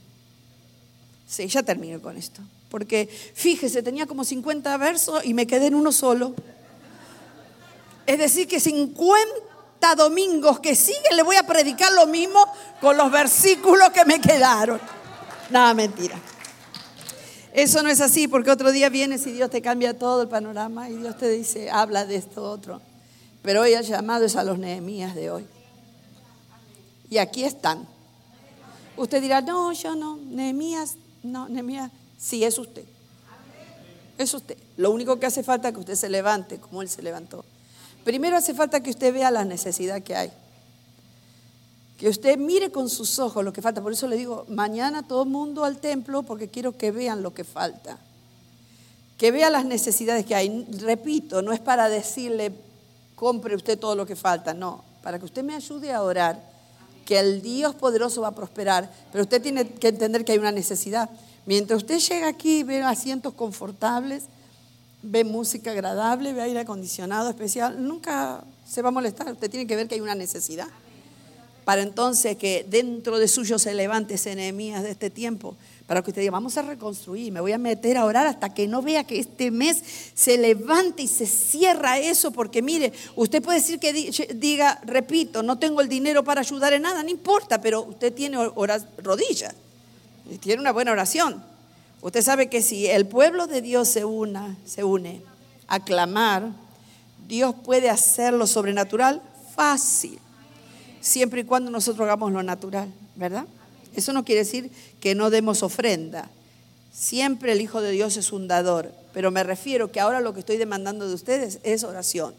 Sí, 1.26 1.46
ya 1.46 1.62
termino 1.62 2.00
con 2.02 2.16
esto 2.16 2.42
porque 2.70 3.08
fíjese, 3.34 3.82
tenía 3.82 4.06
como 4.06 4.24
50 4.24 4.76
versos 4.76 5.24
y 5.24 5.34
me 5.34 5.46
quedé 5.46 5.66
en 5.66 5.74
uno 5.74 5.92
solo. 5.92 6.34
Es 8.06 8.18
decir, 8.18 8.46
que 8.46 8.60
50 8.60 9.94
domingos 9.96 10.60
que 10.60 10.74
siguen 10.74 11.16
le 11.16 11.22
voy 11.22 11.36
a 11.36 11.42
predicar 11.42 11.92
lo 11.92 12.06
mismo 12.06 12.44
con 12.80 12.96
los 12.96 13.10
versículos 13.10 13.90
que 13.90 14.04
me 14.04 14.20
quedaron. 14.20 14.80
Nada, 15.50 15.72
mentira. 15.74 16.18
Eso 17.52 17.82
no 17.82 17.88
es 17.88 18.00
así, 18.00 18.28
porque 18.28 18.50
otro 18.50 18.70
día 18.70 18.88
vienes 18.88 19.26
y 19.26 19.32
Dios 19.32 19.50
te 19.50 19.62
cambia 19.62 19.98
todo 19.98 20.22
el 20.22 20.28
panorama 20.28 20.90
y 20.90 20.96
Dios 20.96 21.16
te 21.16 21.28
dice, 21.30 21.70
habla 21.70 22.04
de 22.04 22.16
esto 22.16 22.42
otro. 22.42 22.80
Pero 23.42 23.62
hoy 23.62 23.72
el 23.72 23.84
llamado 23.84 24.26
es 24.26 24.36
a 24.36 24.44
los 24.44 24.58
Nehemías 24.58 25.14
de 25.14 25.30
hoy. 25.30 25.46
Y 27.08 27.18
aquí 27.18 27.44
están. 27.44 27.88
Usted 28.96 29.22
dirá, 29.22 29.40
no, 29.40 29.72
yo 29.72 29.94
no, 29.94 30.16
Nehemías, 30.16 30.96
no, 31.22 31.48
Nehemías 31.48 31.90
Sí, 32.18 32.44
es 32.44 32.58
usted. 32.58 32.84
Es 34.18 34.34
usted. 34.34 34.58
Lo 34.76 34.90
único 34.90 35.18
que 35.20 35.26
hace 35.26 35.44
falta 35.44 35.68
es 35.68 35.74
que 35.74 35.80
usted 35.80 35.94
se 35.94 36.08
levante 36.08 36.58
como 36.58 36.82
Él 36.82 36.88
se 36.88 37.02
levantó. 37.02 37.44
Primero 38.04 38.36
hace 38.36 38.52
falta 38.52 38.82
que 38.82 38.90
usted 38.90 39.14
vea 39.14 39.30
la 39.30 39.44
necesidad 39.44 40.02
que 40.02 40.16
hay. 40.16 40.32
Que 41.98 42.08
usted 42.08 42.36
mire 42.36 42.70
con 42.70 42.88
sus 42.88 43.18
ojos 43.18 43.44
lo 43.44 43.52
que 43.52 43.62
falta. 43.62 43.80
Por 43.80 43.92
eso 43.92 44.08
le 44.08 44.16
digo, 44.16 44.44
mañana 44.48 45.06
todo 45.06 45.22
el 45.22 45.28
mundo 45.28 45.64
al 45.64 45.78
templo 45.78 46.22
porque 46.24 46.48
quiero 46.48 46.76
que 46.76 46.90
vean 46.90 47.22
lo 47.22 47.32
que 47.32 47.44
falta. 47.44 47.98
Que 49.16 49.30
vea 49.30 49.50
las 49.50 49.64
necesidades 49.64 50.26
que 50.26 50.34
hay. 50.34 50.66
Repito, 50.80 51.42
no 51.42 51.52
es 51.52 51.60
para 51.60 51.88
decirle, 51.88 52.52
compre 53.14 53.54
usted 53.54 53.78
todo 53.78 53.94
lo 53.94 54.06
que 54.06 54.16
falta. 54.16 54.54
No, 54.54 54.84
para 55.02 55.18
que 55.18 55.24
usted 55.24 55.44
me 55.44 55.54
ayude 55.54 55.92
a 55.92 56.02
orar. 56.02 56.40
Que 57.04 57.20
el 57.20 57.42
Dios 57.42 57.74
poderoso 57.74 58.22
va 58.22 58.28
a 58.28 58.34
prosperar. 58.34 58.90
Pero 59.12 59.22
usted 59.22 59.40
tiene 59.40 59.68
que 59.68 59.88
entender 59.88 60.24
que 60.24 60.32
hay 60.32 60.38
una 60.38 60.52
necesidad. 60.52 61.08
Mientras 61.48 61.78
usted 61.78 61.98
llega 61.98 62.28
aquí, 62.28 62.62
ve 62.62 62.82
asientos 62.82 63.32
confortables, 63.32 64.24
ve 65.02 65.24
música 65.24 65.70
agradable, 65.70 66.34
ve 66.34 66.42
aire 66.42 66.60
acondicionado 66.60 67.30
especial, 67.30 67.82
nunca 67.82 68.44
se 68.68 68.82
va 68.82 68.90
a 68.90 68.92
molestar. 68.92 69.32
Usted 69.32 69.50
tiene 69.50 69.66
que 69.66 69.74
ver 69.74 69.88
que 69.88 69.94
hay 69.94 70.02
una 70.02 70.14
necesidad. 70.14 70.68
Para 71.64 71.80
entonces 71.80 72.36
que 72.36 72.66
dentro 72.68 73.18
de 73.18 73.28
suyo 73.28 73.58
se 73.58 73.72
levante 73.72 74.16
ese 74.16 74.36
de 74.36 74.90
este 74.90 75.08
tiempo, 75.08 75.56
para 75.86 76.02
que 76.02 76.10
usted 76.10 76.20
diga, 76.20 76.32
vamos 76.32 76.58
a 76.58 76.62
reconstruir, 76.62 77.32
me 77.32 77.40
voy 77.40 77.52
a 77.52 77.58
meter 77.58 77.96
a 77.96 78.04
orar 78.04 78.26
hasta 78.26 78.52
que 78.52 78.68
no 78.68 78.82
vea 78.82 79.04
que 79.04 79.18
este 79.18 79.50
mes 79.50 79.82
se 80.12 80.36
levante 80.36 81.04
y 81.04 81.08
se 81.08 81.24
cierra 81.24 81.98
eso, 81.98 82.30
porque 82.30 82.60
mire, 82.60 82.92
usted 83.16 83.42
puede 83.42 83.60
decir 83.60 83.78
que 83.78 83.94
diga, 84.34 84.82
repito, 84.84 85.42
no 85.42 85.58
tengo 85.58 85.80
el 85.80 85.88
dinero 85.88 86.22
para 86.24 86.42
ayudar 86.42 86.74
en 86.74 86.82
nada, 86.82 87.02
no 87.02 87.08
importa, 87.08 87.58
pero 87.58 87.84
usted 87.84 88.12
tiene 88.12 88.36
horas, 88.36 88.84
tiene 90.36 90.60
una 90.60 90.72
buena 90.72 90.92
oración. 90.92 91.42
Usted 92.02 92.22
sabe 92.22 92.48
que 92.48 92.62
si 92.62 92.86
el 92.86 93.06
pueblo 93.06 93.46
de 93.46 93.62
Dios 93.62 93.88
se, 93.88 94.04
una, 94.04 94.56
se 94.64 94.84
une 94.84 95.22
a 95.66 95.80
clamar, 95.80 96.50
Dios 97.26 97.54
puede 97.64 97.90
hacer 97.90 98.34
lo 98.34 98.46
sobrenatural 98.46 99.22
fácil, 99.54 100.18
siempre 101.00 101.40
y 101.40 101.44
cuando 101.44 101.70
nosotros 101.70 102.04
hagamos 102.04 102.32
lo 102.32 102.42
natural, 102.42 102.92
¿verdad? 103.16 103.46
Eso 103.94 104.12
no 104.12 104.24
quiere 104.24 104.40
decir 104.40 104.70
que 105.00 105.14
no 105.14 105.30
demos 105.30 105.62
ofrenda. 105.62 106.30
Siempre 106.92 107.52
el 107.52 107.60
Hijo 107.60 107.80
de 107.80 107.90
Dios 107.90 108.16
es 108.16 108.32
un 108.32 108.48
dador, 108.48 108.92
pero 109.12 109.30
me 109.30 109.42
refiero 109.42 109.90
que 109.90 110.00
ahora 110.00 110.20
lo 110.20 110.34
que 110.34 110.40
estoy 110.40 110.56
demandando 110.56 111.08
de 111.08 111.14
ustedes 111.14 111.58
es 111.64 111.84
oración. 111.84 112.34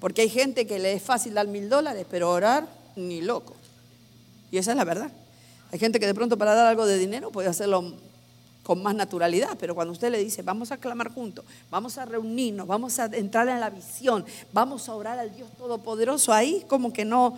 Porque 0.00 0.22
hay 0.22 0.28
gente 0.28 0.66
que 0.66 0.78
le 0.78 0.92
es 0.92 1.02
fácil 1.02 1.34
dar 1.34 1.46
mil 1.46 1.68
dólares, 1.68 2.06
pero 2.10 2.30
orar 2.30 2.66
ni 2.96 3.22
loco. 3.22 3.54
Y 4.50 4.58
esa 4.58 4.72
es 4.72 4.76
la 4.76 4.84
verdad. 4.84 5.10
Hay 5.74 5.80
gente 5.80 5.98
que 5.98 6.06
de 6.06 6.14
pronto 6.14 6.38
para 6.38 6.54
dar 6.54 6.66
algo 6.66 6.86
de 6.86 6.96
dinero 6.96 7.32
puede 7.32 7.48
hacerlo 7.48 7.94
con 8.62 8.80
más 8.80 8.94
naturalidad, 8.94 9.56
pero 9.58 9.74
cuando 9.74 9.92
usted 9.92 10.08
le 10.08 10.18
dice, 10.22 10.42
vamos 10.42 10.70
a 10.70 10.76
clamar 10.76 11.12
juntos, 11.12 11.44
vamos 11.68 11.98
a 11.98 12.04
reunirnos, 12.04 12.68
vamos 12.68 13.00
a 13.00 13.06
entrar 13.06 13.48
en 13.48 13.58
la 13.58 13.70
visión, 13.70 14.24
vamos 14.52 14.88
a 14.88 14.94
orar 14.94 15.18
al 15.18 15.34
Dios 15.34 15.50
Todopoderoso, 15.58 16.32
ahí 16.32 16.64
como 16.68 16.92
que 16.92 17.04
no, 17.04 17.36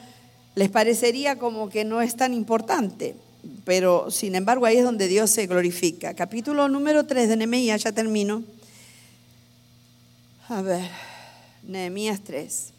les 0.54 0.68
parecería 0.68 1.38
como 1.38 1.70
que 1.70 1.86
no 1.86 2.02
es 2.02 2.14
tan 2.14 2.34
importante, 2.34 3.16
pero 3.64 4.10
sin 4.10 4.34
embargo 4.34 4.66
ahí 4.66 4.76
es 4.76 4.84
donde 4.84 5.08
Dios 5.08 5.30
se 5.30 5.46
glorifica. 5.46 6.12
Capítulo 6.12 6.68
número 6.68 7.06
3 7.06 7.30
de 7.30 7.36
Nehemías, 7.38 7.84
ya 7.84 7.92
termino. 7.92 8.42
A 10.50 10.60
ver, 10.60 10.90
Nehemías 11.62 12.20
3. 12.20 12.72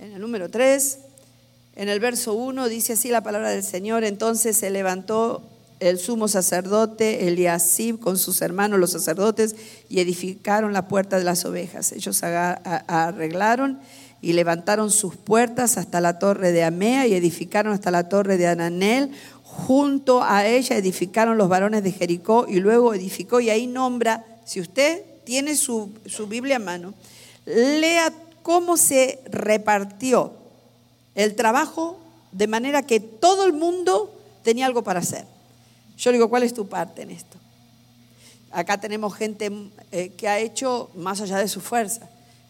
En 0.00 0.12
el 0.12 0.20
número 0.20 0.50
3 0.50 0.98
en 1.80 1.88
el 1.88 1.98
verso 1.98 2.34
1 2.34 2.68
dice 2.68 2.92
así 2.92 3.08
la 3.08 3.22
palabra 3.22 3.48
del 3.48 3.62
Señor, 3.62 4.04
entonces 4.04 4.54
se 4.54 4.68
levantó 4.68 5.40
el 5.78 5.98
sumo 5.98 6.28
sacerdote 6.28 7.26
Eliasib 7.26 7.98
con 7.98 8.18
sus 8.18 8.42
hermanos 8.42 8.78
los 8.78 8.90
sacerdotes 8.90 9.56
y 9.88 10.00
edificaron 10.00 10.74
la 10.74 10.88
puerta 10.88 11.16
de 11.16 11.24
las 11.24 11.46
ovejas. 11.46 11.92
Ellos 11.92 12.22
arreglaron 12.22 13.80
y 14.20 14.34
levantaron 14.34 14.90
sus 14.90 15.16
puertas 15.16 15.78
hasta 15.78 16.02
la 16.02 16.18
torre 16.18 16.52
de 16.52 16.64
Amea 16.64 17.06
y 17.06 17.14
edificaron 17.14 17.72
hasta 17.72 17.90
la 17.90 18.10
torre 18.10 18.36
de 18.36 18.46
Ananel. 18.46 19.12
Junto 19.42 20.22
a 20.22 20.46
ella 20.46 20.76
edificaron 20.76 21.38
los 21.38 21.48
varones 21.48 21.82
de 21.82 21.92
Jericó 21.92 22.44
y 22.46 22.60
luego 22.60 22.92
edificó 22.92 23.40
y 23.40 23.48
ahí 23.48 23.66
nombra, 23.66 24.26
si 24.44 24.60
usted 24.60 25.02
tiene 25.24 25.56
su, 25.56 25.90
su 26.04 26.26
Biblia 26.26 26.56
a 26.56 26.58
mano, 26.58 26.92
lea 27.46 28.12
cómo 28.42 28.76
se 28.76 29.20
repartió 29.30 30.39
el 31.14 31.34
trabajo 31.34 31.98
de 32.32 32.46
manera 32.46 32.82
que 32.82 33.00
todo 33.00 33.46
el 33.46 33.52
mundo 33.52 34.14
tenía 34.42 34.66
algo 34.66 34.82
para 34.82 35.00
hacer. 35.00 35.24
Yo 35.96 36.12
digo, 36.12 36.28
¿cuál 36.30 36.42
es 36.42 36.54
tu 36.54 36.68
parte 36.68 37.02
en 37.02 37.10
esto? 37.10 37.36
Acá 38.50 38.80
tenemos 38.80 39.14
gente 39.14 39.50
eh, 39.92 40.10
que 40.10 40.28
ha 40.28 40.38
hecho 40.38 40.90
más 40.94 41.20
allá 41.20 41.38
de 41.38 41.46
su 41.46 41.60
fuerza. 41.60 42.08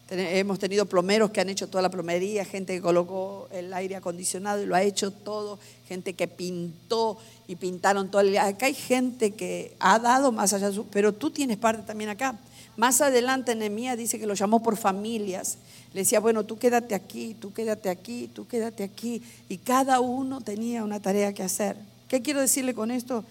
hemos 0.09 0.57
tenido 0.57 0.85
plomeros 0.85 1.31
que 1.31 1.41
han 1.41 1.49
hecho 1.49 1.67
toda 1.67 1.81
la 1.81 1.89
plomería, 1.89 2.43
gente 2.43 2.73
que 2.73 2.81
colocó 2.81 3.47
el 3.51 3.71
aire 3.73 3.95
acondicionado 3.95 4.61
y 4.61 4.65
lo 4.65 4.75
ha 4.75 4.81
hecho 4.81 5.11
todo, 5.11 5.59
gente 5.87 6.13
que 6.13 6.27
pintó 6.27 7.17
y 7.47 7.55
pintaron 7.55 8.09
todo. 8.09 8.21
El... 8.21 8.37
Acá 8.37 8.65
hay 8.65 8.73
gente 8.73 9.31
que 9.31 9.75
ha 9.79 9.99
dado 9.99 10.31
más 10.31 10.53
allá, 10.53 10.69
de 10.69 10.75
su... 10.75 10.85
pero 10.87 11.13
tú 11.13 11.29
tienes 11.29 11.57
parte 11.57 11.83
también 11.83 12.09
acá. 12.09 12.39
Más 12.77 13.01
adelante 13.01 13.55
Nehemías 13.55 13.97
dice 13.97 14.19
que 14.19 14.25
lo 14.25 14.33
llamó 14.33 14.63
por 14.63 14.77
familias. 14.77 15.57
Le 15.93 16.01
decía, 16.01 16.19
bueno, 16.19 16.45
tú 16.45 16.57
quédate 16.57 16.95
aquí, 16.95 17.35
tú 17.39 17.53
quédate 17.53 17.89
aquí, 17.89 18.29
tú 18.33 18.47
quédate 18.47 18.83
aquí. 18.83 19.21
Y 19.49 19.57
cada 19.57 19.99
uno 19.99 20.41
tenía 20.41 20.83
una 20.83 20.99
tarea 20.99 21.33
que 21.33 21.43
hacer. 21.43 21.75
¿Qué 22.07 22.21
quiero 22.21 22.39
decirle 22.39 22.73
con 22.73 22.91
esto? 22.91 23.23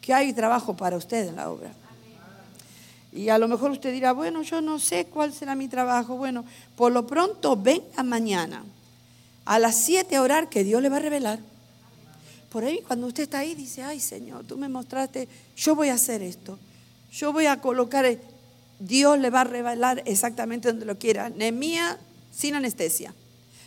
Que 0.00 0.14
hay 0.14 0.32
trabajo 0.32 0.76
para 0.76 0.96
usted 0.96 1.28
en 1.28 1.36
la 1.36 1.50
obra. 1.50 1.72
Y 3.12 3.30
a 3.30 3.38
lo 3.38 3.48
mejor 3.48 3.70
usted 3.70 3.92
dirá, 3.92 4.12
bueno, 4.12 4.42
yo 4.42 4.60
no 4.60 4.78
sé 4.78 5.06
cuál 5.06 5.32
será 5.32 5.54
mi 5.54 5.68
trabajo. 5.68 6.16
Bueno, 6.16 6.44
por 6.76 6.92
lo 6.92 7.06
pronto 7.06 7.56
venga 7.56 8.02
mañana 8.02 8.64
a 9.44 9.58
las 9.58 9.76
7 9.76 10.14
a 10.14 10.22
orar 10.22 10.50
que 10.50 10.62
Dios 10.62 10.82
le 10.82 10.90
va 10.90 10.98
a 10.98 11.00
revelar. 11.00 11.38
Por 12.50 12.64
ahí 12.64 12.80
cuando 12.86 13.06
usted 13.06 13.22
está 13.24 13.38
ahí 13.38 13.54
dice, 13.54 13.82
ay 13.82 13.98
Señor, 13.98 14.44
tú 14.44 14.56
me 14.56 14.68
mostraste, 14.68 15.28
yo 15.56 15.74
voy 15.74 15.88
a 15.88 15.94
hacer 15.94 16.22
esto. 16.22 16.58
Yo 17.12 17.32
voy 17.32 17.46
a 17.46 17.60
colocar, 17.60 18.04
Dios 18.78 19.18
le 19.18 19.30
va 19.30 19.42
a 19.42 19.44
revelar 19.44 20.02
exactamente 20.06 20.68
donde 20.68 20.86
lo 20.86 20.98
quiera. 20.98 21.28
Nemía 21.30 21.98
sin 22.32 22.54
anestesia. 22.54 23.14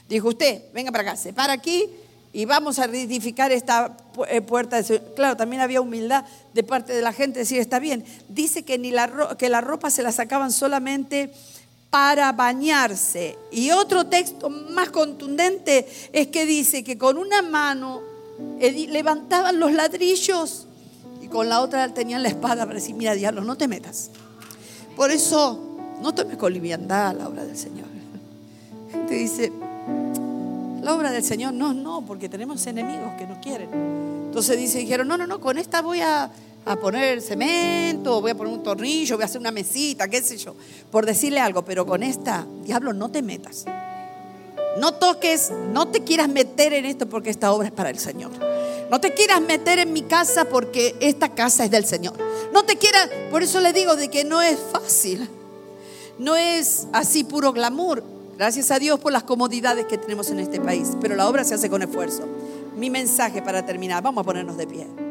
Dijo 0.08 0.30
usted, 0.30 0.64
venga 0.74 0.92
para 0.92 1.12
acá, 1.12 1.16
se 1.16 1.34
para 1.34 1.54
aquí 1.54 1.86
y 2.34 2.46
vamos 2.46 2.80
a 2.80 2.86
edificar 2.86 3.52
esta 3.52 3.96
eh, 4.30 4.42
puerta. 4.42 4.82
Claro, 5.16 5.36
también 5.36 5.62
había 5.62 5.82
humildad 5.82 6.26
de 6.54 6.64
parte 6.64 6.94
de 6.94 7.02
la 7.02 7.14
gente, 7.14 7.40
decir, 7.40 7.60
está 7.60 7.80
bien. 7.80 8.06
Dice 8.30 8.64
que, 8.64 8.78
ni 8.78 8.92
la, 8.92 9.36
que 9.38 9.50
la 9.50 9.62
ropa 9.62 9.90
se 9.90 10.04
la 10.04 10.12
sacaban 10.12 10.52
solamente 10.52 11.32
para 11.90 12.32
bañarse. 12.32 13.38
Y 13.52 13.72
otro 13.72 14.06
texto 14.06 14.50
más 14.50 14.90
contundente 14.90 15.88
es 16.14 16.28
que 16.28 16.46
dice 16.46 16.84
que 16.84 16.98
con 16.98 17.18
una 17.18 17.42
mano 17.42 18.02
levantaban 18.60 19.60
los 19.60 19.74
ladrillos 19.74 20.68
y 21.22 21.28
con 21.28 21.50
la 21.50 21.62
otra 21.62 21.94
tenían 21.94 22.24
la 22.24 22.30
espada 22.30 22.66
para 22.66 22.80
decir, 22.80 22.96
mira, 22.96 23.14
diablo, 23.14 23.44
no 23.44 23.58
te 23.58 23.68
metas. 23.68 24.10
Por 24.96 25.12
eso, 25.12 25.60
no 26.02 26.14
tomes 26.14 26.38
con 26.38 26.54
liviandad 26.54 27.16
la 27.16 27.28
obra 27.28 27.46
del 27.46 27.58
Señor. 27.58 27.88
La 28.88 28.98
gente 28.98 29.14
dice, 29.16 29.52
la 30.82 30.96
obra 30.96 31.12
del 31.12 31.24
Señor, 31.24 31.54
no, 31.54 31.74
no, 31.74 32.04
porque 32.06 32.28
tenemos 32.28 32.66
enemigos 32.68 33.14
que 33.18 33.28
no 33.28 33.40
quieren. 33.40 33.70
Entonces 34.26 34.58
dice, 34.58 34.80
dijeron, 34.80 35.08
no, 35.08 35.18
no, 35.18 35.28
no, 35.28 35.40
con 35.40 35.58
esta 35.58 35.82
voy 35.82 36.02
a, 36.02 36.32
poner 36.82 37.22
cemento, 37.22 38.22
voy 38.22 38.32
a 38.32 38.36
poner 38.36 38.54
un 38.54 38.64
tornillo, 38.64 39.16
voy 39.16 39.24
a 39.24 39.26
hacer 39.26 39.40
una 39.42 39.52
mesita, 39.52 40.08
qué 40.08 40.22
sé 40.22 40.38
yo, 40.38 40.56
por 40.90 41.06
decirle 41.06 41.40
algo, 41.40 41.64
pero 41.64 41.86
con 41.86 42.02
esta, 42.04 42.46
diablo, 42.64 42.94
no 42.94 43.10
te 43.10 43.22
metas. 43.22 43.66
No 44.80 44.94
toques, 44.94 45.52
no 45.74 45.90
te 45.90 46.04
quieras 46.04 46.30
meter 46.30 46.74
en 46.74 46.86
esto 46.86 47.08
porque 47.08 47.30
esta 47.30 47.52
obra 47.52 47.68
es 47.68 47.74
para 47.74 47.90
el 47.90 48.00
Señor. 48.00 48.32
No 48.90 49.00
te 49.00 49.14
quieras 49.14 49.42
meter 49.42 49.80
en 49.80 49.94
mi 49.94 50.04
casa 50.04 50.46
porque 50.46 50.96
esta 51.00 51.30
casa 51.30 51.66
es 51.66 51.72
del 51.72 51.86
Señor. 51.86 52.14
No 52.54 52.64
te 52.64 52.78
quieras, 52.78 53.10
por 53.30 53.44
eso 53.44 53.60
le 53.60 53.74
digo 53.74 53.96
de 53.96 54.10
que 54.10 54.24
no 54.24 54.42
es 54.42 54.58
fácil. 54.72 55.30
No 56.18 56.36
es 56.36 56.88
así 56.94 57.24
puro 57.24 57.52
glamour. 57.52 58.04
Gracias 58.38 58.72
a 58.72 58.80
Dios 58.80 59.00
por 59.00 59.12
las 59.12 59.24
comodidades 59.24 59.86
que 59.86 59.98
tenemos 59.98 60.30
en 60.30 60.40
este 60.40 60.60
país, 60.60 60.90
pero 61.00 61.16
la 61.16 61.28
obra 61.28 61.44
se 61.44 61.54
hace 61.54 61.70
con 61.70 61.82
esfuerzo. 61.82 62.28
Mi 62.76 62.90
mensaje 62.90 63.42
para 63.42 63.66
terminar, 63.66 64.02
vamos 64.02 64.22
a 64.22 64.26
ponernos 64.26 64.58
de 64.58 64.68
pie. 64.68 65.11